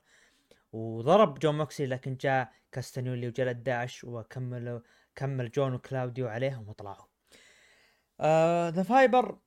[0.74, 4.80] وضرب جون موكسلي لكن جاء كاستانيولي وجلد داش وكملوا
[5.14, 7.06] كمل جون وكلاوديو عليهم وطلعوا.
[8.70, 9.38] the uh, فايبر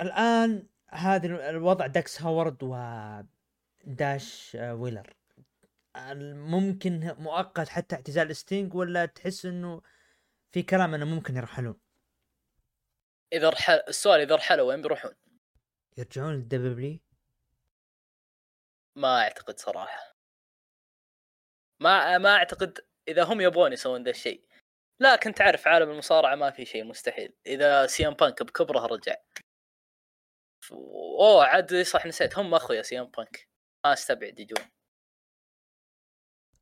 [0.00, 5.16] الآن هذا الوضع داكس هاورد وداش uh, ويلر
[6.34, 9.82] ممكن مؤقت حتى اعتزال ستينج ولا تحس إنه
[10.52, 11.80] في كلام إنه ممكن يرحلون
[13.32, 15.12] إذا رحل السؤال إذا رحلوا وين بيروحون؟
[15.96, 16.98] يرجعون لل W
[18.96, 20.15] ما أعتقد صراحة
[21.80, 22.78] ما ما أعتقد
[23.08, 24.48] إذا هم يبغون يسوون ذا الشيء.
[25.00, 27.34] لكن تعرف عالم المصارعة ما في شيء مستحيل.
[27.46, 29.16] إذا سي إم بانك بكبره رجع.
[31.20, 32.38] أوه عاد صح نسيت.
[32.38, 33.48] هم أخويا سي إم بانك.
[33.84, 34.66] ما أستبعد يجون.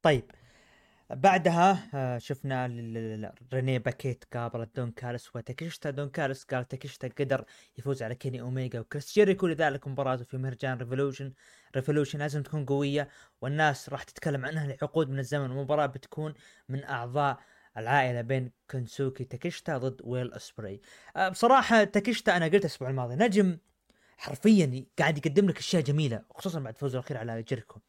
[0.03, 0.31] طيب.
[1.15, 2.67] بعدها آه، شفنا
[3.53, 7.45] ريني باكيت قابلت دون كاليس وتاكيشتا دون كاليس قال تاكيشتا قدر
[7.79, 11.33] يفوز على كيني اوميجا وكريس جيريكو لذلك مباراته في مهرجان ريفولوشن
[11.77, 13.09] ريفولوشن لازم تكون قوية
[13.41, 15.45] والناس راح تتكلم عنها لعقود من الزمن.
[15.45, 16.35] المباراة بتكون
[16.69, 17.39] من أعضاء
[17.77, 20.81] العائلة بين كونوسكي تاكيشتا ضد ويل اسبري
[21.17, 23.59] آه، بصراحة تاكيشتا أنا قلت الأسبوع الماضي نجم
[24.19, 27.81] حرفيا قاعد يقدم لك أشياء جميلة خصوصا بعد فوزه الأخير على جيريكو.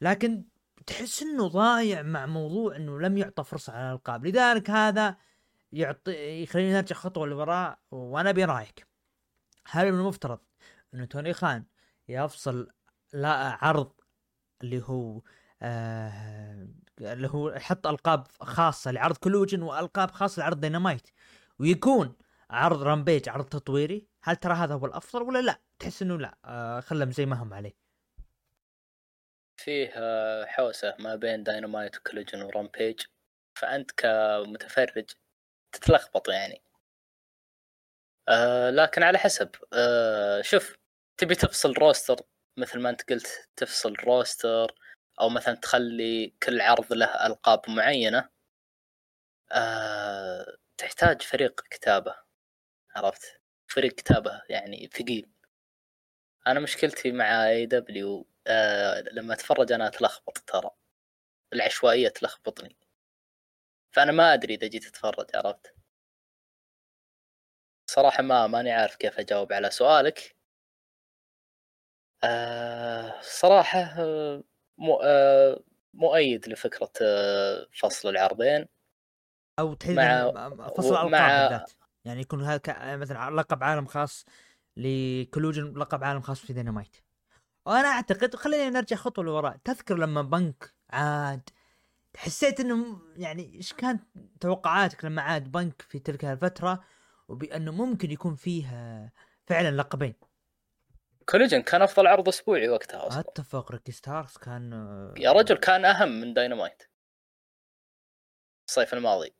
[0.00, 0.44] لكن
[0.86, 4.26] تحس إنه ضايع مع موضوع إنه لم يعطى فرصة على الألقاب.
[4.26, 5.16] لذلك هذا
[5.72, 8.86] يعطي يخليني نرجع خطوة لوراء وأنا برايك
[9.66, 10.38] هل من المفترض
[10.94, 11.64] إنه توني خان
[12.08, 12.68] يفصل
[13.12, 13.92] لا عرض
[14.62, 15.22] اللي هو
[15.62, 16.68] آه
[17.00, 21.08] اللي هو يحط ألقاب خاصة لعرض كوليجن وألقاب خاصة لعرض دينامايت
[21.58, 22.16] ويكون
[22.50, 26.80] عرض رامبيج عرض تطويري؟ هل ترى هذا هو الأفضل ولا لا؟ تحس إنه لا آه
[26.80, 27.81] خلهم زي ما هم عليه.
[29.56, 33.00] فيه آه، حوسة ما بين داينامايت وكوليجن ورامبيج
[33.58, 35.10] فأنت كمتفرج
[35.72, 36.62] تتلخبط يعني.
[38.28, 39.50] آه لكن على حسب.
[39.72, 40.76] آه شوف
[41.16, 42.16] تبي تفصل roster
[42.58, 44.74] مثل ما أنت قلت تفصل roster
[45.20, 48.28] أو مثلا تخلي كل عرض له ألقاب معينة.
[49.52, 52.14] آه تحتاج فريق كتابة
[52.96, 55.28] عرفت؟ فريق كتابة يعني ثقيل.
[56.46, 60.70] أنا مشكلتي مع اي دبليو آه لما أتفرج أنا أتلخبط ترى.
[61.52, 62.76] العشوائية تلخبطني.
[63.92, 65.74] فأنا ما أدري إذا جيت اتفرج عرفت؟
[67.90, 70.36] صراحة ما ماني عارف كيف أجاوب على سؤالك.
[72.24, 74.42] آه صراحة آه،
[74.78, 75.60] مو آه
[75.94, 78.66] مؤيد لفكرة آه فصل العرضين.
[79.58, 81.72] أو تحديدا مع- فصل الألقاب مع- بالذات.
[82.04, 84.24] يعني يكون هذا مثلا لقب عالم خاص
[84.76, 86.96] لكلوجن لقب عالم خاص في دينامايت
[87.66, 91.50] وأنا أعتقد خلينا نرجع خطوة لوراء تذكر لما بنك عاد
[92.16, 94.02] حسيت إنه يعني إيش كانت
[94.40, 96.84] توقعاتك لما عاد بنك في تلك الفترة
[97.28, 98.66] وبأنه ممكن يكون فيه
[99.46, 100.14] فعلا لقبين؟
[101.28, 103.20] كوليجن كان أفضل عرض أسبوعي وقتها أصلا.
[103.20, 106.82] أتفق ريكي ستاركس كان آه، يا رجل كان أهم من داينامايت
[108.68, 109.34] الصيف الماضي.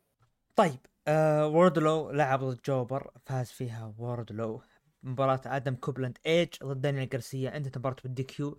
[0.57, 0.79] طيب
[1.09, 4.63] آه ووردلو لعب ضد jobber فاز فيها ووردلو
[5.03, 6.19] مباراة آدم كوبلاند.
[6.27, 8.59] إيج ضد دانيال جارسيا انتهت المباراة بال DQ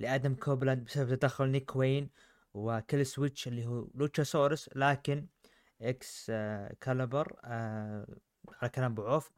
[0.00, 2.10] لآدم كوبلاند بسبب تدخل نيك وين
[2.54, 4.70] وكيل سويتش اللي هو لوتشاسورس.
[4.76, 5.26] لكن
[5.82, 8.06] إكس آه كالبر آه
[8.62, 9.30] على كلام أبو عوف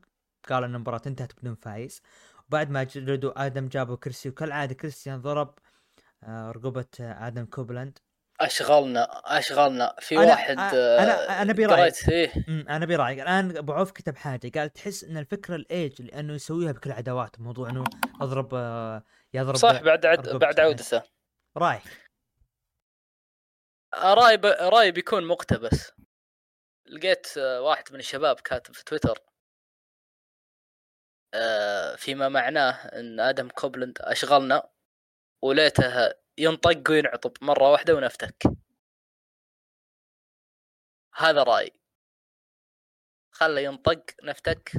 [0.49, 2.03] قال إن المباراة انتهت بدون فايز.
[2.49, 5.59] وبعد ما جلدوا آدم جابوا كرسي وكالعادة كريستيان ضرب
[6.23, 7.99] آه رقبة آه آدم كوبلاند.
[8.41, 11.67] أشغلنا أشغلنا في أنا- واحد أ- آه،.
[11.67, 16.03] قريت إيه امم أنا برايك الآن أبو عوف كتب حاجة قال تحس إن الفكرة الإيج
[16.03, 17.85] لأنه يسويها بكل عداوات موضوع إنه
[18.21, 19.03] أضرب آه،
[19.35, 20.29] يضرب صح بعد عد.
[20.29, 21.03] بعد عودته.
[21.57, 21.83] رايك
[23.95, 24.47] راي ب...
[24.47, 25.93] راي بيكون مقتبس.
[26.87, 29.19] لقيت آه، واحد من الشباب كاتب في تويتر
[31.97, 34.69] فيما معناه إن آدم كوبلند أشغلنا
[35.43, 38.43] وليته ينطق وينعطب مرة واحدة ونفتك.
[41.15, 41.73] هذا رأيي.
[43.31, 44.73] خله ينطق نفتك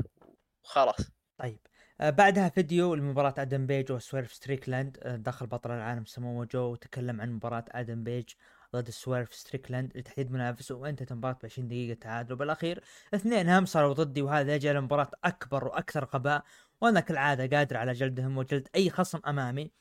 [0.64, 1.12] وخلاص.
[1.38, 1.60] طيب.
[2.02, 4.98] آه بعدها فيديو لمباراة أدم بيج وسويرف ستريكلاند.
[5.02, 8.30] آه دخل بطل العالم سمو جو وتكلم عن مباراة أدم بيج
[8.76, 12.34] ضد سويرف ستريكلاند لتحديد منافسه وانتهت المباراة ب 20 دقيقة تعادل.
[12.34, 16.44] وبالأخير اثنينهم صاروا ضدي وهذا يجعل المباراة أكبر وأكثر غباء
[16.82, 19.72] وأنا كالعادة قادر على جلدهم وجلد أي خصم أمامي.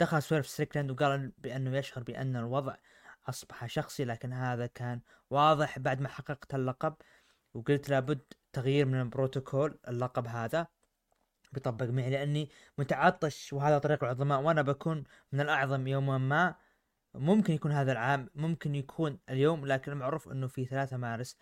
[0.00, 2.76] دخل سويرف ستريكلاند وقال بأنه يشعر بأن الوضع
[3.28, 5.00] أصبح شخصي لكن هذا كان
[5.30, 6.94] واضح بعد ما حققت اللقب.
[7.54, 10.66] وقلت لابد تغيير من البروتوكول اللقب هذا
[11.52, 16.54] بيطبق معي لأني متعطش وهذا طريق العظماء وأنا بكون من الأعظم يوما ما.
[17.14, 21.36] ممكن يكون هذا العام ممكن يكون اليوم لكن المعروف إنه في 3 مارس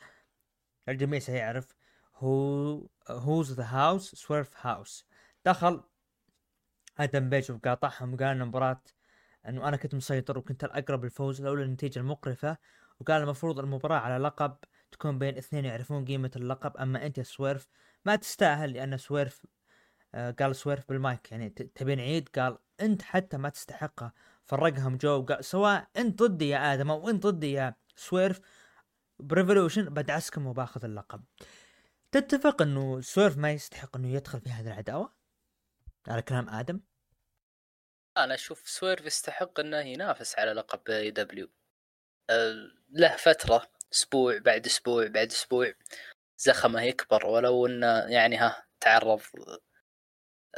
[0.89, 1.75] الجميع سيعرف
[2.17, 5.07] هو whose the house Swerve house
[5.45, 5.83] دخل
[7.03, 8.15] آدم بيج وقاطعهم.
[8.15, 8.83] وقال ان المباراة
[9.49, 12.57] إنه أنا كنت مسيطر وكنت الأقرب للفوز لولا النتيجة المقرفة.
[13.01, 14.57] وقال المفروض المباراة على لقب
[14.93, 16.77] تكون بين اثنين يعرفون قيمة اللقب.
[16.77, 17.69] أما أنت يا سويرف
[18.05, 19.47] ما تستاهل لأن سويرف
[20.15, 24.13] آه، قال سويرف بالمايك يعني ت- تبين عيد قال أنت حتى ما تستحقها.
[24.45, 28.41] فرقهم جو وقال سواء أنت ضدي يا آدم أو أنت ضدي يا سويرف
[29.19, 31.23] بريفولوشن بدعسكم وباخذ اللقب.
[32.13, 35.13] تتفق إنه سويرف ما يستحق إنه يدخل في هذه العداوة؟
[36.09, 36.81] على كلام آدم؟
[38.17, 41.49] أنا أشوف سويرف يستحق إنه ينافس على لقب اي دبليو
[42.91, 45.73] له فترة أسبوع بعد أسبوع بعد أسبوع.
[46.39, 49.21] زخمه يكبر ولو إنه يعني ها تعرض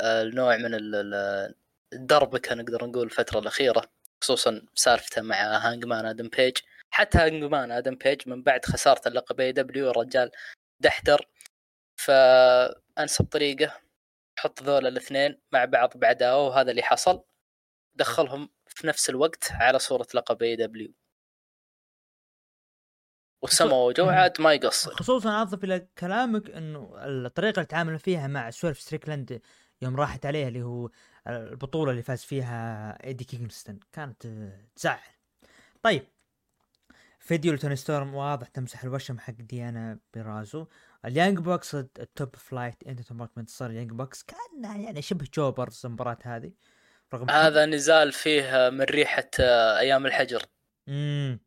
[0.00, 1.54] آه، لنوع من ال- ال-
[1.92, 3.90] الدربكه نقدر نقول الفترة الأخيرة.
[4.22, 6.56] خصوصا سالفته مع هانجمان آدم بيج.
[6.90, 10.30] حتى هانجمان آدم بيج من بعد خسارة اللقب اي دبليو الرجال
[10.80, 11.28] دحدر.
[11.96, 13.80] فانسب طريقة
[14.38, 17.24] حط ذول الاثنين مع بعض بعداوه وهذا اللي حصل.
[17.94, 20.92] دخلهم في نفس الوقت على صورة لقب اي دبليو
[23.42, 24.94] وسمو جو عاد ما يقصر.
[24.94, 29.42] خصوصا اضف إلى كلامك إنه الطريقة اللي تعامل فيها مع سويرف ستريكلاند
[29.82, 30.90] يوم راحت عليه اللي هو
[31.26, 34.26] البطولة اللي فاز فيها إيدي كينغستون كانت
[34.76, 34.98] تزعل.
[35.82, 36.06] طيب
[37.18, 40.66] فيديو لتوني ستورم واضح تمسح الوشم حق ديونا بورازو.
[41.04, 44.22] اليانج باكس التوب فلايت انتهت مباراة انتصار اليانج باكس.
[44.22, 46.52] كان يعني شبه jobbers المباراة هذه.
[47.14, 50.42] رغم هذا نزال فيه من ريحة آه، أيام الحجر.
[50.88, 51.40] امم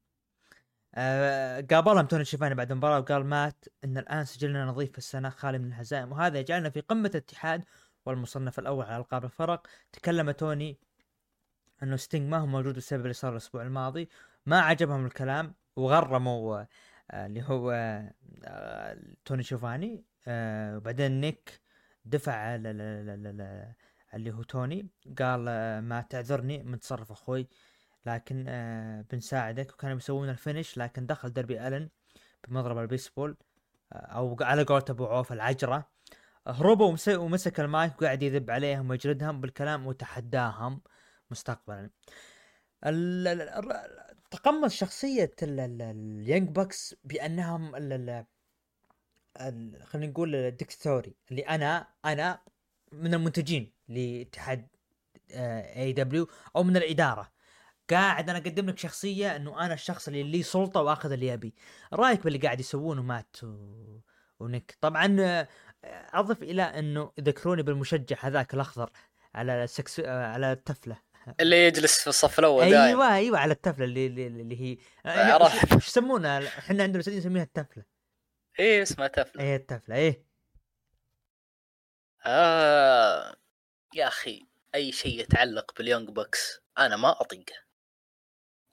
[0.96, 5.58] آه قابلهم توني شيفاني بعد المباراة وقال مات إن الآن سجلنا نظيف في السنة خالي
[5.58, 6.12] من الهزائم.
[6.12, 7.64] وهذا يجعلنا في قمة الاتحاد
[8.06, 9.68] والمصنف الأول على ألقاب الفرق.
[9.92, 10.80] تكلم توني
[11.84, 14.10] إنه ستينج ما هو موجود بسبب اللي صار الأسبوع الماضي.
[14.46, 16.66] ما عجبهم الكلام وغرموا
[17.12, 17.72] آه اللي هو
[18.46, 21.62] آه توني شيفاني آه وبعدين نيك
[22.06, 22.58] دفع
[24.16, 24.88] اللي هو توني
[25.20, 27.48] قال آه ما تعذرني من تصرف أخوي.
[28.06, 29.74] لكن آه بنساعدك.
[29.74, 31.90] وكانوا بيسوون ال finish لكن دخل دربي ألن
[32.48, 33.38] بمضرب البيسبول
[33.94, 35.90] آه أو على قولة أبو عوف العجرة.
[36.48, 40.82] هربوا ومس- ومسك المايك وقاعد يذب عليهم ويجلدهم بالكلام وتحداهم
[41.32, 41.90] مستقبلا.
[44.32, 47.72] تقمص شخصية ال- ال- اليانج بوكس بأنهم
[49.84, 52.40] خلينا نقول الدكتاتوري اللي أنا أنا
[52.92, 53.75] من المنتجين.
[53.88, 54.68] لاتحاد
[55.32, 57.32] اي دبليو أو من الإدارة.
[57.90, 61.56] قاعد أنا أقدم لك شخصية إنه أنا الشخص اللي لي سلطة وأخذ اللي أبي.
[61.94, 64.00] رأيك باللي قاعد يسوونه مات و...
[64.40, 65.48] ونيك طبعا آه،
[66.14, 68.90] أضف إلى إنه يذكروني بالمشجع هذاك الأخضر
[69.36, 70.98] على السكس آه، على التفلة.
[71.40, 74.78] اللي يجلس في الصف الأول دائما أيوه أيوه على التفلة اللي اللي, اللي هي.
[75.06, 77.84] إيش يسمونها؟ إحنا عندنا سعوديين نسميها التفلة.
[78.60, 80.26] إيه اسمها تفل إيه التفلة إيه.
[82.26, 83.36] آه.
[83.96, 87.56] يا أخي أي شيء يتعلق باليونج بوكس أنا ما أطيقه.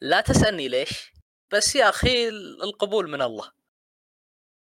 [0.01, 1.13] لا تسألني ليش
[1.53, 2.29] بس يا أخي
[2.65, 3.53] القبول من الله.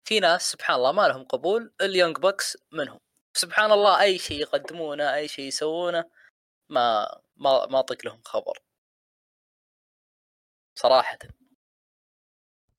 [0.04, 3.00] في ناس سبحان الله ما لهم قبول اليونج بوكس منهم.
[3.34, 6.04] سبحان الله أي شيء يقدمونه أي شيء يسوونه
[6.68, 8.58] ما ما ما أطيق لهم خبر.
[10.74, 11.18] صراحة.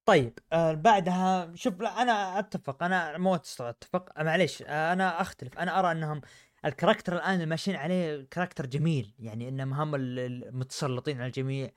[0.05, 4.19] طيب آه بعدها شوف أنا أتفق أنا مو أتفق.
[4.19, 5.59] آه معليش آه أنا أختلف.
[5.59, 6.21] أنا أرى أنهم
[6.65, 9.13] ال character الآن اللي ماشيين عليه character جميل.
[9.19, 11.71] يعني إنهم هم ال- المتسلطين على الجميع.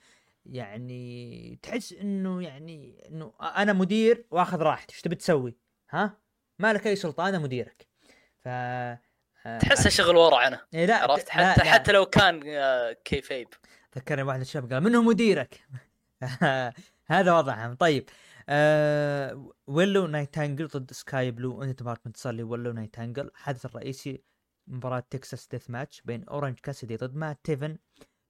[0.47, 4.93] يعني تحس إنه يعني إنه أنا مدير وآخذ راحتي.
[4.95, 5.57] إيش تبي تسوي؟
[5.91, 6.19] ها؟
[6.59, 7.29] ما لك أي سلطة.
[7.29, 7.87] أنا مديرك.
[8.45, 11.71] ف آه، تحسه شغل ورعنا إيه لا عرفت؟ لا- حتى لا.
[11.73, 13.49] حتى لو كان آه، كيفي.
[13.97, 15.61] ذكرني واحد الشباب قال منه مديرك.
[17.07, 18.09] هذا وضعهم طيب
[18.49, 24.23] آه ويلو نايتنجيل ضد سكاي بلو أنت مباراة منتصر لويلو نايتنجيل الحدث الرئيسي
[24.67, 27.79] مباراة Texas death match بين أورنج كاسيدي ضد مات تيفن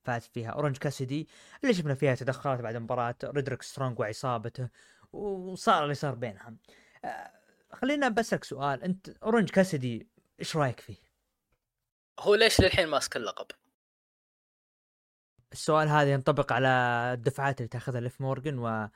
[0.04, 1.28] فاز فيها أورنج كاسيدي
[1.62, 4.68] اللي شفنا فيها تدخلات بعد المباراة رودريك سترونج وعصابته
[5.12, 6.58] وصار اللي صار بينهم
[7.04, 7.32] آه
[7.72, 10.08] خلينا بسألك سؤال أنت أورنج كاسيدي
[10.40, 10.96] إيش رأيك فيه؟
[12.20, 13.46] هو ليش للحين ماسك اللقب؟
[15.52, 16.68] السؤال هذا ينطبق على
[17.14, 18.88] الدفعات اللي تاخذها ليف مورجن و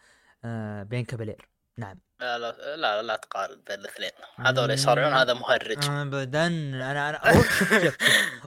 [0.45, 2.01] آه، بيانكا بلير نعم.
[2.20, 4.11] لا لا لا, لا تقارن بين الاثنين.
[4.36, 5.85] هذول يصارعون هذا مهرج.
[5.89, 6.47] ابدا.
[6.47, 7.97] أنا أنا شوف شوف.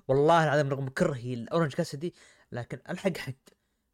[0.07, 2.13] والله العظيم رغم كرهي الأورنج كاسدي
[2.51, 3.33] لكن الحق حق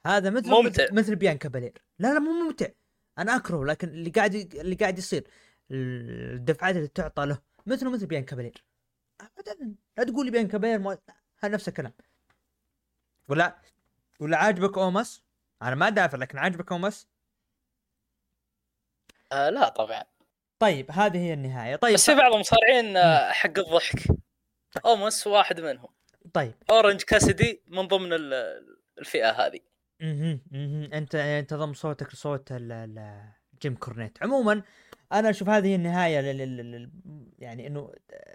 [0.05, 0.85] هذا مثل ممتع.
[0.91, 2.67] مثل بيانكا بلير لا لا مو ممتع.
[3.17, 5.27] أنا أكره لكن اللي قاعد اللي قاعد يصير
[5.71, 8.63] الدفعات اللي تعطى له مثله مثل بيانكا بلير
[9.21, 9.75] ابدا.
[9.97, 10.97] لا تقول لي بيانكا بلير مو...
[11.43, 11.93] نفس الكلام.
[13.27, 13.61] ولا
[14.19, 15.23] ولا عاجبك اومس
[15.61, 17.07] أنا ما دافع لكن عاجبك اومس
[19.31, 20.03] آه لا طبعا.
[20.59, 21.75] طيب هذه هي النهاية.
[21.75, 24.07] طيب بس في بعض المصارعين آه، حق الضحك.
[24.85, 25.89] اومس واحد منهم.
[26.33, 26.53] طيب.
[26.69, 28.65] اورنج كاسدي من ضمن ال-
[28.99, 29.59] الفئة هذه.
[30.01, 32.53] أها أها أنت أنت ضم صوتك لصوت
[33.61, 34.61] جيم كورنيت عموما
[35.13, 36.91] أنا أشوف هذه النهاية لل...
[37.39, 37.93] يعني إنه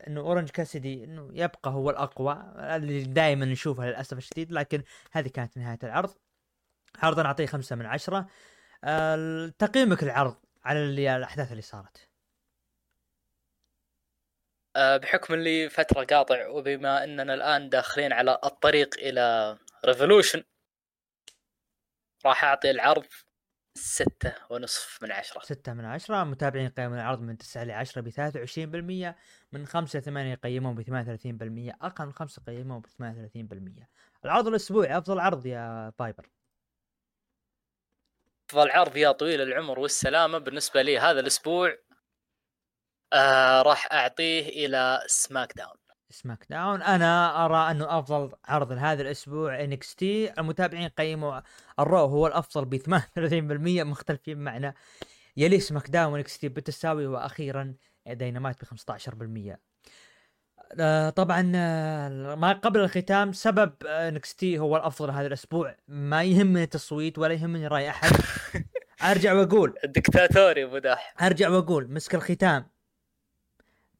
[0.08, 5.56] إنه اورنج كاسدي إنه يبقى هو الأقوى اللي دائما نشوفها للأسف الشديد لكن هذه كانت
[5.56, 6.14] نهاية العرض.
[6.98, 8.26] عرض أنا أعطيه خمسة من عشرة.
[8.84, 12.08] آه، تقييمك العرض على اللي الأحداث اللي صارت.
[14.76, 20.44] آه، بحكم اللي فترة قاطع وبما إننا الآن داخلين على الطريق إلى ريفولوشن
[22.26, 23.06] راح أعطي العرض
[23.74, 25.40] ستة ونصف من عشرة.
[25.40, 26.24] ستة من عشرة.
[26.24, 29.16] متابعين يقيمون العرض من تسعة لعشرة بثلاثة وعشرين بالمية.
[29.52, 31.78] من خمسة لثمانية يقيمون بثمانية وثلاثين بالمية.
[31.82, 33.88] أقل من خمسة يقيمون بثمانية وثلاثين بالمية.
[34.24, 36.39] العرض الأسبوعي أفضل عرض يا فايبر.
[38.50, 41.76] افضل عرض يا طويل العمر والسلامة بالنسبة لي هذا الأسبوع
[43.12, 45.76] آه راح أعطيه إلى سماك داون.
[46.10, 46.82] سماك داون.
[46.82, 50.32] أنا أرى أنه أفضل عرض لهذا الأسبوع إنكس تي.
[50.40, 51.40] المتابعين قيموا
[51.78, 54.74] الرو هو الأفضل ب 38% مختلفين معنا.
[55.36, 57.74] يلي سماك داون إنكس تي بالتساوي وأخيرا
[58.06, 59.58] داينامايت ب 15% آه،
[61.16, 65.76] طبعا آه، ما قبل الختام سبب انكس تي هو الأفضل هذا الأسبوع.
[65.88, 68.10] ما يهمني تصويت ولا يهمني رأي أحد.
[69.10, 69.74] أرجع وأقول.
[69.84, 71.14] الدكتاتوري أبو داحم.
[71.22, 72.66] أرجع وأقول مسك الختام.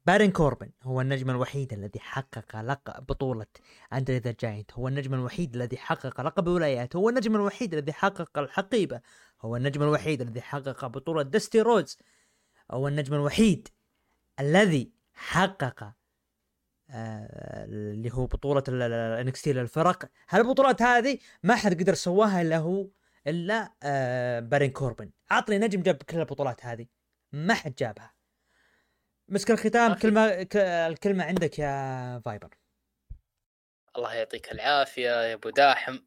[0.05, 3.45] بارون كوربن هو النجم الوحيد الذي حقق لقب بطولة
[3.93, 8.37] اندري ذا جاينت هو النجم الوحيد الذي حقق لقب الولايات هو النجم الوحيد الذي حقق
[8.37, 9.01] الحقيبة.
[9.41, 11.97] هو النجم الوحيد الذي حقق بطولة دستي رودز
[12.71, 13.67] هو النجم الوحيد
[14.39, 16.00] الذي حقق آه،
[16.93, 20.09] اللي هو بطولة الانكستي للفرق.
[20.29, 22.87] هالبطولات هذه ما حد قدر سواها إلا هو
[23.27, 25.11] إلا آه، بارون كوربن.
[25.31, 26.87] عطني نجم جاب كل البطولات هذه.
[27.31, 28.13] ما حد جابها.
[29.29, 30.01] مسك الختام أخي.
[30.01, 30.47] كلمة
[30.87, 32.57] الكلمة عندك يا فايبر.
[33.97, 35.99] الله يعطيك العافية يا أبو داحم.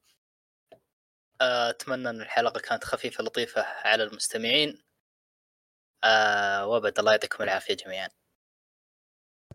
[1.41, 4.83] آه، أتمنى إن الحلقة كانت خفيفة لطيفة على المستمعين.
[6.05, 8.09] آه وأبد الله يعطيكم العافية جميعا.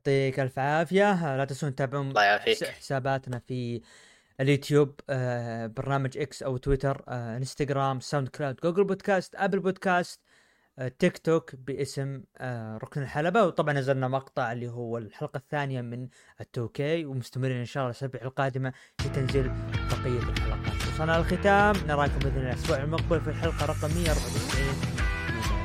[0.10, 1.38] يعطيك ألف عافية.
[1.38, 2.14] لا تنسون تتابعون
[2.77, 3.81] حساباتنا في
[4.40, 10.19] اليوتيوب آه، برنامج إكس أو تويتر آه، انستغرام ساوند كلاود جوجل بودكاست ابل بودكاست
[10.99, 13.44] تيك توك باسم آه، ركن الحلبة.
[13.44, 16.07] وطبعا نزلنا مقطع اللي هو الحلقة الثانية من
[16.41, 20.88] التوكي ومستمرين إن شاء الله الأسابيع القادمة في تنزيل بقية الحلقات.
[20.94, 21.76] وصلنا للختام.
[21.88, 24.64] نراكم بإذن الله الأسبوع المقبل في الحلقة رقم 194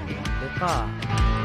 [0.08, 1.43] إلى اللقاء.